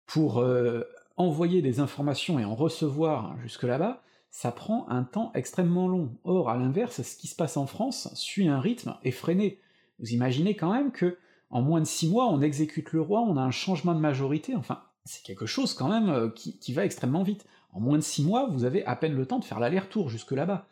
Pour 0.07 0.39
euh, 0.39 0.81
envoyer 1.15 1.61
des 1.61 1.79
informations 1.79 2.39
et 2.39 2.45
en 2.45 2.55
recevoir 2.55 3.39
jusque 3.41 3.63
là-bas, 3.63 4.01
ça 4.31 4.51
prend 4.51 4.89
un 4.89 5.03
temps 5.03 5.31
extrêmement 5.35 5.87
long. 5.87 6.17
Or, 6.23 6.49
à 6.49 6.57
l'inverse, 6.57 7.03
ce 7.03 7.15
qui 7.15 7.27
se 7.27 7.35
passe 7.35 7.57
en 7.57 7.67
France 7.67 8.11
suit 8.15 8.47
un 8.47 8.59
rythme 8.59 8.95
effréné. 9.03 9.59
Vous 9.99 10.09
imaginez 10.09 10.55
quand 10.55 10.73
même 10.73 10.91
que 10.91 11.19
en 11.51 11.61
moins 11.61 11.81
de 11.81 11.85
six 11.85 12.09
mois, 12.09 12.31
on 12.31 12.41
exécute 12.41 12.91
le 12.93 13.01
roi, 13.01 13.21
on 13.21 13.37
a 13.37 13.41
un 13.41 13.51
changement 13.51 13.93
de 13.93 13.99
majorité, 13.99 14.55
enfin, 14.55 14.83
c'est 15.09 15.23
quelque 15.23 15.47
chose 15.47 15.73
quand 15.73 15.89
même 15.89 16.09
euh, 16.09 16.29
qui, 16.29 16.71
va 16.71 16.85
extrêmement 16.85 17.23
vite. 17.23 17.45
En 17.71 17.79
moins 17.79 17.97
de 17.97 18.03
six 18.03 18.23
mois, 18.23 18.47
vous 18.47 18.63
avez 18.63 18.85
à 18.85 18.95
peine 18.95 19.15
le 19.15 19.25
temps 19.25 19.39
de 19.39 19.45
faire 19.45 19.59
l'aller-retour 19.59 20.07
jusque 20.07 20.31
là-bas. 20.31 20.67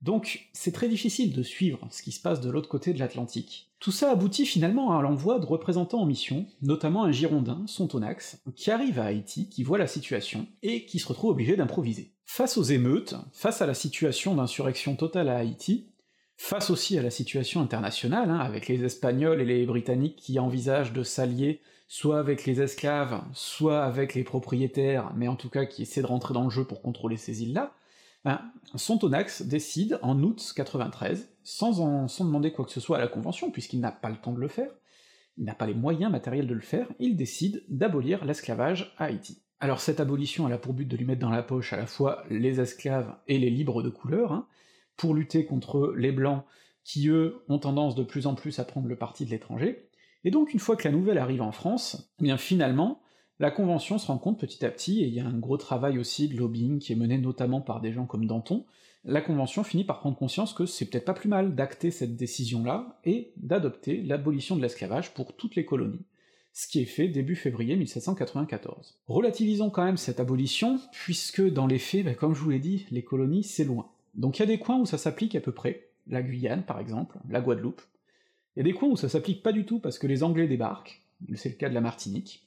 Donc 0.00 0.48
c'est 0.52 0.72
très 0.72 0.88
difficile 0.88 1.34
de 1.34 1.42
suivre 1.42 1.86
ce 1.90 2.02
qui 2.02 2.10
se 2.10 2.20
passe 2.20 2.40
de 2.40 2.50
l'autre 2.50 2.70
côté 2.70 2.94
de 2.94 2.98
l'Atlantique. 2.98 3.70
Tout 3.80 3.92
ça 3.92 4.10
aboutit 4.10 4.46
finalement 4.46 4.98
à 4.98 5.02
l'envoi 5.02 5.38
de 5.38 5.46
représentants 5.46 6.00
en 6.00 6.06
mission, 6.06 6.46
notamment 6.62 7.04
un 7.04 7.12
Girondin, 7.12 7.62
Sontonax, 7.66 8.42
qui 8.56 8.70
arrive 8.70 8.98
à 8.98 9.04
Haïti, 9.04 9.48
qui 9.48 9.62
voit 9.62 9.78
la 9.78 9.86
situation, 9.86 10.46
et 10.62 10.86
qui 10.86 10.98
se 10.98 11.06
retrouve 11.06 11.32
obligé 11.32 11.56
d'improviser. 11.56 12.14
Face 12.24 12.56
aux 12.56 12.62
émeutes, 12.62 13.14
face 13.32 13.60
à 13.60 13.66
la 13.66 13.74
situation 13.74 14.34
d'insurrection 14.34 14.96
totale 14.96 15.28
à 15.28 15.36
Haïti, 15.36 15.90
face 16.36 16.70
aussi 16.70 16.98
à 16.98 17.02
la 17.02 17.10
situation 17.10 17.60
internationale, 17.60 18.30
hein, 18.30 18.38
avec 18.38 18.68
les 18.68 18.84
Espagnols 18.84 19.40
et 19.40 19.44
les 19.44 19.66
Britanniques 19.66 20.16
qui 20.16 20.38
envisagent 20.38 20.92
de 20.92 21.02
s'allier 21.02 21.60
soit 21.92 22.18
avec 22.18 22.46
les 22.46 22.62
esclaves, 22.62 23.22
soit 23.34 23.84
avec 23.84 24.14
les 24.14 24.24
propriétaires, 24.24 25.12
mais 25.14 25.28
en 25.28 25.36
tout 25.36 25.50
cas 25.50 25.66
qui 25.66 25.82
essaient 25.82 26.00
de 26.00 26.06
rentrer 26.06 26.32
dans 26.32 26.44
le 26.44 26.48
jeu 26.48 26.64
pour 26.64 26.80
contrôler 26.80 27.18
ces 27.18 27.42
îles-là, 27.42 27.74
ben, 28.24 28.40
Sontonax 28.74 29.42
décide 29.42 29.98
en 30.00 30.18
août 30.22 30.54
93, 30.56 31.28
sans, 31.42 32.08
sans 32.08 32.24
demander 32.24 32.50
quoi 32.50 32.64
que 32.64 32.70
ce 32.70 32.80
soit 32.80 32.96
à 32.96 33.00
la 33.00 33.08
Convention, 33.08 33.50
puisqu'il 33.50 33.80
n'a 33.80 33.92
pas 33.92 34.08
le 34.08 34.16
temps 34.16 34.32
de 34.32 34.40
le 34.40 34.48
faire, 34.48 34.70
il 35.36 35.44
n'a 35.44 35.54
pas 35.54 35.66
les 35.66 35.74
moyens 35.74 36.10
matériels 36.10 36.46
de 36.46 36.54
le 36.54 36.62
faire, 36.62 36.88
il 36.98 37.14
décide 37.14 37.62
d'abolir 37.68 38.24
l'esclavage 38.24 38.94
à 38.96 39.04
Haïti. 39.04 39.42
Alors 39.60 39.80
cette 39.80 40.00
abolition 40.00 40.46
elle 40.46 40.54
a 40.54 40.58
pour 40.58 40.72
but 40.72 40.86
de 40.86 40.96
lui 40.96 41.04
mettre 41.04 41.20
dans 41.20 41.28
la 41.28 41.42
poche 41.42 41.74
à 41.74 41.76
la 41.76 41.86
fois 41.86 42.24
les 42.30 42.58
esclaves 42.58 43.14
et 43.28 43.38
les 43.38 43.50
libres 43.50 43.82
de 43.82 43.90
couleur, 43.90 44.32
hein, 44.32 44.46
pour 44.96 45.12
lutter 45.12 45.44
contre 45.44 45.92
les 45.94 46.12
blancs 46.12 46.42
qui 46.84 47.08
eux 47.10 47.44
ont 47.50 47.58
tendance 47.58 47.94
de 47.94 48.02
plus 48.02 48.26
en 48.26 48.34
plus 48.34 48.58
à 48.60 48.64
prendre 48.64 48.88
le 48.88 48.96
parti 48.96 49.26
de 49.26 49.30
l'étranger, 49.30 49.90
et 50.24 50.30
donc 50.30 50.52
une 50.52 50.60
fois 50.60 50.76
que 50.76 50.86
la 50.86 50.94
nouvelle 50.94 51.18
arrive 51.18 51.42
en 51.42 51.52
France, 51.52 52.12
eh 52.20 52.24
bien 52.24 52.36
finalement, 52.36 53.00
la 53.38 53.50
Convention 53.50 53.98
se 53.98 54.06
rend 54.06 54.18
compte 54.18 54.38
petit 54.38 54.64
à 54.64 54.70
petit, 54.70 55.02
et 55.02 55.06
il 55.08 55.14
y 55.14 55.20
a 55.20 55.26
un 55.26 55.38
gros 55.38 55.56
travail 55.56 55.98
aussi 55.98 56.28
de 56.28 56.36
lobbying 56.36 56.78
qui 56.78 56.92
est 56.92 56.96
mené 56.96 57.18
notamment 57.18 57.60
par 57.60 57.80
des 57.80 57.92
gens 57.92 58.06
comme 58.06 58.26
Danton, 58.26 58.64
la 59.04 59.20
Convention 59.20 59.64
finit 59.64 59.82
par 59.82 59.98
prendre 59.98 60.16
conscience 60.16 60.52
que 60.52 60.64
c'est 60.64 60.84
peut-être 60.84 61.04
pas 61.04 61.14
plus 61.14 61.28
mal 61.28 61.56
d'acter 61.56 61.90
cette 61.90 62.16
décision-là, 62.16 63.00
et 63.04 63.32
d'adopter 63.36 64.00
l'abolition 64.02 64.54
de 64.54 64.62
l'esclavage 64.62 65.12
pour 65.12 65.34
toutes 65.34 65.56
les 65.56 65.64
colonies, 65.64 66.04
ce 66.52 66.68
qui 66.68 66.80
est 66.80 66.86
fait 66.86 67.08
début 67.08 67.34
février 67.34 67.74
1794. 67.74 69.00
Relativisons 69.08 69.70
quand 69.70 69.84
même 69.84 69.96
cette 69.96 70.20
abolition, 70.20 70.78
puisque 70.92 71.42
dans 71.42 71.66
les 71.66 71.80
faits, 71.80 72.04
ben, 72.04 72.14
comme 72.14 72.34
je 72.34 72.42
vous 72.42 72.50
l'ai 72.50 72.60
dit, 72.60 72.86
les 72.92 73.02
colonies 73.02 73.42
c'est 73.42 73.64
loin. 73.64 73.88
Donc 74.14 74.38
il 74.38 74.40
y 74.40 74.44
a 74.44 74.46
des 74.46 74.60
coins 74.60 74.78
où 74.78 74.86
ça 74.86 74.98
s'applique 74.98 75.34
à 75.34 75.40
peu 75.40 75.52
près, 75.52 75.88
la 76.06 76.22
Guyane 76.22 76.62
par 76.62 76.78
exemple, 76.78 77.18
la 77.28 77.40
Guadeloupe, 77.40 77.82
il 78.54 78.60
y 78.60 78.62
a 78.62 78.64
des 78.64 78.72
coins 78.72 78.90
où 78.90 78.96
ça 78.96 79.08
s'applique 79.08 79.42
pas 79.42 79.52
du 79.52 79.64
tout 79.64 79.78
parce 79.78 79.98
que 79.98 80.06
les 80.06 80.22
Anglais 80.22 80.46
débarquent, 80.46 81.02
c'est 81.34 81.50
le 81.50 81.54
cas 81.56 81.68
de 81.68 81.74
la 81.74 81.80
Martinique, 81.80 82.46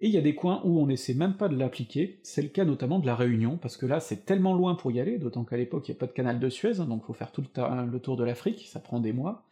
et 0.00 0.08
il 0.08 0.12
y 0.12 0.18
a 0.18 0.22
des 0.22 0.34
coins 0.34 0.60
où 0.64 0.78
on 0.78 0.86
n'essaie 0.86 1.14
même 1.14 1.36
pas 1.36 1.48
de 1.48 1.56
l'appliquer, 1.56 2.20
c'est 2.22 2.42
le 2.42 2.48
cas 2.48 2.66
notamment 2.66 2.98
de 2.98 3.06
la 3.06 3.14
Réunion, 3.14 3.56
parce 3.56 3.78
que 3.78 3.86
là 3.86 3.98
c'est 4.00 4.26
tellement 4.26 4.54
loin 4.54 4.74
pour 4.74 4.90
y 4.90 5.00
aller, 5.00 5.18
d'autant 5.18 5.44
qu'à 5.44 5.56
l'époque 5.56 5.88
il 5.88 5.92
n'y 5.92 5.96
a 5.96 6.00
pas 6.00 6.06
de 6.06 6.12
canal 6.12 6.38
de 6.38 6.48
Suez, 6.50 6.80
hein, 6.80 6.84
donc 6.84 7.04
faut 7.04 7.14
faire 7.14 7.32
tout 7.32 7.42
le, 7.42 7.98
tour 7.98 8.16
de 8.16 8.24
l'Afrique, 8.24 8.66
ça 8.68 8.80
prend 8.80 9.00
des 9.00 9.12
mois. 9.12 9.46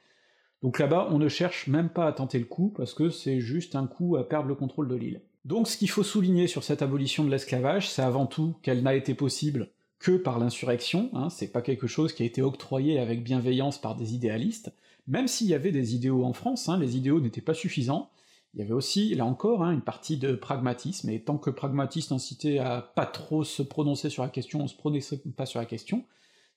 Donc 0.63 0.79
là-bas, 0.79 1.09
on 1.11 1.19
ne 1.19 1.29
cherche 1.29 1.67
même 1.67 1.91
pas 1.91 2.07
à 2.07 2.13
tenter 2.13 2.39
le 2.39 2.45
coup, 2.45 2.73
parce 2.77 2.95
que 2.95 3.11
c'est 3.11 3.41
juste 3.41 3.75
un 3.75 3.87
coup 3.87 4.17
à 4.17 4.29
perdre 4.29 4.49
le 4.49 4.55
contrôle 4.55 4.89
de 4.89 4.95
l'île. 4.95 5.23
Donc 5.45 5.69
ce 5.69 5.77
qu'il 5.77 5.91
faut 5.91 6.03
souligner 6.03 6.47
sur 6.47 6.65
cette 6.65 6.83
abolition 6.83 7.25
de 7.25 7.31
l'esclavage, 7.31 7.89
c'est 7.89 8.03
avant 8.03 8.27
tout 8.27 8.55
qu'elle 8.63 8.83
n'a 8.83 8.95
été 8.95 9.15
possible 9.15 9.71
que 9.99 10.13
par 10.13 10.39
l'insurrection, 10.39 11.11
hein, 11.15 11.31
c'est 11.31 11.53
pas 11.53 11.63
quelque 11.63 11.87
chose 11.87 12.13
qui 12.13 12.23
a 12.23 12.27
été 12.27 12.43
octroyé 12.43 12.99
avec 12.99 13.23
bienveillance 13.23 13.81
par 13.81 13.95
des 13.95 14.15
idéalistes, 14.15 14.75
même 15.07 15.29
s'il 15.29 15.49
y 15.49 15.55
avait 15.55 15.73
des 15.73 15.95
idéaux 15.95 16.25
en 16.25 16.33
France, 16.33 16.69
hein, 16.69 16.79
les 16.79 16.97
idéaux 16.97 17.21
n'étaient 17.21 17.41
pas 17.41 17.55
suffisants, 17.55 18.11
il 18.55 18.61
y 18.61 18.63
avait 18.63 18.73
aussi, 18.73 19.15
là 19.15 19.25
encore, 19.25 19.65
hein, 19.65 19.73
une 19.73 19.83
partie 19.83 20.17
de 20.17 20.35
pragmatisme, 20.35 21.11
et 21.11 21.23
tant 21.23 21.39
que 21.39 21.51
pragmatisme 21.51 22.15
incitait 22.15 22.59
à 22.59 22.93
pas 22.95 23.07
trop 23.07 23.43
se 23.45 23.63
prononcer 23.63 24.11
sur 24.11 24.23
la 24.23 24.29
question, 24.29 24.61
on 24.61 24.69
se 24.69 24.77
prononçait 24.77 25.21
pas 25.37 25.47
sur 25.47 25.59
la 25.61 25.67
question, 25.67 26.05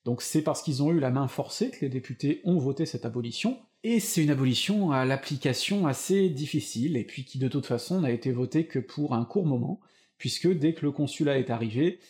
donc 0.04 0.22
c'est 0.22 0.42
parce 0.42 0.62
qu'ils 0.62 0.82
ont 0.82 0.92
eu 0.92 1.00
la 1.00 1.10
main 1.10 1.28
forcée 1.28 1.70
que 1.70 1.80
les 1.82 1.88
députés 1.88 2.40
ont 2.44 2.58
voté 2.58 2.86
cette 2.86 3.04
abolition, 3.04 3.58
et 3.84 4.00
c'est 4.00 4.22
une 4.22 4.30
abolition 4.30 4.92
à 4.92 5.04
l'application 5.04 5.86
assez 5.86 6.28
difficile, 6.28 6.96
et 6.96 7.04
puis 7.04 7.24
qui 7.24 7.38
de 7.38 7.48
toute 7.48 7.66
façon 7.66 8.00
n'a 8.00 8.12
été 8.12 8.32
votée 8.32 8.66
que 8.66 8.78
pour 8.78 9.14
un 9.14 9.24
court 9.24 9.46
moment, 9.46 9.80
puisque 10.18 10.48
dès 10.48 10.74
que 10.74 10.86
le 10.86 10.92
consulat 10.92 11.38
est 11.38 11.50
arrivé, 11.50 12.00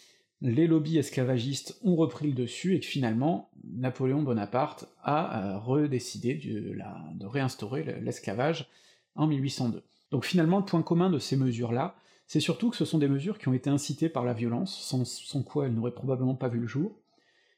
les 0.41 0.67
lobbies 0.67 0.99
esclavagistes 0.99 1.79
ont 1.83 1.97
repris 1.97 2.29
le 2.29 2.35
dessus, 2.35 2.75
et 2.75 2.81
que 2.81 2.87
finalement, 2.87 3.51
Napoléon 3.65 4.23
Bonaparte 4.23 4.87
a 5.03 5.55
euh, 5.55 5.59
redécidé 5.59 6.35
de, 6.35 7.27
réinstaurer 7.27 8.01
l'esclavage 8.01 8.69
en 9.15 9.27
1802. 9.27 9.83
Donc 10.11 10.25
finalement, 10.25 10.59
le 10.59 10.65
point 10.65 10.83
commun 10.83 11.11
de 11.11 11.19
ces 11.19 11.37
mesures-là, 11.37 11.97
c'est 12.27 12.41
surtout 12.41 12.71
que 12.71 12.77
ce 12.77 12.85
sont 12.85 12.99
des 12.99 13.09
mesures 13.09 13.39
qui 13.39 13.49
ont 13.49 13.53
été 13.53 13.71
incitées 13.71 14.09
par 14.09 14.25
la 14.25 14.33
violence, 14.33 14.79
sans, 14.79 15.43
quoi 15.43 15.67
elles 15.67 15.75
n'auraient 15.75 15.95
probablement 15.95 16.35
pas 16.35 16.49
vu 16.49 16.61
le 16.61 16.67
jour. 16.67 17.01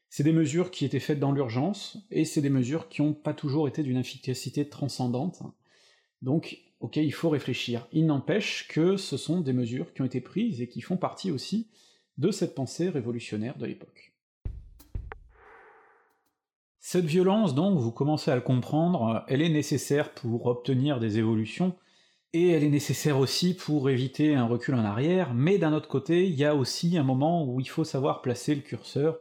C'est 0.09 0.23
des 0.23 0.33
mesures 0.33 0.71
qui 0.71 0.83
étaient 0.83 0.99
faites 0.99 1.19
dans 1.19 1.31
l'urgence, 1.31 1.97
et 2.09 2.25
c'est 2.25 2.41
des 2.41 2.49
mesures 2.49 2.89
qui 2.89 3.01
n'ont 3.01 3.13
pas 3.13 3.33
toujours 3.33 3.67
été 3.67 3.83
d'une 3.83 3.97
efficacité 3.97 4.67
transcendante. 4.67 5.43
Donc, 6.21 6.57
ok, 6.79 6.97
il 6.97 7.13
faut 7.13 7.29
réfléchir. 7.29 7.87
Il 7.91 8.07
n'empêche 8.07 8.67
que 8.67 8.97
ce 8.97 9.17
sont 9.17 9.41
des 9.41 9.53
mesures 9.53 9.93
qui 9.93 10.01
ont 10.01 10.05
été 10.05 10.19
prises 10.19 10.61
et 10.61 10.67
qui 10.67 10.81
font 10.81 10.97
partie 10.97 11.31
aussi 11.31 11.67
de 12.17 12.31
cette 12.31 12.55
pensée 12.55 12.89
révolutionnaire 12.89 13.57
de 13.57 13.65
l'époque. 13.65 14.13
Cette 16.79 17.05
violence, 17.05 17.53
donc, 17.53 17.77
vous 17.79 17.91
commencez 17.91 18.31
à 18.31 18.35
le 18.35 18.41
comprendre, 18.41 19.23
elle 19.27 19.41
est 19.41 19.49
nécessaire 19.49 20.13
pour 20.13 20.47
obtenir 20.47 20.99
des 20.99 21.19
évolutions, 21.19 21.75
et 22.33 22.49
elle 22.49 22.63
est 22.63 22.69
nécessaire 22.69 23.19
aussi 23.19 23.53
pour 23.53 23.89
éviter 23.89 24.35
un 24.35 24.45
recul 24.45 24.75
en 24.75 24.83
arrière, 24.83 25.33
mais 25.33 25.57
d'un 25.57 25.73
autre 25.73 25.87
côté, 25.87 26.27
il 26.27 26.33
y 26.33 26.45
a 26.45 26.55
aussi 26.55 26.97
un 26.97 27.03
moment 27.03 27.45
où 27.45 27.59
il 27.59 27.69
faut 27.69 27.83
savoir 27.83 28.21
placer 28.21 28.55
le 28.55 28.61
curseur, 28.61 29.19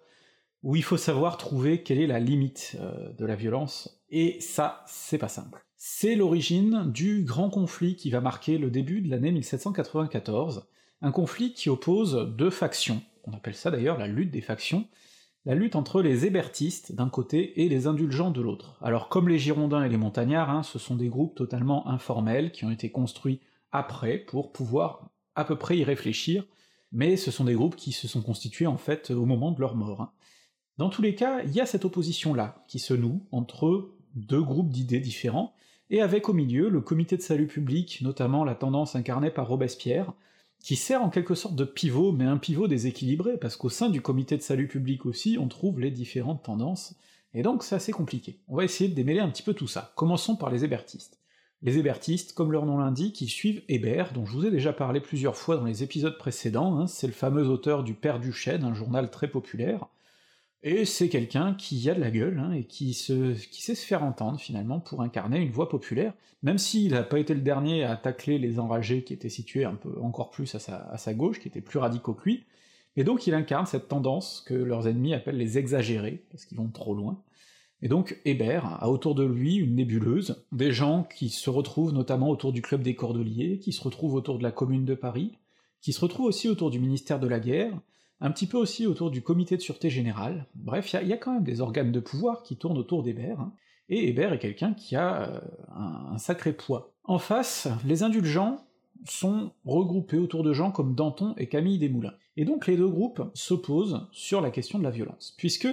où 0.62 0.74
il 0.74 0.82
faut 0.82 0.96
savoir 0.96 1.36
trouver 1.36 1.82
quelle 1.82 2.00
est 2.00 2.06
la 2.06 2.20
limite 2.20 2.76
euh, 2.80 3.12
de 3.12 3.26
la 3.26 3.36
violence, 3.36 4.00
et 4.10 4.40
ça, 4.40 4.84
c'est 4.86 5.18
pas 5.18 5.28
simple. 5.28 5.64
C'est 5.76 6.14
l'origine 6.14 6.90
du 6.90 7.24
grand 7.24 7.50
conflit 7.50 7.96
qui 7.96 8.10
va 8.10 8.20
marquer 8.20 8.58
le 8.58 8.70
début 8.70 9.00
de 9.00 9.10
l'année 9.10 9.32
1794, 9.32 10.66
un 11.02 11.12
conflit 11.12 11.52
qui 11.52 11.68
oppose 11.68 12.32
deux 12.36 12.50
factions, 12.50 13.02
on 13.24 13.32
appelle 13.32 13.54
ça 13.54 13.70
d'ailleurs 13.70 13.98
la 13.98 14.06
lutte 14.06 14.30
des 14.30 14.40
factions, 14.40 14.86
la 15.46 15.54
lutte 15.54 15.76
entre 15.76 16.02
les 16.02 16.26
hébertistes 16.26 16.92
d'un 16.92 17.08
côté 17.08 17.62
et 17.62 17.68
les 17.68 17.86
indulgents 17.86 18.30
de 18.30 18.40
l'autre. 18.40 18.76
Alors 18.82 19.08
comme 19.08 19.28
les 19.28 19.38
Girondins 19.38 19.82
et 19.82 19.88
les 19.88 19.96
Montagnards, 19.96 20.50
hein, 20.50 20.62
ce 20.62 20.78
sont 20.78 20.96
des 20.96 21.08
groupes 21.08 21.34
totalement 21.34 21.88
informels 21.88 22.52
qui 22.52 22.64
ont 22.64 22.70
été 22.70 22.90
construits 22.90 23.40
après 23.72 24.18
pour 24.18 24.52
pouvoir 24.52 25.10
à 25.34 25.44
peu 25.44 25.56
près 25.56 25.78
y 25.78 25.84
réfléchir, 25.84 26.44
mais 26.92 27.16
ce 27.16 27.30
sont 27.30 27.44
des 27.44 27.54
groupes 27.54 27.76
qui 27.76 27.92
se 27.92 28.08
sont 28.08 28.20
constitués 28.20 28.66
en 28.66 28.76
fait 28.76 29.10
au 29.10 29.24
moment 29.24 29.52
de 29.52 29.60
leur 29.60 29.76
mort. 29.76 30.02
Hein. 30.02 30.12
Dans 30.76 30.90
tous 30.90 31.02
les 31.02 31.14
cas, 31.14 31.42
il 31.42 31.52
y 31.52 31.60
a 31.60 31.66
cette 31.66 31.84
opposition-là 31.84 32.64
qui 32.66 32.78
se 32.78 32.94
noue 32.94 33.26
entre 33.32 33.90
deux 34.14 34.42
groupes 34.42 34.70
d'idées 34.70 35.00
différents, 35.00 35.54
et 35.90 36.02
avec 36.02 36.28
au 36.28 36.32
milieu 36.32 36.68
le 36.68 36.80
comité 36.80 37.16
de 37.16 37.22
salut 37.22 37.46
public, 37.46 38.00
notamment 38.02 38.44
la 38.44 38.54
tendance 38.54 38.96
incarnée 38.96 39.30
par 39.30 39.48
Robespierre, 39.48 40.12
qui 40.62 40.76
sert 40.76 41.02
en 41.02 41.10
quelque 41.10 41.34
sorte 41.34 41.56
de 41.56 41.64
pivot, 41.64 42.12
mais 42.12 42.24
un 42.24 42.36
pivot 42.36 42.68
déséquilibré, 42.68 43.38
parce 43.38 43.56
qu'au 43.56 43.70
sein 43.70 43.88
du 43.88 44.00
comité 44.00 44.36
de 44.36 44.42
salut 44.42 44.68
public 44.68 45.06
aussi, 45.06 45.38
on 45.40 45.48
trouve 45.48 45.80
les 45.80 45.90
différentes 45.90 46.42
tendances, 46.42 46.94
et 47.34 47.42
donc 47.42 47.62
c'est 47.62 47.74
assez 47.74 47.92
compliqué. 47.92 48.38
On 48.48 48.56
va 48.56 48.64
essayer 48.64 48.90
de 48.90 48.94
démêler 48.94 49.20
un 49.20 49.30
petit 49.30 49.42
peu 49.42 49.54
tout 49.54 49.66
ça. 49.66 49.92
Commençons 49.96 50.36
par 50.36 50.50
les 50.50 50.64
hébertistes. 50.64 51.18
Les 51.62 51.78
hébertistes, 51.78 52.32
comme 52.32 52.52
leur 52.52 52.64
nom 52.64 52.78
l'indique, 52.78 53.20
ils 53.20 53.28
suivent 53.28 53.62
Hébert, 53.68 54.12
dont 54.14 54.24
je 54.24 54.32
vous 54.32 54.46
ai 54.46 54.50
déjà 54.50 54.72
parlé 54.72 55.00
plusieurs 55.00 55.36
fois 55.36 55.56
dans 55.56 55.64
les 55.64 55.82
épisodes 55.82 56.16
précédents, 56.16 56.78
hein, 56.78 56.86
c'est 56.86 57.06
le 57.06 57.12
fameux 57.12 57.48
auteur 57.48 57.84
du 57.84 57.92
Père 57.92 58.18
Duchesne, 58.18 58.64
un 58.64 58.72
journal 58.72 59.10
très 59.10 59.28
populaire, 59.28 59.86
et 60.62 60.84
c'est 60.84 61.08
quelqu'un 61.08 61.54
qui 61.54 61.88
a 61.88 61.94
de 61.94 62.00
la 62.00 62.10
gueule, 62.10 62.38
hein, 62.38 62.52
et 62.52 62.64
qui, 62.64 62.92
se, 62.92 63.32
qui 63.46 63.62
sait 63.62 63.74
se 63.74 63.86
faire 63.86 64.04
entendre 64.04 64.38
finalement 64.38 64.80
pour 64.80 65.02
incarner 65.02 65.38
une 65.38 65.50
voix 65.50 65.68
populaire, 65.68 66.12
même 66.42 66.58
s'il 66.58 66.92
n'a 66.92 67.02
pas 67.02 67.18
été 67.18 67.34
le 67.34 67.40
dernier 67.40 67.84
à 67.84 67.96
tacler 67.96 68.38
les 68.38 68.58
enragés 68.58 69.02
qui 69.02 69.12
étaient 69.12 69.28
situés 69.28 69.64
un 69.64 69.74
peu 69.74 70.00
encore 70.02 70.30
plus 70.30 70.54
à 70.54 70.58
sa, 70.58 70.76
à 70.90 70.98
sa 70.98 71.14
gauche, 71.14 71.40
qui 71.40 71.48
étaient 71.48 71.60
plus 71.60 71.78
radicaux 71.78 72.14
que 72.14 72.24
lui, 72.24 72.44
et 72.96 73.04
donc 73.04 73.26
il 73.26 73.34
incarne 73.34 73.66
cette 73.66 73.88
tendance 73.88 74.42
que 74.46 74.54
leurs 74.54 74.88
ennemis 74.88 75.14
appellent 75.14 75.38
les 75.38 75.58
exagérés, 75.58 76.24
parce 76.30 76.44
qu'ils 76.44 76.58
vont 76.58 76.68
trop 76.68 76.94
loin. 76.94 77.22
Et 77.82 77.88
donc 77.88 78.20
Hébert 78.26 78.66
a 78.66 78.90
autour 78.90 79.14
de 79.14 79.24
lui 79.24 79.56
une 79.56 79.76
nébuleuse, 79.76 80.44
des 80.52 80.72
gens 80.72 81.04
qui 81.04 81.30
se 81.30 81.48
retrouvent 81.48 81.94
notamment 81.94 82.28
autour 82.28 82.52
du 82.52 82.60
club 82.60 82.82
des 82.82 82.94
Cordeliers, 82.94 83.58
qui 83.58 83.72
se 83.72 83.82
retrouvent 83.82 84.14
autour 84.14 84.36
de 84.36 84.42
la 84.42 84.52
Commune 84.52 84.84
de 84.84 84.94
Paris, 84.94 85.32
qui 85.80 85.94
se 85.94 86.00
retrouvent 86.00 86.26
aussi 86.26 86.48
autour 86.48 86.70
du 86.70 86.78
ministère 86.78 87.18
de 87.18 87.26
la 87.28 87.40
Guerre, 87.40 87.72
un 88.20 88.30
petit 88.30 88.46
peu 88.46 88.58
aussi 88.58 88.86
autour 88.86 89.10
du 89.10 89.22
comité 89.22 89.56
de 89.56 89.62
sûreté 89.62 89.88
générale, 89.88 90.46
bref, 90.54 90.94
il 91.00 91.08
y, 91.08 91.12
a 91.12 91.16
quand 91.16 91.32
même 91.32 91.44
des 91.44 91.60
organes 91.60 91.92
de 91.92 92.00
pouvoir 92.00 92.42
qui 92.42 92.56
tournent 92.56 92.78
autour 92.78 93.02
d'Hébert, 93.02 93.40
hein. 93.40 93.52
et 93.88 94.08
Hébert 94.08 94.32
est 94.32 94.38
quelqu'un 94.38 94.74
qui 94.74 94.94
a 94.94 95.22
euh, 95.22 95.40
un, 95.74 96.18
sacré 96.18 96.52
poids. 96.52 96.92
En 97.04 97.18
face, 97.18 97.68
les 97.86 98.02
indulgents 98.02 98.64
sont 99.08 99.52
regroupés 99.64 100.18
autour 100.18 100.42
de 100.42 100.52
gens 100.52 100.70
comme 100.70 100.94
Danton 100.94 101.34
et 101.38 101.48
Camille 101.48 101.78
Desmoulins. 101.78 102.14
Et 102.36 102.44
donc 102.44 102.66
les 102.66 102.76
deux 102.76 102.88
groupes 102.88 103.22
s'opposent 103.32 104.06
sur 104.12 104.42
la 104.42 104.50
question 104.50 104.78
de 104.78 104.84
la 104.84 104.90
violence, 104.90 105.34
puisque 105.38 105.68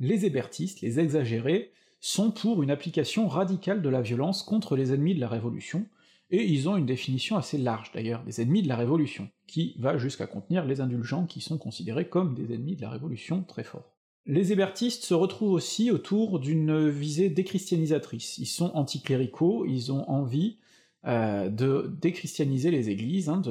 les 0.00 0.24
hébertistes, 0.24 0.80
les 0.80 0.98
exagérés, 0.98 1.72
sont 2.00 2.30
pour 2.30 2.62
une 2.62 2.70
application 2.70 3.28
radicale 3.28 3.82
de 3.82 3.88
la 3.88 4.00
violence 4.00 4.42
contre 4.42 4.76
les 4.76 4.92
ennemis 4.92 5.14
de 5.14 5.20
la 5.20 5.28
Révolution, 5.28 5.86
et 6.32 6.44
ils 6.44 6.68
ont 6.68 6.76
une 6.76 6.86
définition 6.86 7.36
assez 7.36 7.58
large 7.58 7.92
d'ailleurs, 7.92 8.24
des 8.24 8.40
ennemis 8.40 8.62
de 8.62 8.68
la 8.68 8.76
Révolution, 8.76 9.28
qui 9.46 9.76
va 9.78 9.98
jusqu'à 9.98 10.26
contenir 10.26 10.64
les 10.64 10.80
indulgents 10.80 11.26
qui 11.26 11.40
sont 11.40 11.58
considérés 11.58 12.08
comme 12.08 12.34
des 12.34 12.54
ennemis 12.54 12.74
de 12.74 12.82
la 12.82 12.90
Révolution 12.90 13.44
très 13.44 13.62
forts. 13.62 13.94
Les 14.24 14.52
hébertistes 14.52 15.04
se 15.04 15.14
retrouvent 15.14 15.52
aussi 15.52 15.90
autour 15.90 16.40
d'une 16.40 16.88
visée 16.88 17.28
déchristianisatrice. 17.28 18.38
Ils 18.38 18.46
sont 18.46 18.70
anticléricaux, 18.74 19.66
ils 19.66 19.92
ont 19.92 20.08
envie 20.08 20.58
euh, 21.04 21.48
de 21.48 21.92
déchristianiser 22.00 22.70
les 22.70 22.88
églises, 22.88 23.28
hein, 23.28 23.42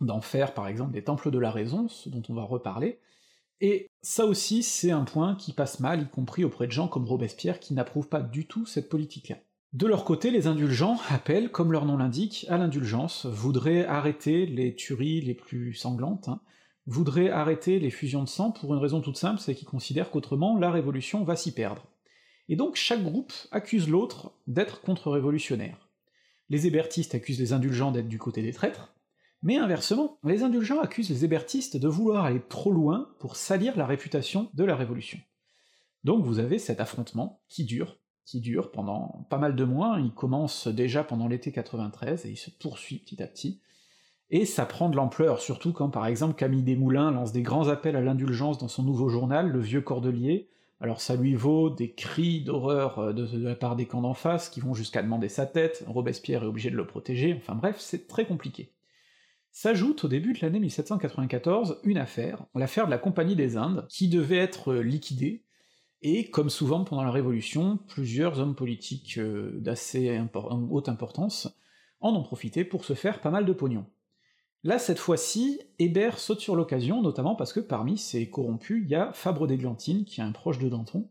d'en 0.00 0.20
faire 0.20 0.52
par 0.52 0.66
exemple 0.66 0.92
des 0.92 1.04
temples 1.04 1.30
de 1.30 1.38
la 1.38 1.50
raison, 1.50 1.88
ce 1.88 2.08
dont 2.08 2.22
on 2.28 2.34
va 2.34 2.42
reparler, 2.42 2.98
et 3.60 3.90
ça 4.02 4.26
aussi 4.26 4.62
c'est 4.62 4.90
un 4.90 5.04
point 5.04 5.34
qui 5.34 5.52
passe 5.52 5.80
mal, 5.80 6.02
y 6.02 6.08
compris 6.08 6.44
auprès 6.44 6.66
de 6.66 6.72
gens 6.72 6.88
comme 6.88 7.06
Robespierre 7.06 7.60
qui 7.60 7.74
n'approuvent 7.74 8.08
pas 8.08 8.20
du 8.20 8.46
tout 8.46 8.66
cette 8.66 8.88
politique-là. 8.88 9.36
De 9.76 9.86
leur 9.86 10.04
côté, 10.04 10.30
les 10.30 10.46
indulgents 10.46 10.98
appellent, 11.10 11.50
comme 11.50 11.70
leur 11.70 11.84
nom 11.84 11.98
l'indique, 11.98 12.46
à 12.48 12.56
l'indulgence, 12.56 13.26
voudraient 13.26 13.84
arrêter 13.84 14.46
les 14.46 14.74
tueries 14.74 15.20
les 15.20 15.34
plus 15.34 15.74
sanglantes, 15.74 16.28
hein, 16.28 16.40
voudraient 16.86 17.28
arrêter 17.28 17.78
les 17.78 17.90
fusions 17.90 18.22
de 18.22 18.28
sang 18.30 18.52
pour 18.52 18.72
une 18.72 18.80
raison 18.80 19.02
toute 19.02 19.18
simple, 19.18 19.38
c'est 19.38 19.54
qu'ils 19.54 19.68
considèrent 19.68 20.10
qu'autrement 20.10 20.58
la 20.58 20.70
révolution 20.70 21.24
va 21.24 21.36
s'y 21.36 21.52
perdre. 21.52 21.86
Et 22.48 22.56
donc 22.56 22.76
chaque 22.76 23.02
groupe 23.02 23.34
accuse 23.50 23.86
l'autre 23.86 24.32
d'être 24.46 24.80
contre-révolutionnaire. 24.80 25.90
Les 26.48 26.66
hébertistes 26.66 27.14
accusent 27.14 27.38
les 27.38 27.52
indulgents 27.52 27.92
d'être 27.92 28.08
du 28.08 28.18
côté 28.18 28.40
des 28.40 28.54
traîtres, 28.54 28.94
mais 29.42 29.58
inversement, 29.58 30.18
les 30.24 30.42
indulgents 30.42 30.80
accusent 30.80 31.10
les 31.10 31.26
hébertistes 31.26 31.76
de 31.76 31.88
vouloir 31.88 32.24
aller 32.24 32.40
trop 32.48 32.72
loin 32.72 33.10
pour 33.18 33.36
salir 33.36 33.76
la 33.76 33.84
réputation 33.84 34.48
de 34.54 34.64
la 34.64 34.74
révolution. 34.74 35.18
Donc 36.02 36.24
vous 36.24 36.38
avez 36.38 36.58
cet 36.58 36.80
affrontement 36.80 37.42
qui 37.50 37.66
dure, 37.66 37.98
qui 38.26 38.40
dure 38.40 38.72
pendant 38.72 39.24
pas 39.30 39.38
mal 39.38 39.56
de 39.56 39.64
mois, 39.64 39.98
il 40.00 40.12
commence 40.12 40.68
déjà 40.68 41.04
pendant 41.04 41.28
l'été 41.28 41.52
93 41.52 42.26
et 42.26 42.30
il 42.30 42.36
se 42.36 42.50
poursuit 42.50 42.98
petit 42.98 43.22
à 43.22 43.26
petit, 43.26 43.60
et 44.28 44.44
ça 44.44 44.66
prend 44.66 44.88
de 44.90 44.96
l'ampleur, 44.96 45.40
surtout 45.40 45.72
quand 45.72 45.88
par 45.88 46.06
exemple 46.06 46.34
Camille 46.34 46.64
Desmoulins 46.64 47.12
lance 47.12 47.32
des 47.32 47.42
grands 47.42 47.68
appels 47.68 47.94
à 47.94 48.00
l'indulgence 48.00 48.58
dans 48.58 48.68
son 48.68 48.82
nouveau 48.82 49.08
journal, 49.08 49.48
Le 49.48 49.60
Vieux 49.60 49.80
Cordelier, 49.80 50.50
alors 50.80 51.00
ça 51.00 51.14
lui 51.16 51.34
vaut 51.34 51.70
des 51.70 51.92
cris 51.92 52.42
d'horreur 52.42 52.98
euh, 52.98 53.12
de, 53.12 53.38
la 53.38 53.54
part 53.54 53.76
des 53.76 53.86
camps 53.86 54.02
d'en 54.02 54.14
face, 54.14 54.48
qui 54.48 54.60
vont 54.60 54.74
jusqu'à 54.74 55.02
demander 55.02 55.28
sa 55.28 55.46
tête, 55.46 55.84
Robespierre 55.86 56.42
est 56.42 56.46
obligé 56.46 56.70
de 56.70 56.76
le 56.76 56.86
protéger, 56.86 57.34
enfin 57.36 57.54
bref, 57.54 57.76
c'est 57.78 58.08
très 58.08 58.26
compliqué. 58.26 58.72
S'ajoute 59.52 60.04
au 60.04 60.08
début 60.08 60.34
de 60.34 60.40
l'année 60.42 60.60
1794 60.60 61.80
une 61.84 61.96
affaire, 61.96 62.44
l'affaire 62.54 62.86
de 62.86 62.90
la 62.90 62.98
Compagnie 62.98 63.36
des 63.36 63.56
Indes, 63.56 63.86
qui 63.88 64.08
devait 64.08 64.36
être 64.36 64.74
liquidée, 64.74 65.45
et 66.02 66.30
comme 66.30 66.50
souvent 66.50 66.84
pendant 66.84 67.02
la 67.02 67.10
Révolution, 67.10 67.78
plusieurs 67.88 68.38
hommes 68.38 68.54
politiques 68.54 69.18
euh, 69.18 69.52
d'assez 69.54 70.20
haute 70.70 70.88
importance 70.88 71.48
en 72.00 72.14
ont 72.14 72.22
profité 72.22 72.64
pour 72.64 72.84
se 72.84 72.94
faire 72.94 73.20
pas 73.20 73.30
mal 73.30 73.46
de 73.46 73.52
pognon. 73.52 73.86
Là, 74.62 74.78
cette 74.78 74.98
fois-ci, 74.98 75.60
Hébert 75.78 76.18
saute 76.18 76.40
sur 76.40 76.56
l'occasion, 76.56 77.00
notamment 77.00 77.36
parce 77.36 77.52
que 77.52 77.60
parmi 77.60 77.98
ces 77.98 78.28
corrompus, 78.28 78.82
il 78.84 78.90
y 78.90 78.94
a 78.94 79.12
Fabre 79.12 79.46
d'Églantine, 79.46 80.04
qui 80.04 80.20
est 80.20 80.24
un 80.24 80.32
proche 80.32 80.58
de 80.58 80.68
Danton, 80.68 81.08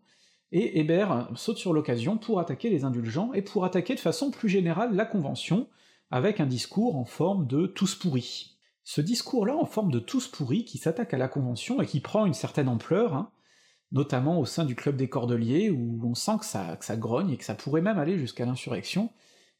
et 0.51 0.79
Hébert 0.79 1.29
saute 1.36 1.57
sur 1.57 1.73
l'occasion 1.73 2.17
pour 2.17 2.39
attaquer 2.39 2.69
les 2.69 2.83
indulgents, 2.83 3.31
et 3.33 3.41
pour 3.41 3.65
attaquer 3.65 3.95
de 3.95 3.99
façon 3.99 4.29
plus 4.29 4.49
générale 4.49 4.95
la 4.95 5.05
Convention, 5.05 5.67
avec 6.11 6.39
un 6.39 6.45
discours 6.45 6.97
en 6.97 7.05
forme 7.05 7.47
de 7.47 7.65
tous 7.65 7.95
pourris. 7.95 8.57
Ce 8.83 9.01
discours-là 9.01 9.55
en 9.55 9.65
forme 9.65 9.91
de 9.91 9.99
tous 9.99 10.27
pourris 10.27 10.65
qui 10.65 10.77
s'attaque 10.77 11.13
à 11.13 11.17
la 11.17 11.27
Convention 11.27 11.81
et 11.81 11.86
qui 11.88 12.01
prend 12.01 12.25
une 12.25 12.33
certaine 12.33 12.67
ampleur, 12.67 13.15
hein, 13.15 13.31
notamment 13.91 14.39
au 14.39 14.45
sein 14.45 14.65
du 14.65 14.75
club 14.75 14.95
des 14.97 15.09
Cordeliers, 15.09 15.69
où 15.69 16.01
on 16.03 16.15
sent 16.15 16.38
que 16.39 16.45
ça, 16.45 16.77
grogne 16.97 17.31
et 17.31 17.38
que 17.38 17.45
ça 17.45 17.55
pourrait 17.55 17.81
même 17.81 17.99
aller 17.99 18.17
jusqu'à 18.17 18.45
l'insurrection, 18.45 19.11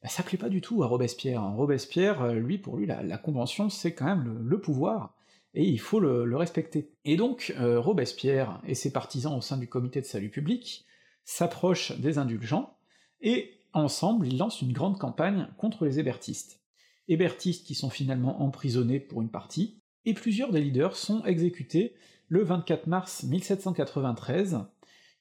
bah, 0.02 0.08
ça 0.08 0.22
plaît 0.22 0.38
pas 0.38 0.48
du 0.48 0.60
tout 0.60 0.82
à 0.82 0.86
Robespierre. 0.86 1.42
Hein. 1.42 1.54
Robespierre, 1.56 2.22
euh, 2.22 2.34
lui, 2.34 2.58
pour 2.58 2.76
lui, 2.76 2.86
la, 2.86 3.18
Convention, 3.18 3.70
c'est 3.70 3.94
quand 3.94 4.04
même 4.04 4.42
le, 4.44 4.60
pouvoir, 4.60 5.14
et 5.54 5.64
il 5.64 5.80
faut 5.80 6.00
le, 6.00 6.36
respecter. 6.36 6.92
Et 7.04 7.16
donc, 7.16 7.54
euh, 7.58 7.80
Robespierre 7.80 8.60
et 8.66 8.74
ses 8.74 8.92
partisans 8.92 9.36
au 9.36 9.40
sein 9.40 9.56
du 9.56 9.68
comité 9.68 10.00
de 10.00 10.06
salut 10.06 10.30
public 10.30 10.84
s'approchent 11.24 11.98
des 11.98 12.18
indulgents, 12.18 12.76
et 13.20 13.52
ensemble, 13.72 14.26
ils 14.26 14.38
lancent 14.38 14.62
une 14.62 14.72
grande 14.72 14.98
campagne 14.98 15.48
contre 15.56 15.84
les 15.86 15.98
hébertistes. 15.98 16.60
Hébertistes 17.08 17.66
qui 17.66 17.74
sont 17.74 17.90
finalement 17.90 18.42
emprisonnés 18.42 19.00
pour 19.00 19.22
une 19.22 19.30
partie, 19.30 19.80
et 20.04 20.14
plusieurs 20.14 20.52
des 20.52 20.60
leaders 20.60 20.96
sont 20.96 21.24
exécutés 21.24 21.94
le 22.28 22.42
24 22.42 22.86
mars 22.86 23.22
1793. 23.24 24.58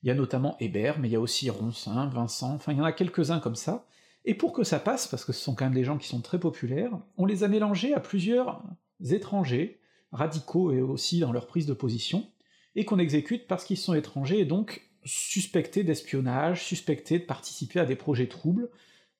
Il 0.04 0.08
y 0.08 0.12
a 0.12 0.16
notamment 0.16 0.56
Hébert, 0.60 1.00
mais 1.00 1.08
il 1.08 1.12
y 1.12 1.16
a 1.16 1.20
aussi 1.20 1.50
Roncin, 1.50 2.08
Vincent, 2.08 2.54
enfin 2.54 2.72
il 2.74 2.78
y 2.78 2.82
en 2.82 2.86
a 2.86 2.92
quelques-uns 2.92 3.40
comme 3.40 3.56
ça, 3.56 3.88
et 4.24 4.34
pour 4.34 4.54
que 4.54 4.64
ça 4.64 4.80
passe, 4.80 5.08
parce 5.08 5.26
que 5.26 5.34
ce 5.34 5.42
sont 5.42 5.56
quand 5.56 5.66
même 5.66 5.74
des 5.74 5.84
gens 5.84 5.98
qui 5.98 6.08
sont 6.08 6.22
très 6.22 6.40
populaires, 6.40 6.92
on 7.18 7.26
les 7.26 7.44
a 7.44 7.48
mélangés 7.48 7.94
à 7.94 8.00
plusieurs 8.00 8.62
étrangers, 9.04 9.80
radicaux 10.12 10.72
et 10.72 10.82
aussi 10.82 11.20
dans 11.20 11.32
leur 11.32 11.48
prise 11.48 11.66
de 11.66 11.74
position, 11.74 12.28
et 12.76 12.86
qu'on 12.86 13.00
exécute 13.00 13.48
parce 13.48 13.66
qu'ils 13.66 13.78
sont 13.78 13.94
étrangers 13.94 14.40
et 14.40 14.46
donc 14.46 14.90
suspectés 15.04 15.84
d'espionnage, 15.84 16.64
suspectés 16.64 17.20
de 17.20 17.26
participer 17.26 17.80
à 17.80 17.86
des 17.86 17.96
projets 17.96 18.28
troubles, 18.28 18.70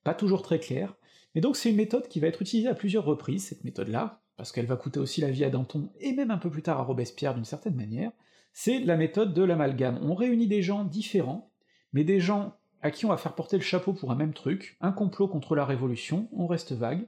pas 0.04 0.14
toujours 0.14 0.42
très 0.42 0.60
clairs, 0.60 0.96
mais 1.34 1.42
donc 1.42 1.56
c'est 1.56 1.70
une 1.70 1.76
méthode 1.76 2.08
qui 2.08 2.20
va 2.20 2.28
être 2.28 2.42
utilisée 2.42 2.70
à 2.70 2.76
plusieurs 2.76 3.06
reprises, 3.06 3.46
cette 3.46 3.64
méthode-là, 3.64 4.22
parce 4.38 4.52
qu'elle 4.52 4.66
va 4.66 4.76
coûter 4.76 5.00
aussi 5.00 5.22
la 5.22 5.32
vie 5.32 5.44
à 5.44 5.50
Danton, 5.50 5.90
et 6.00 6.14
même 6.14 6.32
un 6.32 6.38
peu 6.38 6.50
plus 6.50 6.62
tard 6.62 6.80
à 6.80 6.84
Robespierre 6.84 7.36
d'une 7.36 7.46
certaine 7.46 7.76
manière, 7.76 8.12
c'est 8.54 8.80
la 8.80 8.96
méthode 8.96 9.34
de 9.34 9.44
l'amalgame. 9.44 10.00
On 10.02 10.16
réunit 10.16 10.48
des 10.48 10.62
gens 10.62 10.84
différents, 10.84 11.52
mais 11.94 12.04
des 12.04 12.20
gens 12.20 12.56
à 12.82 12.92
qui 12.92 13.06
on 13.06 13.10
va 13.10 13.18
faire 13.18 13.36
porter 13.36 13.58
le 13.58 13.64
chapeau 13.64 13.94
pour 13.94 14.12
un 14.12 14.16
même 14.16 14.34
truc, 14.34 14.78
un 14.80 14.92
complot 14.92 15.28
contre 15.28 15.56
la 15.56 15.66
Révolution, 15.66 16.28
on 16.32 16.46
reste 16.46 16.74
vague, 16.74 17.08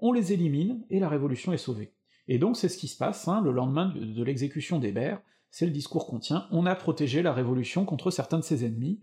on 0.00 0.12
les 0.12 0.32
élimine, 0.32 0.84
et 0.88 1.00
la 1.00 1.08
Révolution 1.08 1.52
est 1.52 1.58
sauvée. 1.58 1.92
Et 2.28 2.38
donc 2.38 2.56
c'est 2.56 2.70
ce 2.70 2.78
qui 2.78 2.88
se 2.88 2.96
passe, 2.96 3.28
hein, 3.28 3.42
le 3.42 3.52
lendemain 3.52 3.92
de, 3.94 4.22
l'exécution 4.22 4.78
d'Hébert, 4.78 5.20
c'est 5.50 5.66
le 5.66 5.72
discours 5.72 6.06
qu'on 6.06 6.18
tient, 6.18 6.46
on 6.50 6.66
a 6.66 6.74
protégé 6.74 7.20
la 7.22 7.32
Révolution 7.32 7.84
contre 7.84 8.10
certains 8.10 8.38
de 8.38 8.44
ses 8.44 8.64
ennemis, 8.64 9.00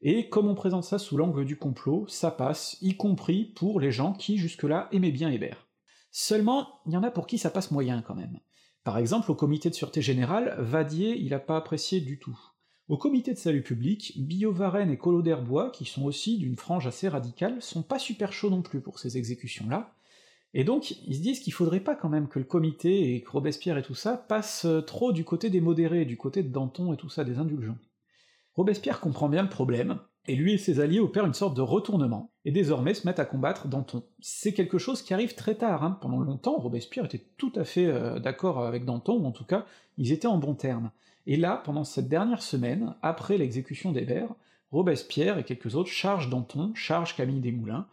et 0.00 0.28
comme 0.28 0.48
on 0.48 0.54
présente 0.54 0.84
ça 0.84 0.98
sous 0.98 1.16
l'angle 1.16 1.44
du 1.44 1.56
complot, 1.56 2.06
ça 2.08 2.30
passe, 2.30 2.76
y 2.80 2.96
compris 2.96 3.44
pour 3.44 3.78
les 3.78 3.92
gens 3.92 4.12
qui 4.14 4.36
jusque-là 4.36 4.88
aimaient 4.90 5.12
bien 5.12 5.30
Hébert. 5.30 5.67
Seulement, 6.10 6.80
il 6.86 6.92
y 6.92 6.96
en 6.96 7.02
a 7.02 7.10
pour 7.10 7.26
qui 7.26 7.38
ça 7.38 7.50
passe 7.50 7.70
moyen 7.70 8.02
quand 8.02 8.14
même. 8.14 8.40
Par 8.84 8.98
exemple, 8.98 9.30
au 9.30 9.34
comité 9.34 9.68
de 9.70 9.74
sûreté 9.74 10.02
générale, 10.02 10.56
Vadier, 10.58 11.16
il 11.18 11.34
a 11.34 11.38
pas 11.38 11.56
apprécié 11.56 12.00
du 12.00 12.18
tout. 12.18 12.38
Au 12.88 12.96
comité 12.96 13.34
de 13.34 13.38
salut 13.38 13.62
public, 13.62 14.14
Billot-Varenne 14.16 14.90
et 14.90 14.96
Collot 14.96 15.20
d'Herbois, 15.20 15.70
qui 15.70 15.84
sont 15.84 16.04
aussi 16.04 16.38
d'une 16.38 16.56
frange 16.56 16.86
assez 16.86 17.08
radicale, 17.08 17.60
sont 17.60 17.82
pas 17.82 17.98
super 17.98 18.32
chauds 18.32 18.48
non 18.48 18.62
plus 18.62 18.80
pour 18.80 18.98
ces 18.98 19.18
exécutions-là, 19.18 19.94
et 20.54 20.64
donc 20.64 20.92
ils 21.06 21.16
se 21.16 21.20
disent 21.20 21.40
qu'il 21.40 21.52
faudrait 21.52 21.80
pas 21.80 21.94
quand 21.94 22.08
même 22.08 22.28
que 22.28 22.38
le 22.38 22.44
comité 22.44 23.14
et 23.14 23.22
que 23.22 23.30
Robespierre 23.30 23.76
et 23.76 23.82
tout 23.82 23.94
ça 23.94 24.16
passent 24.16 24.66
trop 24.86 25.12
du 25.12 25.24
côté 25.24 25.50
des 25.50 25.60
modérés, 25.60 26.06
du 26.06 26.16
côté 26.16 26.42
de 26.42 26.48
Danton 26.48 26.92
et 26.92 26.96
tout 26.96 27.10
ça, 27.10 27.24
des 27.24 27.38
indulgents. 27.38 27.78
Robespierre 28.54 29.00
comprend 29.00 29.28
bien 29.28 29.42
le 29.42 29.50
problème, 29.50 30.00
et 30.28 30.36
lui 30.36 30.52
et 30.52 30.58
ses 30.58 30.78
alliés 30.78 31.00
opèrent 31.00 31.26
une 31.26 31.34
sorte 31.34 31.56
de 31.56 31.62
retournement, 31.62 32.30
et 32.44 32.52
désormais 32.52 32.94
se 32.94 33.06
mettent 33.06 33.18
à 33.18 33.24
combattre 33.24 33.66
Danton. 33.66 34.04
C'est 34.20 34.52
quelque 34.52 34.78
chose 34.78 35.02
qui 35.02 35.14
arrive 35.14 35.34
très 35.34 35.54
tard, 35.54 35.82
hein. 35.82 35.98
pendant 36.00 36.20
longtemps 36.20 36.58
Robespierre 36.58 37.06
était 37.06 37.24
tout 37.38 37.52
à 37.56 37.64
fait 37.64 37.86
euh, 37.86 38.20
d'accord 38.20 38.64
avec 38.64 38.84
Danton, 38.84 39.18
ou 39.18 39.26
en 39.26 39.32
tout 39.32 39.46
cas, 39.46 39.64
ils 39.96 40.12
étaient 40.12 40.28
en 40.28 40.38
bons 40.38 40.54
termes. 40.54 40.90
Et 41.26 41.36
là, 41.36 41.60
pendant 41.64 41.84
cette 41.84 42.08
dernière 42.08 42.42
semaine, 42.42 42.94
après 43.02 43.38
l'exécution 43.38 43.90
d'Hébert, 43.90 44.34
Robespierre 44.70 45.38
et 45.38 45.44
quelques 45.44 45.74
autres 45.74 45.90
chargent 45.90 46.28
Danton, 46.28 46.72
chargent 46.74 47.16
Camille 47.16 47.40
Desmoulins, 47.40 47.86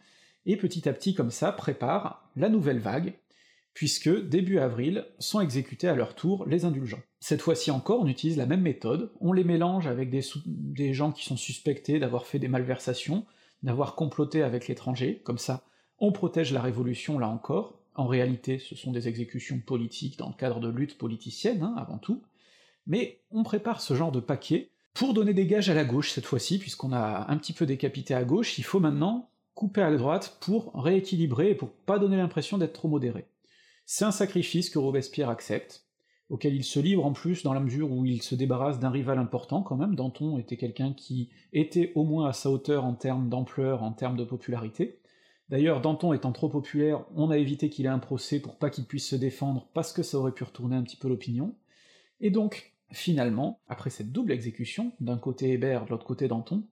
et 0.46 0.58
petit 0.58 0.88
à 0.88 0.94
petit 0.94 1.16
comme 1.16 1.32
ça 1.32 1.52
préparent 1.52 2.30
la 2.36 2.50
nouvelle 2.50 2.80
vague, 2.80 3.14
puisque 3.76 4.10
début 4.30 4.58
avril 4.58 5.06
sont 5.20 5.42
exécutés 5.42 5.90
à 5.90 5.96
leur 5.96 6.16
tour 6.16 6.46
les 6.48 6.64
indulgents. 6.64 7.02
Cette 7.20 7.42
fois-ci 7.42 7.72
encore, 7.72 8.00
on 8.00 8.08
utilise 8.08 8.38
la 8.38 8.46
même 8.46 8.62
méthode, 8.62 9.12
on 9.20 9.34
les 9.34 9.44
mélange 9.44 9.86
avec 9.86 10.10
des, 10.10 10.94
gens 10.94 11.12
qui 11.12 11.26
sont 11.26 11.36
suspectés 11.36 12.00
d'avoir 12.00 12.26
fait 12.26 12.40
des 12.40 12.48
malversations, 12.48 13.26
d'avoir 13.64 13.96
comploté 13.96 14.42
avec 14.42 14.68
l'étranger, 14.70 15.22
comme 15.24 15.38
ça 15.38 15.64
on 16.00 16.12
protège 16.12 16.54
la 16.54 16.62
révolution 16.62 17.20
là 17.20 17.28
encore, 17.28 17.78
en 17.96 18.08
réalité 18.08 18.60
ce 18.60 18.76
sont 18.76 18.92
des 18.92 19.10
exécutions 19.10 19.60
politiques 19.60 20.18
dans 20.18 20.30
le 20.30 20.36
cadre 20.36 20.62
de 20.62 20.70
luttes 20.70 20.98
politiciennes, 20.98 21.64
hein, 21.64 21.76
avant 21.78 21.98
tout, 21.98 22.24
mais 22.88 23.20
on 23.30 23.44
prépare 23.44 23.82
ce 23.82 23.94
genre 23.94 24.12
de 24.12 24.22
paquet 24.22 24.70
pour 24.94 25.14
donner 25.14 25.34
des 25.34 25.48
gages 25.48 25.70
à 25.70 25.74
la 25.74 25.84
gauche 25.84 26.12
cette 26.12 26.26
fois-ci, 26.26 26.60
puisqu'on 26.60 26.94
a 26.94 27.26
un 27.30 27.38
petit 27.38 27.54
peu 27.54 27.66
décapité 27.66 28.14
à 28.14 28.24
gauche, 28.24 28.58
il 28.58 28.64
faut 28.64 28.80
maintenant 28.80 29.30
couper 29.54 29.82
à 29.82 29.90
la 29.90 29.98
droite 29.98 30.38
pour 30.40 30.72
rééquilibrer 30.76 31.52
et 31.52 31.56
pour 31.56 31.72
pas 31.72 32.00
donner 32.00 32.16
l'impression 32.16 32.58
d'être 32.58 32.74
trop 32.74 32.88
modéré. 32.88 33.26
C'est 33.86 34.06
un 34.06 34.12
sacrifice 34.12 34.70
que 34.70 34.80
Robespierre 34.80 35.30
accepte, 35.30 35.86
auquel 36.30 36.56
il 36.56 36.64
se 36.64 36.80
livre 36.80 37.06
en 37.06 37.14
plus 37.14 37.44
dans 37.44 37.54
la 37.54 37.60
mesure 37.60 37.92
où 37.92 38.06
il 38.06 38.22
se 38.22 38.36
débarrasse 38.36 38.80
d'un 38.80 38.90
rival 38.90 39.20
important 39.20 39.62
quand 39.62 39.78
même, 39.78 39.96
Danton 39.96 40.38
était 40.38 40.58
quelqu'un 40.58 40.94
qui 40.94 41.30
était 41.54 41.92
au 41.96 42.04
moins 42.04 42.28
à 42.28 42.34
sa 42.34 42.50
hauteur 42.50 42.84
en 42.84 42.96
termes 42.96 43.30
d'ampleur, 43.30 43.84
en 43.84 43.92
termes 43.92 44.18
de 44.18 44.24
popularité. 44.24 45.00
D'ailleurs, 45.50 45.82
Danton 45.82 46.14
étant 46.14 46.32
trop 46.32 46.50
populaire, 46.50 47.06
on 47.16 47.30
a 47.30 47.38
évité 47.38 47.70
qu'il 47.70 47.86
ait 47.86 47.90
un 47.90 48.00
procès 48.00 48.40
pour 48.40 48.58
pas 48.58 48.72
qu'il 48.72 48.86
puisse 48.86 49.08
se 49.08 49.16
défendre, 49.16 49.70
parce 49.74 49.94
que 49.94 50.02
ça 50.02 50.18
aurait 50.18 50.32
pu 50.32 50.44
retourner 50.44 50.76
un 50.76 50.84
petit 50.84 50.98
peu 50.98 51.08
l'opinion. 51.08 51.56
Et 52.20 52.32
donc, 52.32 52.76
Finalement, 52.92 53.60
après 53.68 53.90
cette 53.90 54.12
double 54.12 54.32
exécution, 54.32 54.94
d'un 55.00 55.18
côté 55.18 55.52
Hébert, 55.52 55.86
de 55.86 55.90
l'autre 55.90 56.06
côté 56.06 56.28
Danton, 56.28 56.64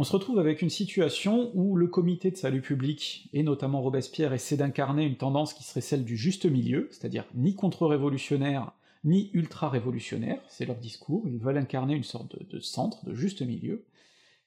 on 0.00 0.04
se 0.04 0.12
retrouve 0.12 0.38
avec 0.38 0.62
une 0.62 0.70
situation 0.70 1.50
où 1.54 1.74
le 1.74 1.88
comité 1.88 2.30
de 2.30 2.36
salut 2.36 2.60
public, 2.60 3.28
et 3.32 3.42
notamment 3.42 3.82
Robespierre, 3.82 4.32
essaie 4.32 4.56
d'incarner 4.56 5.04
une 5.04 5.16
tendance 5.16 5.52
qui 5.52 5.64
serait 5.64 5.80
celle 5.80 6.04
du 6.04 6.16
juste 6.16 6.46
milieu, 6.46 6.86
c'est-à-dire 6.92 7.24
ni 7.34 7.56
contre-révolutionnaire, 7.56 8.70
ni 9.02 9.28
ultra-révolutionnaire, 9.32 10.38
c'est 10.46 10.66
leur 10.66 10.76
discours, 10.76 11.24
ils 11.26 11.40
veulent 11.40 11.58
incarner 11.58 11.96
une 11.96 12.04
sorte 12.04 12.36
de, 12.48 12.60
centre, 12.60 13.04
de 13.06 13.12
juste 13.12 13.42
milieu, 13.42 13.86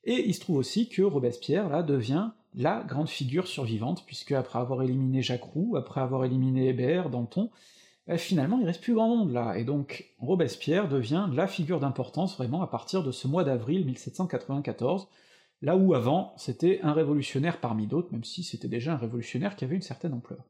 et 0.06 0.26
il 0.26 0.34
se 0.34 0.40
trouve 0.40 0.56
aussi 0.56 0.88
que 0.88 1.02
Robespierre, 1.02 1.68
là, 1.68 1.84
devient 1.84 2.30
la 2.56 2.86
grande 2.88 3.10
figure 3.10 3.48
survivante, 3.48 4.06
puisque 4.06 4.32
après 4.32 4.60
avoir 4.60 4.84
éliminé 4.84 5.22
Jacques 5.22 5.44
Roux, 5.44 5.76
après 5.76 6.00
avoir 6.00 6.24
éliminé 6.24 6.70
Hébert, 6.70 7.10
Danton, 7.10 7.50
eh, 8.08 8.18
finalement 8.18 8.58
il 8.62 8.66
reste 8.66 8.82
plus 8.82 8.94
grand 8.94 9.10
monde 9.10 9.34
là, 9.34 9.58
et 9.58 9.66
donc 9.66 10.14
Robespierre 10.18 10.88
devient 10.88 11.28
la 11.34 11.48
figure 11.48 11.82
d'importance 11.82 12.38
vraiment 12.38 12.62
à 12.62 12.68
partir 12.68 13.04
de 13.04 13.12
ce 13.12 13.28
mois 13.28 13.44
d'avril 13.44 13.86
1794, 13.86 15.10
là 15.62 15.76
où 15.76 15.94
avant 15.94 16.34
c'était 16.38 16.80
un 16.82 16.94
révolutionnaire 16.94 17.60
parmi 17.60 17.88
d'autres, 17.88 18.12
même 18.12 18.24
si 18.24 18.44
c'était 18.44 18.68
déjà 18.68 18.94
un 18.94 18.98
révolutionnaire 18.98 19.56
qui 19.56 19.66
avait 19.66 19.76
une 19.76 19.82
certaine 19.82 20.14
ampleur. 20.14 20.46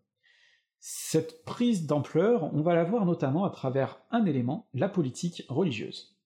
Cette 0.79 1.43
prise 1.45 1.85
d'ampleur, 1.85 2.53
on 2.55 2.61
va 2.61 2.73
la 2.73 2.83
voir 2.83 3.05
notamment 3.05 3.45
à 3.45 3.51
travers 3.51 4.01
un 4.09 4.25
élément, 4.25 4.67
la 4.73 4.89
politique 4.89 5.45
religieuse. 5.47 6.17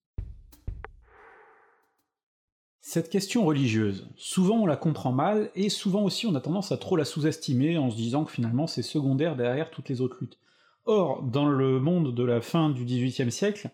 Cette 2.80 3.10
question 3.10 3.44
religieuse, 3.44 4.08
souvent 4.16 4.58
on 4.60 4.66
la 4.66 4.76
comprend 4.76 5.12
mal, 5.12 5.50
et 5.56 5.68
souvent 5.68 6.04
aussi 6.04 6.26
on 6.26 6.34
a 6.36 6.40
tendance 6.40 6.70
à 6.70 6.78
trop 6.78 6.96
la 6.96 7.04
sous-estimer 7.04 7.76
en 7.76 7.90
se 7.90 7.96
disant 7.96 8.24
que 8.24 8.30
finalement 8.30 8.68
c'est 8.68 8.82
secondaire 8.82 9.36
derrière 9.36 9.70
toutes 9.70 9.88
les 9.88 10.00
autres 10.00 10.18
luttes. 10.20 10.38
Or, 10.84 11.22
dans 11.24 11.48
le 11.48 11.80
monde 11.80 12.14
de 12.14 12.22
la 12.22 12.40
fin 12.40 12.70
du 12.70 12.84
XVIIIe 12.84 13.32
siècle, 13.32 13.70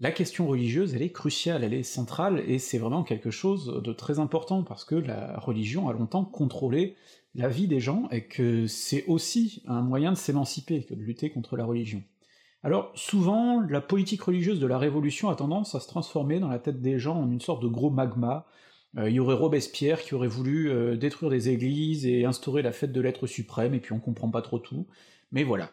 la 0.00 0.12
question 0.12 0.46
religieuse, 0.46 0.94
elle 0.94 1.02
est 1.02 1.12
cruciale, 1.12 1.62
elle 1.62 1.74
est 1.74 1.82
centrale, 1.82 2.42
et 2.46 2.58
c'est 2.58 2.78
vraiment 2.78 3.04
quelque 3.04 3.30
chose 3.30 3.82
de 3.84 3.92
très 3.92 4.18
important, 4.18 4.62
parce 4.62 4.86
que 4.86 4.94
la 4.94 5.38
religion 5.38 5.90
a 5.90 5.92
longtemps 5.92 6.24
contrôlé 6.24 6.96
la 7.34 7.48
vie 7.48 7.68
des 7.68 7.80
gens, 7.80 8.08
et 8.10 8.24
que 8.24 8.66
c'est 8.66 9.04
aussi 9.06 9.62
un 9.66 9.82
moyen 9.82 10.12
de 10.12 10.16
s'émanciper 10.16 10.84
que 10.84 10.94
de 10.94 11.02
lutter 11.02 11.28
contre 11.28 11.56
la 11.58 11.66
religion. 11.66 12.02
Alors, 12.62 12.92
souvent, 12.94 13.60
la 13.60 13.82
politique 13.82 14.22
religieuse 14.22 14.58
de 14.58 14.66
la 14.66 14.78
Révolution 14.78 15.28
a 15.28 15.36
tendance 15.36 15.74
à 15.74 15.80
se 15.80 15.88
transformer 15.88 16.40
dans 16.40 16.48
la 16.48 16.58
tête 16.58 16.80
des 16.80 16.98
gens 16.98 17.20
en 17.20 17.30
une 17.30 17.40
sorte 17.40 17.62
de 17.62 17.68
gros 17.68 17.90
magma, 17.90 18.46
euh, 18.96 19.08
il 19.08 19.16
y 19.16 19.20
aurait 19.20 19.34
Robespierre 19.34 20.02
qui 20.02 20.14
aurait 20.14 20.28
voulu 20.28 20.70
euh, 20.70 20.96
détruire 20.96 21.30
des 21.30 21.50
églises 21.50 22.06
et 22.06 22.24
instaurer 22.24 22.62
la 22.62 22.72
fête 22.72 22.92
de 22.92 23.00
l'être 23.02 23.26
suprême, 23.26 23.74
et 23.74 23.80
puis 23.80 23.92
on 23.92 24.00
comprend 24.00 24.30
pas 24.30 24.42
trop 24.42 24.58
tout, 24.58 24.86
mais 25.30 25.44
voilà. 25.44 25.70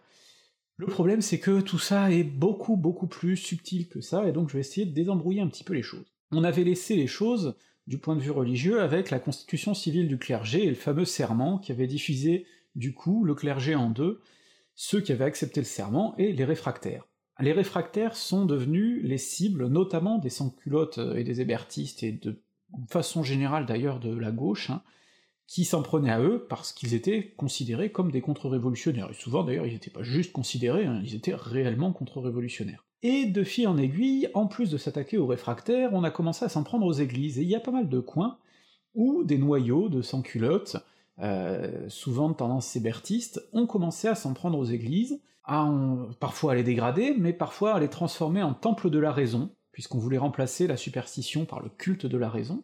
Le 0.78 0.86
problème, 0.86 1.22
c'est 1.22 1.40
que 1.40 1.60
tout 1.60 1.80
ça 1.80 2.12
est 2.12 2.24
beaucoup 2.24 2.78
beaucoup 2.78 3.08
plus 3.08 3.36
subtil 3.36 3.88
que 3.88 4.00
ça, 4.00 4.28
et 4.28 4.32
donc 4.32 4.50
je 4.50 4.54
vais 4.54 4.60
essayer 4.60 4.86
de 4.86 4.94
désembrouiller 4.94 5.42
un 5.42 5.48
petit 5.48 5.64
peu 5.64 5.74
les 5.74 5.82
choses. 5.82 6.06
On 6.32 6.44
avait 6.44 6.64
laissé 6.64 6.96
les 6.96 7.08
choses 7.08 7.56
du 7.88 7.98
point 7.98 8.16
de 8.16 8.22
vue 8.22 8.32
religieux 8.32 8.82
avec 8.82 9.10
la 9.10 9.20
constitution 9.20 9.74
civile 9.74 10.08
du 10.08 10.20
clergé 10.20 10.66
et 10.66 10.70
le 10.70 10.76
fameux 10.76 11.06
serment 11.06 11.58
qui 11.58 11.72
avait 11.72 11.88
diffusé 11.88 12.46
du 12.76 12.94
coup 12.94 13.24
le 13.24 13.34
clergé 13.34 13.74
en 13.74 13.90
deux, 13.90 14.22
ceux 14.76 15.02
qui 15.02 15.12
avaient 15.12 15.26
accepté 15.26 15.62
le 15.62 15.66
serment 15.66 16.14
et 16.18 16.32
les 16.32 16.46
réfractaires. 16.46 17.08
Les 17.40 17.54
réfractaires 17.54 18.16
sont 18.16 18.46
devenus 18.46 19.02
les 19.04 19.18
cibles 19.18 19.68
notamment 19.68 20.20
des 20.20 20.30
sans-culottes 20.30 21.00
et 21.16 21.24
des 21.24 21.42
hébertistes 21.42 22.04
et 22.04 22.12
de 22.12 22.40
façon 22.88 23.24
générale 23.24 23.66
d'ailleurs 23.66 24.00
de 24.00 24.16
la 24.16 24.32
gauche, 24.32 24.70
hein, 24.70 24.84
qui 25.48 25.64
s'en 25.64 25.82
prenaient 25.82 26.12
à 26.12 26.22
eux 26.22 26.46
parce 26.50 26.74
qu'ils 26.74 26.94
étaient 26.94 27.34
considérés 27.38 27.92
comme 27.92 28.12
des 28.12 28.22
contre-révolutionnaires, 28.22 29.10
et 29.10 29.14
souvent 29.14 29.44
d'ailleurs 29.44 29.66
ils 29.66 29.74
n'étaient 29.74 29.90
pas 29.90 30.04
juste 30.04 30.34
considérés, 30.34 30.86
hein, 30.86 31.02
ils 31.04 31.16
étaient 31.16 31.36
réellement 31.36 31.94
contre-révolutionnaires. 31.94 32.84
Et 33.02 33.26
de 33.26 33.44
fil 33.44 33.68
en 33.68 33.78
aiguille, 33.78 34.28
en 34.34 34.48
plus 34.48 34.70
de 34.70 34.78
s'attaquer 34.78 35.18
aux 35.18 35.28
réfractaires, 35.28 35.92
on 35.94 36.04
a 36.04 36.12
commencé 36.12 36.44
à 36.44 36.50
s'en 36.50 36.64
prendre 36.64 36.86
aux 36.86 36.94
églises, 36.94 37.40
et 37.40 37.44
il 37.44 37.50
y 37.50 37.56
a 37.56 37.60
pas 37.60 37.72
mal 37.72 37.88
de 37.88 38.00
coins 38.00 38.38
où 38.94 39.24
des 39.24 39.38
noyaux 39.38 39.88
de 39.90 40.02
sans-culottes, 40.02 40.78
euh, 41.20 41.88
souvent 41.88 42.30
de 42.30 42.36
tendance 42.36 42.66
sébertiste, 42.66 43.48
ont 43.54 43.68
commencé 43.68 44.08
à 44.08 44.16
s'en 44.16 44.34
prendre 44.34 44.58
aux 44.58 44.66
églises, 44.66 45.22
à 45.46 45.72
parfois 46.20 46.52
à 46.52 46.56
les 46.56 46.64
dégrader, 46.64 47.16
mais 47.18 47.32
parfois 47.32 47.76
à 47.76 47.80
les 47.80 47.88
transformer 47.88 48.44
en 48.44 48.54
temple 48.54 48.90
de 48.90 49.00
la 49.00 49.14
raison, 49.14 49.52
puisqu'on 49.72 50.00
voulait 50.00 50.18
remplacer 50.18 50.68
la 50.68 50.76
superstition 50.76 51.46
par 51.46 51.62
le 51.62 51.70
culte 51.70 52.06
de 52.06 52.18
la 52.18 52.30
raison, 52.30 52.64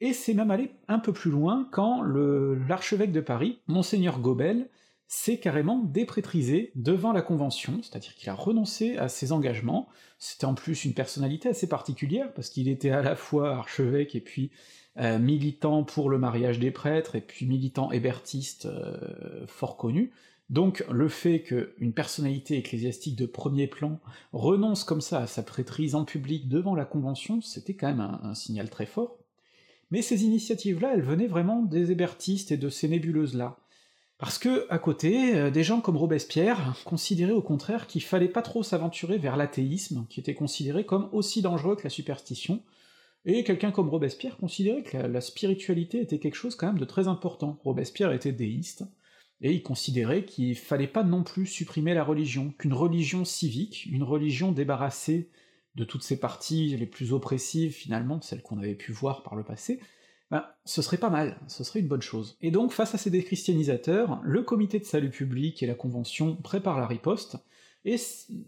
et 0.00 0.12
c'est 0.12 0.34
même 0.34 0.50
allé 0.50 0.70
un 0.86 0.98
peu 0.98 1.12
plus 1.12 1.30
loin 1.30 1.68
quand 1.72 2.02
l'archevêque 2.02 3.12
de 3.12 3.20
Paris, 3.20 3.58
monseigneur 3.66 4.20
Gobel, 4.20 4.68
s'est 5.08 5.38
carrément 5.38 5.78
déprétrisé 5.78 6.70
devant 6.74 7.12
la 7.12 7.22
Convention, 7.22 7.80
c'est-à-dire 7.82 8.14
qu'il 8.14 8.28
a 8.28 8.34
renoncé 8.34 8.98
à 8.98 9.08
ses 9.08 9.32
engagements, 9.32 9.88
c'était 10.18 10.44
en 10.44 10.54
plus 10.54 10.84
une 10.84 10.92
personnalité 10.92 11.48
assez 11.48 11.66
particulière, 11.66 12.32
parce 12.34 12.50
qu'il 12.50 12.68
était 12.68 12.90
à 12.90 13.02
la 13.02 13.16
fois 13.16 13.56
archevêque 13.56 14.14
et 14.14 14.20
puis 14.20 14.50
euh, 14.98 15.18
militant 15.18 15.82
pour 15.82 16.10
le 16.10 16.18
mariage 16.18 16.58
des 16.58 16.70
prêtres, 16.70 17.16
et 17.16 17.22
puis 17.22 17.46
militant 17.46 17.90
hébertiste 17.90 18.66
euh, 18.66 19.46
fort 19.46 19.78
connu, 19.78 20.12
donc 20.50 20.84
le 20.90 21.08
fait 21.08 21.42
qu'une 21.42 21.92
personnalité 21.92 22.58
ecclésiastique 22.58 23.16
de 23.16 23.26
premier 23.26 23.66
plan 23.66 24.00
renonce 24.32 24.84
comme 24.84 25.00
ça 25.00 25.20
à 25.20 25.26
sa 25.26 25.42
prêtrise 25.42 25.94
en 25.94 26.04
public 26.04 26.48
devant 26.48 26.74
la 26.74 26.84
Convention, 26.84 27.40
c'était 27.40 27.74
quand 27.74 27.88
même 27.88 28.18
un 28.22 28.34
signal 28.34 28.68
très 28.68 28.86
fort, 28.86 29.17
mais 29.90 30.02
ces 30.02 30.24
initiatives-là, 30.24 30.92
elles 30.94 31.02
venaient 31.02 31.26
vraiment 31.26 31.62
des 31.62 31.90
hébertistes 31.90 32.52
et 32.52 32.56
de 32.56 32.68
ces 32.68 32.88
nébuleuses-là, 32.88 33.58
parce 34.18 34.38
que, 34.38 34.66
à 34.68 34.78
côté, 34.78 35.36
euh, 35.36 35.50
des 35.50 35.62
gens 35.62 35.80
comme 35.80 35.96
Robespierre 35.96 36.74
considéraient 36.84 37.30
au 37.30 37.42
contraire 37.42 37.86
qu'il 37.86 38.02
fallait 38.02 38.28
pas 38.28 38.42
trop 38.42 38.64
s'aventurer 38.64 39.16
vers 39.16 39.36
l'athéisme, 39.36 40.06
qui 40.10 40.18
était 40.18 40.34
considéré 40.34 40.84
comme 40.84 41.08
aussi 41.12 41.40
dangereux 41.40 41.76
que 41.76 41.84
la 41.84 41.90
superstition, 41.90 42.60
et 43.24 43.44
quelqu'un 43.44 43.70
comme 43.70 43.88
Robespierre 43.88 44.36
considérait 44.36 44.82
que 44.82 44.96
la, 44.96 45.20
spiritualité 45.20 46.00
était 46.00 46.18
quelque 46.18 46.34
chose 46.34 46.56
quand 46.56 46.66
même 46.66 46.78
de 46.78 46.84
très 46.84 47.06
important. 47.06 47.60
Robespierre 47.62 48.12
était 48.12 48.32
déiste, 48.32 48.84
et 49.40 49.52
il 49.52 49.62
considérait 49.62 50.24
qu'il 50.24 50.56
fallait 50.56 50.88
pas 50.88 51.04
non 51.04 51.22
plus 51.22 51.46
supprimer 51.46 51.94
la 51.94 52.02
religion, 52.02 52.52
qu'une 52.58 52.72
religion 52.72 53.24
civique, 53.24 53.86
une 53.86 54.02
religion 54.02 54.50
débarrassée 54.50 55.30
de 55.74 55.84
toutes 55.84 56.02
ces 56.02 56.18
parties 56.18 56.76
les 56.76 56.86
plus 56.86 57.12
oppressives 57.12 57.72
finalement, 57.72 58.20
celles 58.20 58.42
qu'on 58.42 58.58
avait 58.58 58.74
pu 58.74 58.92
voir 58.92 59.22
par 59.22 59.36
le 59.36 59.44
passé, 59.44 59.80
ben, 60.30 60.44
ce 60.64 60.82
serait 60.82 60.98
pas 60.98 61.10
mal, 61.10 61.38
ce 61.46 61.64
serait 61.64 61.80
une 61.80 61.88
bonne 61.88 62.02
chose. 62.02 62.36
Et 62.42 62.50
donc, 62.50 62.72
face 62.72 62.94
à 62.94 62.98
ces 62.98 63.10
déchristianisateurs, 63.10 64.20
le 64.22 64.42
comité 64.42 64.78
de 64.78 64.84
salut 64.84 65.10
public 65.10 65.62
et 65.62 65.66
la 65.66 65.74
convention 65.74 66.36
préparent 66.36 66.80
la 66.80 66.86
riposte, 66.86 67.38
et 67.84 67.96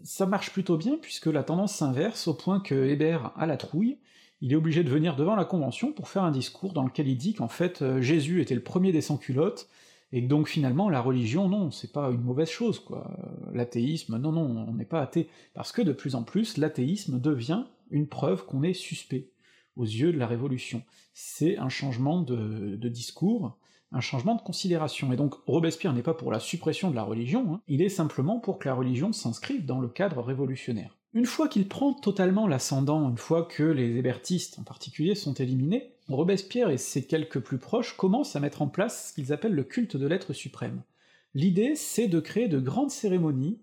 ça 0.03 0.25
marche 0.27 0.51
plutôt 0.51 0.77
bien, 0.77 0.97
puisque 1.01 1.27
la 1.27 1.43
tendance 1.43 1.75
s'inverse 1.75 2.27
au 2.27 2.33
point 2.33 2.59
que 2.59 2.75
Hébert 2.85 3.31
a 3.35 3.47
la 3.47 3.57
trouille, 3.57 3.97
il 4.41 4.51
est 4.51 4.55
obligé 4.55 4.83
de 4.83 4.89
venir 4.89 5.15
devant 5.15 5.35
la 5.35 5.45
convention 5.45 5.93
pour 5.93 6.09
faire 6.09 6.23
un 6.23 6.31
discours 6.31 6.73
dans 6.73 6.83
lequel 6.83 7.07
il 7.07 7.17
dit 7.17 7.33
qu'en 7.33 7.47
fait 7.47 7.81
euh, 7.81 8.01
Jésus 8.01 8.41
était 8.41 8.55
le 8.55 8.63
premier 8.63 8.91
des 8.91 9.01
sans-culottes, 9.01 9.67
et 10.11 10.21
donc 10.21 10.47
finalement 10.47 10.89
la 10.89 11.01
religion, 11.01 11.47
non, 11.47 11.71
c'est 11.71 11.91
pas 11.91 12.09
une 12.09 12.21
mauvaise 12.21 12.49
chose, 12.49 12.79
quoi. 12.79 13.09
L'athéisme, 13.53 14.17
non, 14.17 14.31
non, 14.31 14.65
on 14.67 14.73
n'est 14.73 14.85
pas 14.85 15.01
athée, 15.01 15.29
parce 15.53 15.71
que 15.71 15.81
de 15.81 15.93
plus 15.93 16.15
en 16.15 16.23
plus, 16.23 16.57
l'athéisme 16.57 17.19
devient 17.19 17.65
une 17.91 18.07
preuve 18.07 18.45
qu'on 18.45 18.63
est 18.63 18.73
suspect 18.73 19.29
aux 19.75 19.85
yeux 19.85 20.11
de 20.11 20.17
la 20.17 20.27
Révolution. 20.27 20.83
C'est 21.13 21.57
un 21.57 21.69
changement 21.69 22.21
de, 22.21 22.87
discours, 22.87 23.57
un 23.91 24.01
changement 24.01 24.35
de 24.35 24.41
considération. 24.41 25.11
Et 25.13 25.17
donc 25.17 25.35
Robespierre 25.45 25.93
n'est 25.93 26.01
pas 26.01 26.13
pour 26.13 26.31
la 26.31 26.39
suppression 26.39 26.89
de 26.91 26.95
la 26.95 27.03
religion, 27.03 27.53
hein, 27.53 27.61
il 27.67 27.81
est 27.81 27.89
simplement 27.89 28.39
pour 28.39 28.59
que 28.59 28.67
la 28.67 28.75
religion 28.75 29.13
s'inscrive 29.13 29.65
dans 29.65 29.79
le 29.79 29.89
cadre 29.89 30.21
révolutionnaire. 30.21 30.97
Une 31.13 31.25
fois 31.25 31.49
qu'il 31.49 31.67
prend 31.67 31.93
totalement 31.93 32.47
l'ascendant, 32.47 33.09
une 33.09 33.17
fois 33.17 33.43
que 33.43 33.63
les 33.63 33.97
hébertistes 33.97 34.57
en 34.59 34.63
particulier 34.63 35.13
sont 35.13 35.33
éliminés, 35.33 35.91
Robespierre 36.07 36.69
et 36.69 36.77
ses 36.77 37.05
quelques 37.05 37.41
plus 37.41 37.57
proches 37.57 37.97
commencent 37.97 38.37
à 38.37 38.39
mettre 38.39 38.61
en 38.61 38.67
place 38.67 39.09
ce 39.09 39.13
qu'ils 39.13 39.33
appellent 39.33 39.53
le 39.53 39.65
culte 39.65 39.97
de 39.97 40.07
l'être 40.07 40.31
suprême. 40.31 40.83
L'idée, 41.33 41.75
c'est 41.75 42.07
de 42.07 42.21
créer 42.21 42.47
de 42.47 42.59
grandes 42.59 42.91
cérémonies 42.91 43.59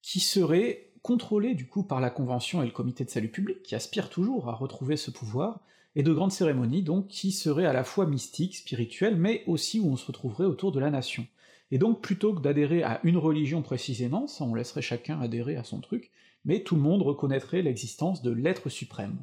qui 0.00 0.18
seraient 0.20 0.90
contrôlées 1.02 1.54
du 1.54 1.66
coup 1.66 1.82
par 1.82 2.00
la 2.00 2.08
Convention 2.08 2.62
et 2.62 2.66
le 2.66 2.72
Comité 2.72 3.04
de 3.04 3.10
salut 3.10 3.30
public, 3.30 3.62
qui 3.62 3.74
aspirent 3.74 4.08
toujours 4.08 4.48
à 4.48 4.54
retrouver 4.54 4.96
ce 4.96 5.10
pouvoir, 5.10 5.60
et 5.94 6.02
de 6.02 6.12
grandes 6.12 6.32
cérémonies 6.32 6.82
donc 6.82 7.08
qui 7.08 7.32
seraient 7.32 7.66
à 7.66 7.74
la 7.74 7.84
fois 7.84 8.06
mystiques, 8.06 8.56
spirituelles, 8.56 9.16
mais 9.16 9.42
aussi 9.46 9.78
où 9.78 9.90
on 9.90 9.96
se 9.96 10.06
retrouverait 10.06 10.46
autour 10.46 10.72
de 10.72 10.80
la 10.80 10.90
nation. 10.90 11.26
Et 11.70 11.76
donc 11.76 12.00
plutôt 12.00 12.32
que 12.32 12.40
d'adhérer 12.40 12.82
à 12.82 13.00
une 13.04 13.18
religion 13.18 13.60
précisément, 13.60 14.26
ça 14.26 14.44
on 14.44 14.54
laisserait 14.54 14.80
chacun 14.80 15.20
adhérer 15.20 15.56
à 15.56 15.64
son 15.64 15.80
truc, 15.80 16.10
mais 16.48 16.64
tout 16.64 16.74
le 16.74 16.82
monde 16.82 17.02
reconnaîtrait 17.02 17.62
l'existence 17.62 18.22
de 18.22 18.32
l'être 18.32 18.70
suprême. 18.70 19.22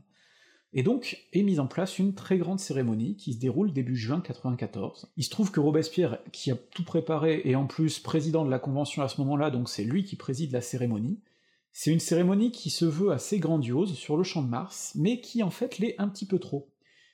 Et 0.73 0.83
donc 0.83 1.25
est 1.33 1.41
mise 1.41 1.59
en 1.59 1.67
place 1.67 1.97
une 1.97 2.13
très 2.13 2.37
grande 2.37 2.59
cérémonie 2.59 3.15
qui 3.17 3.33
se 3.33 3.39
déroule 3.39 3.73
début 3.73 3.95
juin 3.95 4.21
94. 4.21 5.11
Il 5.17 5.23
se 5.23 5.29
trouve 5.29 5.49
que 5.49 5.59
Robespierre, 5.59 6.19
qui 6.31 6.51
a 6.51 6.55
tout 6.55 6.83
préparé, 6.83 7.41
et 7.45 7.55
en 7.55 7.65
plus 7.65 7.97
président 7.99 8.45
de 8.45 8.51
la 8.51 8.59
convention 8.59 9.01
à 9.01 9.07
ce 9.07 9.19
moment-là, 9.21 9.49
donc 9.49 9.69
c'est 9.69 9.83
lui 9.83 10.03
qui 10.03 10.15
préside 10.15 10.51
la 10.51 10.61
cérémonie. 10.61 11.19
C'est 11.71 11.91
une 11.91 11.99
cérémonie 11.99 12.51
qui 12.51 12.69
se 12.69 12.85
veut 12.85 13.11
assez 13.11 13.39
grandiose 13.39 13.95
sur 13.95 14.17
le 14.17 14.23
champ 14.23 14.43
de 14.43 14.49
Mars, 14.49 14.93
mais 14.95 15.19
qui 15.19 15.41
en 15.43 15.49
fait 15.49 15.79
l'est 15.79 15.95
un 15.97 16.09
petit 16.09 16.27
peu 16.27 16.39
trop. 16.39 16.69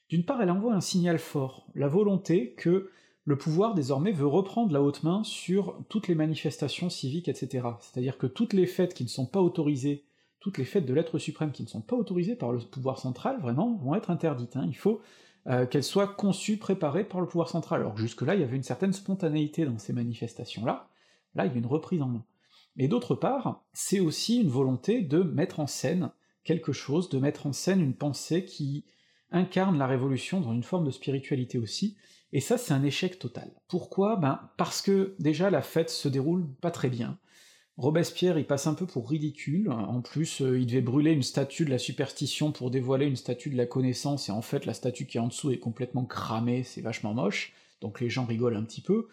D'une 0.10 0.26
part, 0.26 0.42
elle 0.42 0.52
envoie 0.52 0.74
un 0.74 0.82
signal 0.82 1.20
fort, 1.20 1.68
la 1.74 1.88
volonté 1.88 2.54
que 2.58 2.90
le 3.32 3.38
pouvoir 3.38 3.74
désormais 3.74 4.12
veut 4.12 4.28
reprendre 4.28 4.72
la 4.72 4.82
haute 4.82 5.04
main 5.04 5.24
sur 5.24 5.76
toutes 5.90 6.08
les 6.08 6.16
manifestations 6.16 6.90
civiques, 6.90 7.30
etc. 7.30 7.68
C'est-à-dire 7.80 8.18
que 8.18 8.28
toutes 8.28 8.54
les 8.54 8.68
fêtes 8.68 8.94
qui 8.94 9.04
ne 9.04 9.10
sont 9.10 9.26
pas 9.26 9.42
autorisées 9.42 10.04
toutes 10.42 10.58
les 10.58 10.66
fêtes 10.66 10.86
de 10.86 10.94
l'être 10.94 11.20
suprême 11.20 11.52
qui 11.52 11.64
ne 11.64 11.68
sont 11.68 11.82
pas 11.82 11.96
autorisées 11.96 12.36
par 12.36 12.52
le 12.52 12.60
pouvoir 12.60 13.00
central, 13.00 13.40
vraiment, 13.40 13.76
vont 13.76 13.96
être 13.96 14.10
interdites. 14.10 14.58
Hein. 14.58 14.66
Il 14.68 14.76
faut 14.76 15.00
euh, 15.48 15.66
qu'elles 15.66 15.84
soient 15.84 16.08
conçues, 16.08 16.58
préparées 16.58 17.04
par 17.04 17.22
le 17.22 17.28
pouvoir 17.28 17.48
central. 17.48 17.82
Alors 17.82 17.96
jusque-là, 17.96 18.36
il 18.36 18.42
y 18.42 18.44
avait 18.44 18.58
une 18.58 18.64
certaine 18.64 18.92
spontanéité 18.92 19.66
dans 19.66 19.78
ces 19.78 19.94
manifestations-là, 19.94 20.90
là, 21.36 21.46
il 21.46 21.52
y 21.52 21.56
a 21.56 21.58
une 21.60 21.68
reprise 21.68 22.02
en 22.02 22.08
main. 22.08 22.26
Et 22.78 22.88
d'autre 22.88 23.16
part, 23.16 23.64
c'est 23.72 24.00
aussi 24.00 24.42
une 24.42 24.50
volonté 24.50 25.02
de 25.02 25.22
mettre 25.22 25.60
en 25.60 25.68
scène 25.68 26.10
quelque 26.44 26.74
chose, 26.74 27.10
de 27.10 27.20
mettre 27.20 27.46
en 27.46 27.54
scène 27.54 27.80
une 27.80 27.94
pensée 27.94 28.44
qui 28.44 28.84
incarne 29.30 29.78
la 29.78 29.88
révolution 29.88 30.42
dans 30.42 30.54
une 30.54 30.64
forme 30.64 30.86
de 30.86 30.92
spiritualité 30.92 31.60
aussi, 31.60 31.96
et 32.34 32.40
ça 32.40 32.58
c'est 32.58 32.74
un 32.74 32.84
échec 32.84 33.20
total. 33.20 33.52
Pourquoi? 33.68 34.16
Ben 34.16 34.40
parce 34.58 34.82
que 34.82 35.16
déjà 35.20 35.50
la 35.50 35.62
fête 35.62 35.90
se 35.90 36.08
déroule 36.08 36.48
pas 36.62 36.72
très 36.72 36.90
bien, 36.90 37.18
Robespierre 37.78 38.38
il 38.38 38.46
passe 38.46 38.68
un 38.68 38.74
peu 38.74 38.86
pour 38.86 39.10
ridicule, 39.10 39.72
en 39.72 40.02
plus 40.02 40.42
euh, 40.42 40.60
il 40.60 40.68
devait 40.68 40.82
brûler 40.82 41.14
une 41.14 41.24
statue 41.24 41.66
de 41.66 41.72
la 41.72 41.80
superstition 41.80 42.52
pour 42.52 42.70
dévoiler 42.70 43.08
une 43.08 43.16
statue 43.16 43.50
de 43.50 43.58
la 43.58 43.66
connaissance, 43.66 44.30
et 44.30 44.32
en 44.32 44.42
fait 44.42 44.66
la 44.66 44.74
statue 44.74 45.08
qui 45.08 45.18
est 45.18 45.22
en 45.22 45.28
dessous 45.28 45.52
est 45.52 45.58
complètement 45.58 46.06
cramée, 46.06 46.64
c'est 46.64 46.82
vachement 46.82 47.14
moche, 47.14 47.54
donc 47.80 48.00
les 48.00 48.10
gens 48.10 48.26
rigolent 48.26 48.58
un 48.58 48.64
petit 48.64 48.82
peu. 48.82 49.08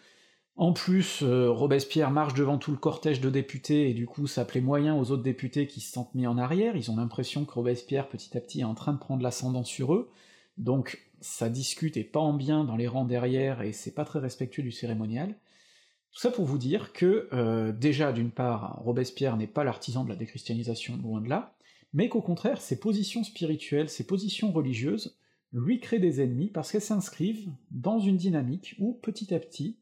En 0.55 0.73
plus, 0.73 1.23
euh, 1.23 1.49
Robespierre 1.49 2.11
marche 2.11 2.33
devant 2.33 2.57
tout 2.57 2.71
le 2.71 2.77
cortège 2.77 3.21
de 3.21 3.29
députés, 3.29 3.89
et 3.89 3.93
du 3.93 4.05
coup 4.05 4.27
ça 4.27 4.43
plaît 4.43 4.61
moyen 4.61 4.95
aux 4.95 5.09
autres 5.09 5.23
députés 5.23 5.65
qui 5.65 5.79
se 5.79 5.91
sentent 5.91 6.13
mis 6.13 6.27
en 6.27 6.37
arrière, 6.37 6.75
ils 6.75 6.91
ont 6.91 6.97
l'impression 6.97 7.45
que 7.45 7.53
Robespierre 7.53 8.09
petit 8.09 8.37
à 8.37 8.41
petit 8.41 8.59
est 8.59 8.65
en 8.65 8.75
train 8.75 8.93
de 8.93 8.99
prendre 8.99 9.23
l'ascendant 9.23 9.63
sur 9.63 9.93
eux, 9.93 10.11
donc 10.57 11.08
ça 11.21 11.49
discute 11.49 11.97
et 11.97 12.03
pas 12.03 12.19
en 12.19 12.33
bien 12.33 12.63
dans 12.63 12.75
les 12.75 12.87
rangs 12.87 13.05
derrière, 13.05 13.61
et 13.61 13.73
c'est 13.73 13.93
pas 13.93 14.05
très 14.05 14.19
respectueux 14.19 14.63
du 14.63 14.71
cérémonial. 14.71 15.35
Tout 16.11 16.19
ça 16.19 16.31
pour 16.31 16.45
vous 16.45 16.57
dire 16.57 16.91
que, 16.93 17.29
euh, 17.33 17.71
déjà, 17.71 18.11
d'une 18.11 18.31
part, 18.31 18.81
Robespierre 18.83 19.37
n'est 19.37 19.47
pas 19.47 19.63
l'artisan 19.63 20.03
de 20.03 20.09
la 20.09 20.15
déchristianisation, 20.15 20.97
loin 20.97 21.21
de 21.21 21.29
là, 21.29 21.55
mais 21.93 22.09
qu'au 22.09 22.21
contraire, 22.21 22.61
ses 22.61 22.79
positions 22.79 23.23
spirituelles, 23.23 23.89
ses 23.89 24.05
positions 24.05 24.51
religieuses, 24.51 25.17
lui 25.51 25.79
créent 25.79 25.99
des 25.99 26.21
ennemis 26.21 26.49
parce 26.49 26.71
qu'elles 26.71 26.81
s'inscrivent 26.81 27.51
dans 27.71 27.99
une 27.99 28.17
dynamique 28.17 28.75
où, 28.79 28.93
petit 29.01 29.33
à 29.33 29.39
petit, 29.39 29.77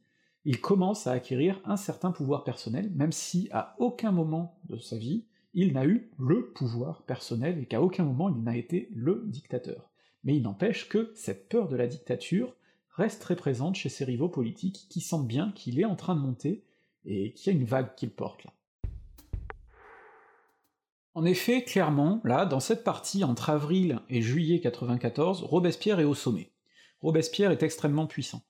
il 0.45 0.61
commence 0.61 1.07
à 1.07 1.11
acquérir 1.11 1.59
un 1.65 1.75
certain 1.75 2.11
pouvoir 2.11 2.45
personnel, 2.45 2.89
même 2.95 3.11
si 3.11 3.49
à 3.51 3.75
aucun 3.79 4.11
moment 4.11 4.59
de 4.69 4.77
sa 4.77 4.97
vie, 4.97 5.25
il 5.53 5.73
n'a 5.73 5.85
eu 5.85 6.09
le 6.17 6.51
pouvoir 6.53 7.03
personnel 7.03 7.59
et 7.59 7.65
qu'à 7.65 7.81
aucun 7.81 8.05
moment 8.05 8.29
il 8.29 8.43
n'a 8.43 8.55
été 8.55 8.89
le 8.93 9.23
dictateur. 9.25 9.86
Mais 10.23 10.35
il 10.35 10.41
n'empêche 10.41 10.89
que 10.89 11.11
cette 11.15 11.49
peur 11.49 11.67
de 11.67 11.75
la 11.75 11.87
dictature 11.87 12.55
reste 12.91 13.21
très 13.21 13.35
présente 13.35 13.75
chez 13.75 13.89
ses 13.89 14.05
rivaux 14.05 14.29
politiques 14.29 14.87
qui 14.89 15.01
sentent 15.01 15.27
bien 15.27 15.51
qu'il 15.55 15.79
est 15.79 15.85
en 15.85 15.95
train 15.95 16.15
de 16.15 16.21
monter 16.21 16.63
et 17.05 17.33
qu'il 17.33 17.53
y 17.53 17.55
a 17.55 17.59
une 17.59 17.65
vague 17.65 17.95
qu'il 17.95 18.09
porte 18.09 18.43
là. 18.43 18.51
En 21.13 21.25
effet, 21.25 21.63
clairement, 21.63 22.21
là, 22.23 22.45
dans 22.45 22.59
cette 22.59 22.83
partie 22.83 23.23
entre 23.23 23.49
avril 23.49 23.99
et 24.07 24.21
juillet 24.21 24.59
94, 24.59 25.41
Robespierre 25.43 25.99
est 25.99 26.03
au 26.03 26.13
sommet. 26.13 26.51
Robespierre 27.01 27.51
est 27.51 27.63
extrêmement 27.63 28.05
puissant. 28.05 28.43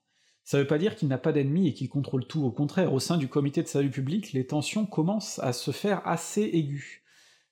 Ça 0.44 0.58
veut 0.58 0.66
pas 0.66 0.78
dire 0.78 0.96
qu'il 0.96 1.08
n'a 1.08 1.18
pas 1.18 1.32
d'ennemis 1.32 1.68
et 1.68 1.74
qu'il 1.74 1.88
contrôle 1.88 2.26
tout, 2.26 2.44
au 2.44 2.50
contraire, 2.50 2.92
au 2.92 3.00
sein 3.00 3.16
du 3.16 3.28
comité 3.28 3.62
de 3.62 3.68
salut 3.68 3.90
public, 3.90 4.32
les 4.32 4.46
tensions 4.46 4.86
commencent 4.86 5.38
à 5.40 5.52
se 5.52 5.70
faire 5.70 6.06
assez 6.06 6.42
aiguës. 6.42 7.02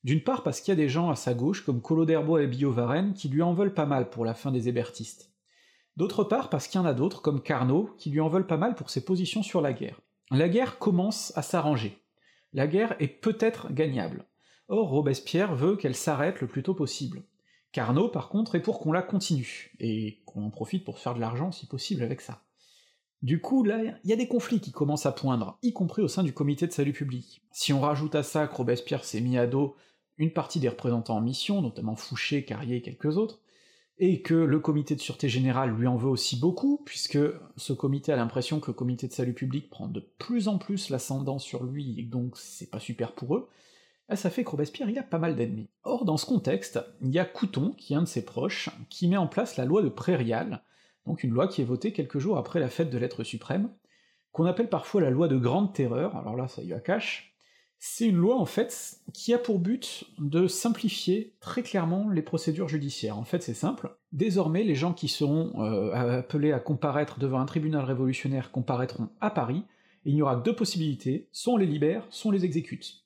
D'une 0.06 0.22
part 0.22 0.44
parce 0.44 0.60
qu'il 0.60 0.70
y 0.70 0.76
a 0.78 0.80
des 0.80 0.88
gens 0.88 1.10
à 1.10 1.16
sa 1.16 1.34
gauche, 1.34 1.64
comme 1.64 1.82
Collot 1.82 2.06
et 2.38 2.46
Billot 2.46 2.70
Varenne, 2.70 3.12
qui 3.12 3.28
lui 3.28 3.42
en 3.42 3.54
veulent 3.54 3.74
pas 3.74 3.86
mal 3.86 4.08
pour 4.08 4.24
la 4.24 4.34
fin 4.34 4.52
des 4.52 4.68
hébertistes 4.68 5.32
D'autre 5.96 6.22
part 6.22 6.48
parce 6.48 6.68
qu'il 6.68 6.80
y 6.80 6.84
en 6.84 6.86
a 6.86 6.94
d'autres, 6.94 7.22
comme 7.22 7.42
Carnot, 7.42 7.90
qui 7.98 8.10
lui 8.10 8.20
en 8.20 8.28
veulent 8.28 8.46
pas 8.46 8.56
mal 8.56 8.76
pour 8.76 8.88
ses 8.88 9.04
positions 9.04 9.42
sur 9.42 9.60
la 9.60 9.72
guerre. 9.72 10.00
La 10.30 10.48
guerre 10.48 10.78
commence 10.78 11.36
à 11.36 11.42
s'arranger. 11.42 11.98
La 12.52 12.68
guerre 12.68 12.94
est 13.00 13.08
peut-être 13.08 13.72
gagnable. 13.72 14.26
Or, 14.68 14.90
Robespierre 14.90 15.56
veut 15.56 15.74
qu'elle 15.74 15.96
s'arrête 15.96 16.40
le 16.40 16.46
plus 16.46 16.62
tôt 16.62 16.74
possible. 16.74 17.24
Carnot, 17.72 18.08
par 18.08 18.28
contre, 18.28 18.54
est 18.54 18.62
pour 18.62 18.78
qu'on 18.78 18.92
la 18.92 19.02
continue, 19.02 19.74
et 19.80 20.22
qu'on 20.24 20.44
en 20.44 20.50
profite 20.50 20.84
pour 20.84 21.00
faire 21.00 21.14
de 21.16 21.20
l'argent 21.20 21.50
si 21.50 21.66
possible 21.66 22.04
avec 22.04 22.20
ça. 22.20 22.44
Du 23.22 23.40
coup, 23.40 23.64
là, 23.64 23.80
il 24.04 24.10
y 24.10 24.12
a 24.12 24.16
des 24.16 24.28
conflits 24.28 24.60
qui 24.60 24.70
commencent 24.70 25.06
à 25.06 25.10
poindre, 25.10 25.58
y 25.64 25.72
compris 25.72 26.02
au 26.02 26.08
sein 26.08 26.22
du 26.22 26.32
comité 26.32 26.68
de 26.68 26.72
salut 26.72 26.92
public. 26.92 27.42
Si 27.50 27.72
on 27.72 27.80
rajoute 27.80 28.14
à 28.14 28.22
ça 28.22 28.46
que 28.46 28.54
Robespierre 28.54 29.04
s'est 29.04 29.20
mis 29.20 29.36
à 29.36 29.48
dos 29.48 29.74
une 30.18 30.32
partie 30.32 30.60
des 30.60 30.68
représentants 30.68 31.16
en 31.16 31.20
mission, 31.20 31.62
notamment 31.62 31.96
Fouché, 31.96 32.44
Carrier 32.44 32.76
et 32.76 32.82
quelques 32.82 33.16
autres, 33.16 33.40
et 33.98 34.20
que 34.20 34.34
le 34.34 34.60
comité 34.60 34.94
de 34.94 35.00
sûreté 35.00 35.28
générale 35.28 35.70
lui 35.70 35.86
en 35.86 35.96
veut 35.96 36.08
aussi 36.08 36.38
beaucoup, 36.38 36.82
puisque 36.84 37.18
ce 37.56 37.72
comité 37.72 38.12
a 38.12 38.16
l'impression 38.16 38.60
que 38.60 38.70
le 38.70 38.74
comité 38.74 39.08
de 39.08 39.12
salut 39.12 39.32
public 39.32 39.70
prend 39.70 39.88
de 39.88 40.00
plus 40.18 40.48
en 40.48 40.58
plus 40.58 40.90
l'ascendant 40.90 41.38
sur 41.38 41.64
lui, 41.64 41.98
et 41.98 42.02
donc 42.02 42.36
c'est 42.36 42.70
pas 42.70 42.80
super 42.80 43.12
pour 43.12 43.36
eux, 43.36 43.48
bah, 44.08 44.16
ça 44.16 44.30
fait 44.30 44.44
que 44.44 44.50
Robespierre 44.50 44.90
il 44.90 44.98
a 44.98 45.02
pas 45.02 45.18
mal 45.18 45.34
d'ennemis. 45.34 45.68
Or, 45.82 46.04
dans 46.04 46.16
ce 46.16 46.26
contexte, 46.26 46.78
il 47.00 47.10
y 47.10 47.18
a 47.18 47.24
Couton, 47.24 47.72
qui 47.76 47.94
est 47.94 47.96
un 47.96 48.02
de 48.02 48.06
ses 48.06 48.24
proches, 48.24 48.70
qui 48.90 49.08
met 49.08 49.16
en 49.16 49.26
place 49.26 49.56
la 49.56 49.64
loi 49.64 49.82
de 49.82 49.88
Prairial, 49.88 50.62
donc 51.06 51.24
une 51.24 51.32
loi 51.32 51.48
qui 51.48 51.62
est 51.62 51.64
votée 51.66 51.92
quelques 51.92 52.18
jours 52.18 52.36
après 52.36 52.60
la 52.60 52.68
fête 52.68 52.90
de 52.90 52.98
l'être 52.98 53.24
suprême, 53.24 53.70
qu'on 54.32 54.44
appelle 54.44 54.68
parfois 54.68 55.00
la 55.00 55.10
loi 55.10 55.28
de 55.28 55.38
grande 55.38 55.72
terreur, 55.72 56.16
alors 56.16 56.36
là 56.36 56.48
ça 56.48 56.62
y 56.62 56.68
va 56.68 56.80
cache, 56.80 57.35
c'est 57.78 58.06
une 58.06 58.16
loi 58.16 58.36
en 58.36 58.46
fait 58.46 58.98
qui 59.12 59.34
a 59.34 59.38
pour 59.38 59.58
but 59.58 60.04
de 60.18 60.46
simplifier 60.46 61.34
très 61.40 61.62
clairement 61.62 62.08
les 62.08 62.22
procédures 62.22 62.68
judiciaires. 62.68 63.18
En 63.18 63.24
fait 63.24 63.42
c'est 63.42 63.54
simple, 63.54 63.96
désormais 64.12 64.62
les 64.62 64.74
gens 64.74 64.92
qui 64.92 65.08
seront 65.08 65.62
euh, 65.62 66.18
appelés 66.18 66.52
à 66.52 66.58
comparaître 66.58 67.18
devant 67.18 67.40
un 67.40 67.46
tribunal 67.46 67.84
révolutionnaire 67.84 68.50
comparaîtront 68.50 69.10
à 69.20 69.30
Paris, 69.30 69.64
et 70.04 70.10
il 70.10 70.14
n'y 70.14 70.22
aura 70.22 70.36
deux 70.36 70.54
possibilités, 70.54 71.28
soit 71.32 71.54
on 71.54 71.56
les 71.56 71.66
libère, 71.66 72.06
soit 72.10 72.28
on 72.30 72.32
les 72.32 72.44
exécute. 72.44 73.04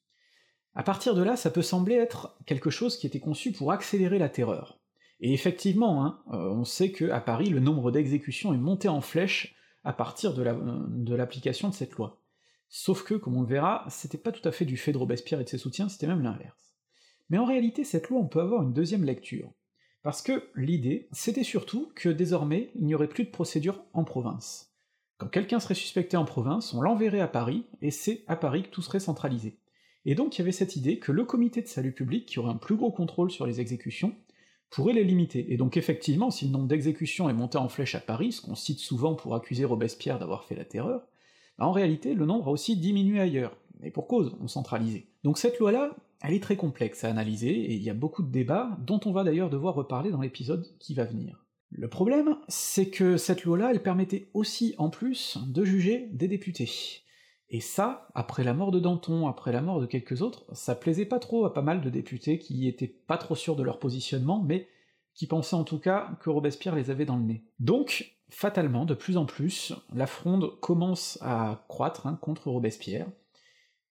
À 0.75 0.83
partir 0.83 1.15
de 1.15 1.23
là, 1.23 1.37
ça 1.37 1.51
peut 1.51 1.63
sembler 1.63 1.95
être 1.95 2.37
quelque 2.47 2.71
chose 2.71 2.97
qui 2.97 3.07
était 3.07 3.21
conçu 3.21 3.53
pour 3.53 3.73
accélérer 3.73 4.19
la 4.19 4.29
terreur. 4.29 4.79
Et 5.21 5.33
effectivement, 5.33 6.05
hein, 6.05 6.21
euh, 6.33 6.51
on 6.51 6.65
sait 6.65 6.93
que 6.93 7.11
à 7.11 7.21
Paris, 7.21 7.51
le 7.51 7.61
nombre 7.61 7.91
d'exécutions 7.91 8.55
est 8.55 8.59
monté 8.59 8.89
en 8.89 9.01
flèche 9.01 9.57
à 9.83 9.93
partir 9.93 10.35
de 10.35 10.43
l'application 11.15 11.69
de, 11.69 11.73
de 11.73 11.77
cette 11.77 11.93
loi. 11.93 12.20
Sauf 12.73 13.03
que, 13.03 13.15
comme 13.15 13.37
on 13.37 13.43
le 13.43 13.49
verra, 13.49 13.85
c'était 13.91 14.17
pas 14.17 14.31
tout 14.33 14.49
à 14.49 14.53
fait 14.53 14.65
du 14.65 14.77
fait 14.77 14.93
de 14.93 14.99
Robespierre 14.99 15.41
et 15.41 15.45
de 15.45 15.49
ses 15.49 15.59
soutiens, 15.59 15.89
c'était 15.89 16.07
même 16.07 16.23
l'inverse. 16.23 16.77
Mais 17.29 17.37
en 17.37 17.45
réalité, 17.45 17.85
cette 17.85 18.09
loi, 18.09 18.21
on 18.21 18.29
peut 18.29 18.41
avoir 18.41 18.63
une 18.63 18.73
deuxième 18.73 19.05
lecture. 19.05 19.53
Parce 20.03 20.23
que 20.23 20.45
l'idée, 20.55 21.09
c'était 21.13 21.45
surtout 21.45 21.93
que 21.95 22.09
désormais, 22.09 22.71
il 22.77 22.87
n'y 22.87 22.95
aurait 22.95 23.09
plus 23.09 23.25
de 23.25 23.31
procédure 23.31 23.85
en 23.93 24.05
province. 24.05 24.73
Quand 25.19 25.29
quelqu'un 25.29 25.61
serait 25.61 25.75
suspecté 25.75 26.17
en 26.17 26.25
province, 26.25 26.73
on 26.73 26.81
l'enverrait 26.81 27.21
à 27.21 27.29
Paris, 27.29 27.67
et 27.83 27.91
c'est 27.91 28.25
à 28.29 28.37
Paris 28.37 28.63
que 28.63 28.71
tout 28.71 28.83
serait 28.83 29.01
centralisé. 29.01 29.59
Et 30.07 30.15
donc 30.15 30.37
il 30.37 30.39
y 30.39 30.43
avait 30.43 30.53
cette 30.53 30.77
idée 30.77 30.99
que 30.99 31.13
le 31.13 31.25
comité 31.25 31.61
de 31.61 31.67
salut 31.67 31.93
public, 31.93 32.25
qui 32.25 32.39
aurait 32.39 32.53
un 32.53 32.57
plus 32.57 32.77
gros 32.77 32.91
contrôle 32.91 33.31
sur 33.31 33.47
les 33.47 33.61
exécutions, 33.61 34.15
pourrait 34.71 34.95
les 34.95 35.05
limiter. 35.05 35.53
Et 35.53 35.59
donc 35.59 35.77
effectivement, 35.77 36.31
si 36.31 36.47
le 36.47 36.53
nombre 36.53 36.69
d'exécutions 36.69 37.29
est 37.29 37.35
monté 37.35 37.59
en 37.59 37.69
flèche 37.69 37.97
à 37.97 38.01
Paris, 38.01 38.33
ce 38.33 38.41
qu'on 38.41 38.55
cite 38.55 38.79
souvent 38.79 39.15
pour 39.15 39.35
accuser 39.35 39.67
Robespierre 39.67 40.19
d'avoir 40.19 40.45
fait 40.45 40.55
la 40.55 40.65
terreur, 40.65 41.07
en 41.65 41.73
réalité 41.73 42.15
le 42.15 42.27
nombre 42.27 42.49
a 42.49 42.51
aussi 42.51 42.77
diminué 42.77 43.21
ailleurs, 43.21 43.57
et 43.83 43.91
pour 43.91 44.07
cause, 44.07 44.37
on 44.41 44.49
centralisait. 44.49 45.07
Donc 45.25 45.39
cette 45.39 45.59
loi-là, 45.59 45.95
elle 46.23 46.35
est 46.35 46.43
très 46.43 46.57
complexe 46.57 47.05
à 47.05 47.11
analyser, 47.11 47.51
et 47.51 47.75
il 47.75 47.83
y 47.83 47.91
a 47.91 47.95
beaucoup 47.95 48.23
de 48.23 48.31
débats, 48.31 48.77
dont 48.87 49.01
on 49.05 49.13
va 49.13 49.25
d'ailleurs 49.25 49.51
devoir 49.51 49.75
reparler 49.75 50.11
dans 50.11 50.21
l'épisode 50.21 50.67
qui 50.79 50.95
va 50.95 51.05
venir. 51.05 51.45
Le 51.71 51.89
problème, 51.89 52.37
c'est 52.49 52.91
que 52.91 53.17
cette 53.17 53.45
loi-là, 53.45 53.71
elle 53.71 53.83
permettait 53.83 54.29
aussi, 54.35 54.75
en 54.77 54.91
plus, 54.91 55.39
de 55.47 55.65
juger 55.65 56.09
des 56.13 56.27
députés. 56.27 56.69
Et 57.49 57.61
ça, 57.61 58.09
après 58.15 58.45
la 58.45 58.55
mort 58.55 58.71
de 58.71 58.81
Danton, 58.81 59.29
après 59.29 59.53
la 59.53 59.63
mort 59.63 59.81
de 59.81 59.87
quelques 59.87 60.21
autres, 60.21 60.45
ça 60.53 60.75
plaisait 60.75 61.05
pas 61.05 61.21
trop 61.21 61.45
à 61.47 61.55
pas 61.55 61.63
mal 61.63 61.81
de 61.81 61.91
députés 61.91 62.39
qui 62.39 62.67
étaient 62.69 62.89
pas 63.07 63.19
trop 63.19 63.35
sûrs 63.35 63.57
de 63.57 63.63
leur 63.63 63.79
positionnement, 63.79 64.43
mais 64.43 64.69
qui 65.15 65.27
pensaient 65.27 65.57
en 65.57 65.65
tout 65.65 65.79
cas 65.79 66.17
que 66.21 66.31
Robespierre 66.31 66.75
les 66.75 66.91
avait 66.91 67.05
dans 67.05 67.17
le 67.17 67.25
nez. 67.25 67.45
Donc, 67.59 68.17
fatalement, 68.31 68.85
de 68.85 68.95
plus 68.95 69.17
en 69.17 69.27
plus, 69.27 69.73
la 69.93 70.07
fronde 70.07 70.59
commence 70.61 71.19
à 71.21 71.65
croître 71.69 72.07
hein, 72.07 72.19
contre 72.21 72.51
Robespierre, 72.51 73.07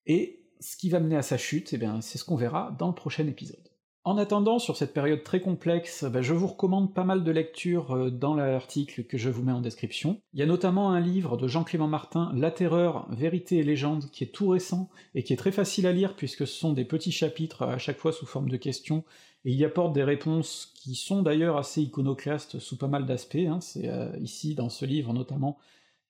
et 0.06 0.44
ce 0.60 0.76
qui 0.76 0.90
va 0.90 1.00
mener 1.00 1.16
à 1.16 1.22
sa 1.22 1.38
chute, 1.38 1.72
eh 1.72 1.78
bien, 1.78 2.00
c'est 2.00 2.18
ce 2.18 2.24
qu'on 2.24 2.36
verra 2.36 2.74
dans 2.78 2.88
le 2.88 2.94
prochain 2.94 3.26
épisode. 3.26 3.69
En 4.02 4.16
attendant, 4.16 4.58
sur 4.58 4.78
cette 4.78 4.94
période 4.94 5.22
très 5.24 5.40
complexe, 5.40 6.04
bah, 6.04 6.22
je 6.22 6.32
vous 6.32 6.46
recommande 6.46 6.94
pas 6.94 7.04
mal 7.04 7.22
de 7.22 7.30
lectures 7.30 7.92
euh, 7.92 8.10
dans 8.10 8.34
l'article 8.34 9.04
que 9.04 9.18
je 9.18 9.28
vous 9.28 9.42
mets 9.42 9.52
en 9.52 9.60
description. 9.60 10.22
Il 10.32 10.40
y 10.40 10.42
a 10.42 10.46
notamment 10.46 10.90
un 10.92 11.00
livre 11.00 11.36
de 11.36 11.46
Jean-Clément 11.46 11.86
Martin, 11.86 12.32
La 12.34 12.50
Terreur, 12.50 13.06
Vérité 13.10 13.58
et 13.58 13.62
Légende, 13.62 14.10
qui 14.10 14.24
est 14.24 14.32
tout 14.34 14.48
récent, 14.48 14.88
et 15.14 15.22
qui 15.22 15.34
est 15.34 15.36
très 15.36 15.52
facile 15.52 15.86
à 15.86 15.92
lire 15.92 16.16
puisque 16.16 16.46
ce 16.46 16.58
sont 16.58 16.72
des 16.72 16.86
petits 16.86 17.12
chapitres 17.12 17.62
à 17.62 17.76
chaque 17.76 17.98
fois 17.98 18.12
sous 18.12 18.24
forme 18.24 18.48
de 18.48 18.56
questions, 18.56 19.04
et 19.44 19.50
il 19.50 19.56
y 19.56 19.66
apporte 19.66 19.92
des 19.92 20.04
réponses 20.04 20.72
qui 20.74 20.94
sont 20.94 21.22
d'ailleurs 21.22 21.58
assez 21.58 21.82
iconoclastes 21.82 22.58
sous 22.58 22.78
pas 22.78 22.88
mal 22.88 23.04
d'aspects, 23.04 23.36
hein. 23.36 23.60
c'est 23.60 23.88
euh, 23.88 24.16
ici 24.18 24.54
dans 24.54 24.70
ce 24.70 24.86
livre 24.86 25.12
notamment 25.12 25.58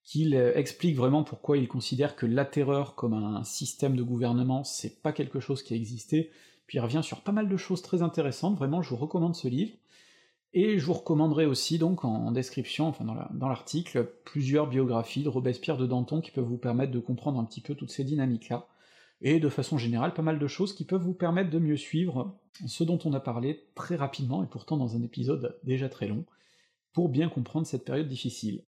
qu'il 0.04 0.36
euh, 0.36 0.52
explique 0.54 0.96
vraiment 0.96 1.24
pourquoi 1.24 1.58
il 1.58 1.66
considère 1.66 2.14
que 2.14 2.26
la 2.26 2.44
terreur 2.44 2.94
comme 2.94 3.14
un 3.14 3.42
système 3.42 3.96
de 3.96 4.02
gouvernement, 4.04 4.62
c'est 4.62 5.02
pas 5.02 5.12
quelque 5.12 5.40
chose 5.40 5.64
qui 5.64 5.74
a 5.74 5.76
existé, 5.76 6.30
puis 6.70 6.78
il 6.78 6.82
revient 6.82 7.00
sur 7.02 7.22
pas 7.22 7.32
mal 7.32 7.48
de 7.48 7.56
choses 7.56 7.82
très 7.82 8.00
intéressantes, 8.00 8.56
vraiment 8.56 8.80
je 8.80 8.90
vous 8.90 8.96
recommande 8.96 9.34
ce 9.34 9.48
livre, 9.48 9.76
et 10.52 10.78
je 10.78 10.86
vous 10.86 10.92
recommanderai 10.92 11.44
aussi 11.44 11.78
donc 11.78 12.04
en 12.04 12.30
description, 12.30 12.86
enfin 12.86 13.04
dans 13.04 13.48
l'article, 13.48 14.08
plusieurs 14.24 14.68
biographies 14.68 15.24
de 15.24 15.28
Robespierre 15.28 15.78
de 15.78 15.86
Danton 15.88 16.20
qui 16.20 16.30
peuvent 16.30 16.44
vous 16.44 16.58
permettre 16.58 16.92
de 16.92 17.00
comprendre 17.00 17.40
un 17.40 17.44
petit 17.44 17.60
peu 17.60 17.74
toutes 17.74 17.90
ces 17.90 18.04
dynamiques-là, 18.04 18.68
et 19.20 19.40
de 19.40 19.48
façon 19.48 19.78
générale 19.78 20.14
pas 20.14 20.22
mal 20.22 20.38
de 20.38 20.46
choses 20.46 20.72
qui 20.72 20.84
peuvent 20.84 21.02
vous 21.02 21.12
permettre 21.12 21.50
de 21.50 21.58
mieux 21.58 21.76
suivre 21.76 22.38
ce 22.64 22.84
dont 22.84 23.00
on 23.04 23.14
a 23.14 23.20
parlé 23.20 23.64
très 23.74 23.96
rapidement, 23.96 24.44
et 24.44 24.46
pourtant 24.46 24.76
dans 24.76 24.94
un 24.94 25.02
épisode 25.02 25.58
déjà 25.64 25.88
très 25.88 26.06
long, 26.06 26.24
pour 26.92 27.08
bien 27.08 27.28
comprendre 27.28 27.66
cette 27.66 27.84
période 27.84 28.06
difficile. 28.06 28.62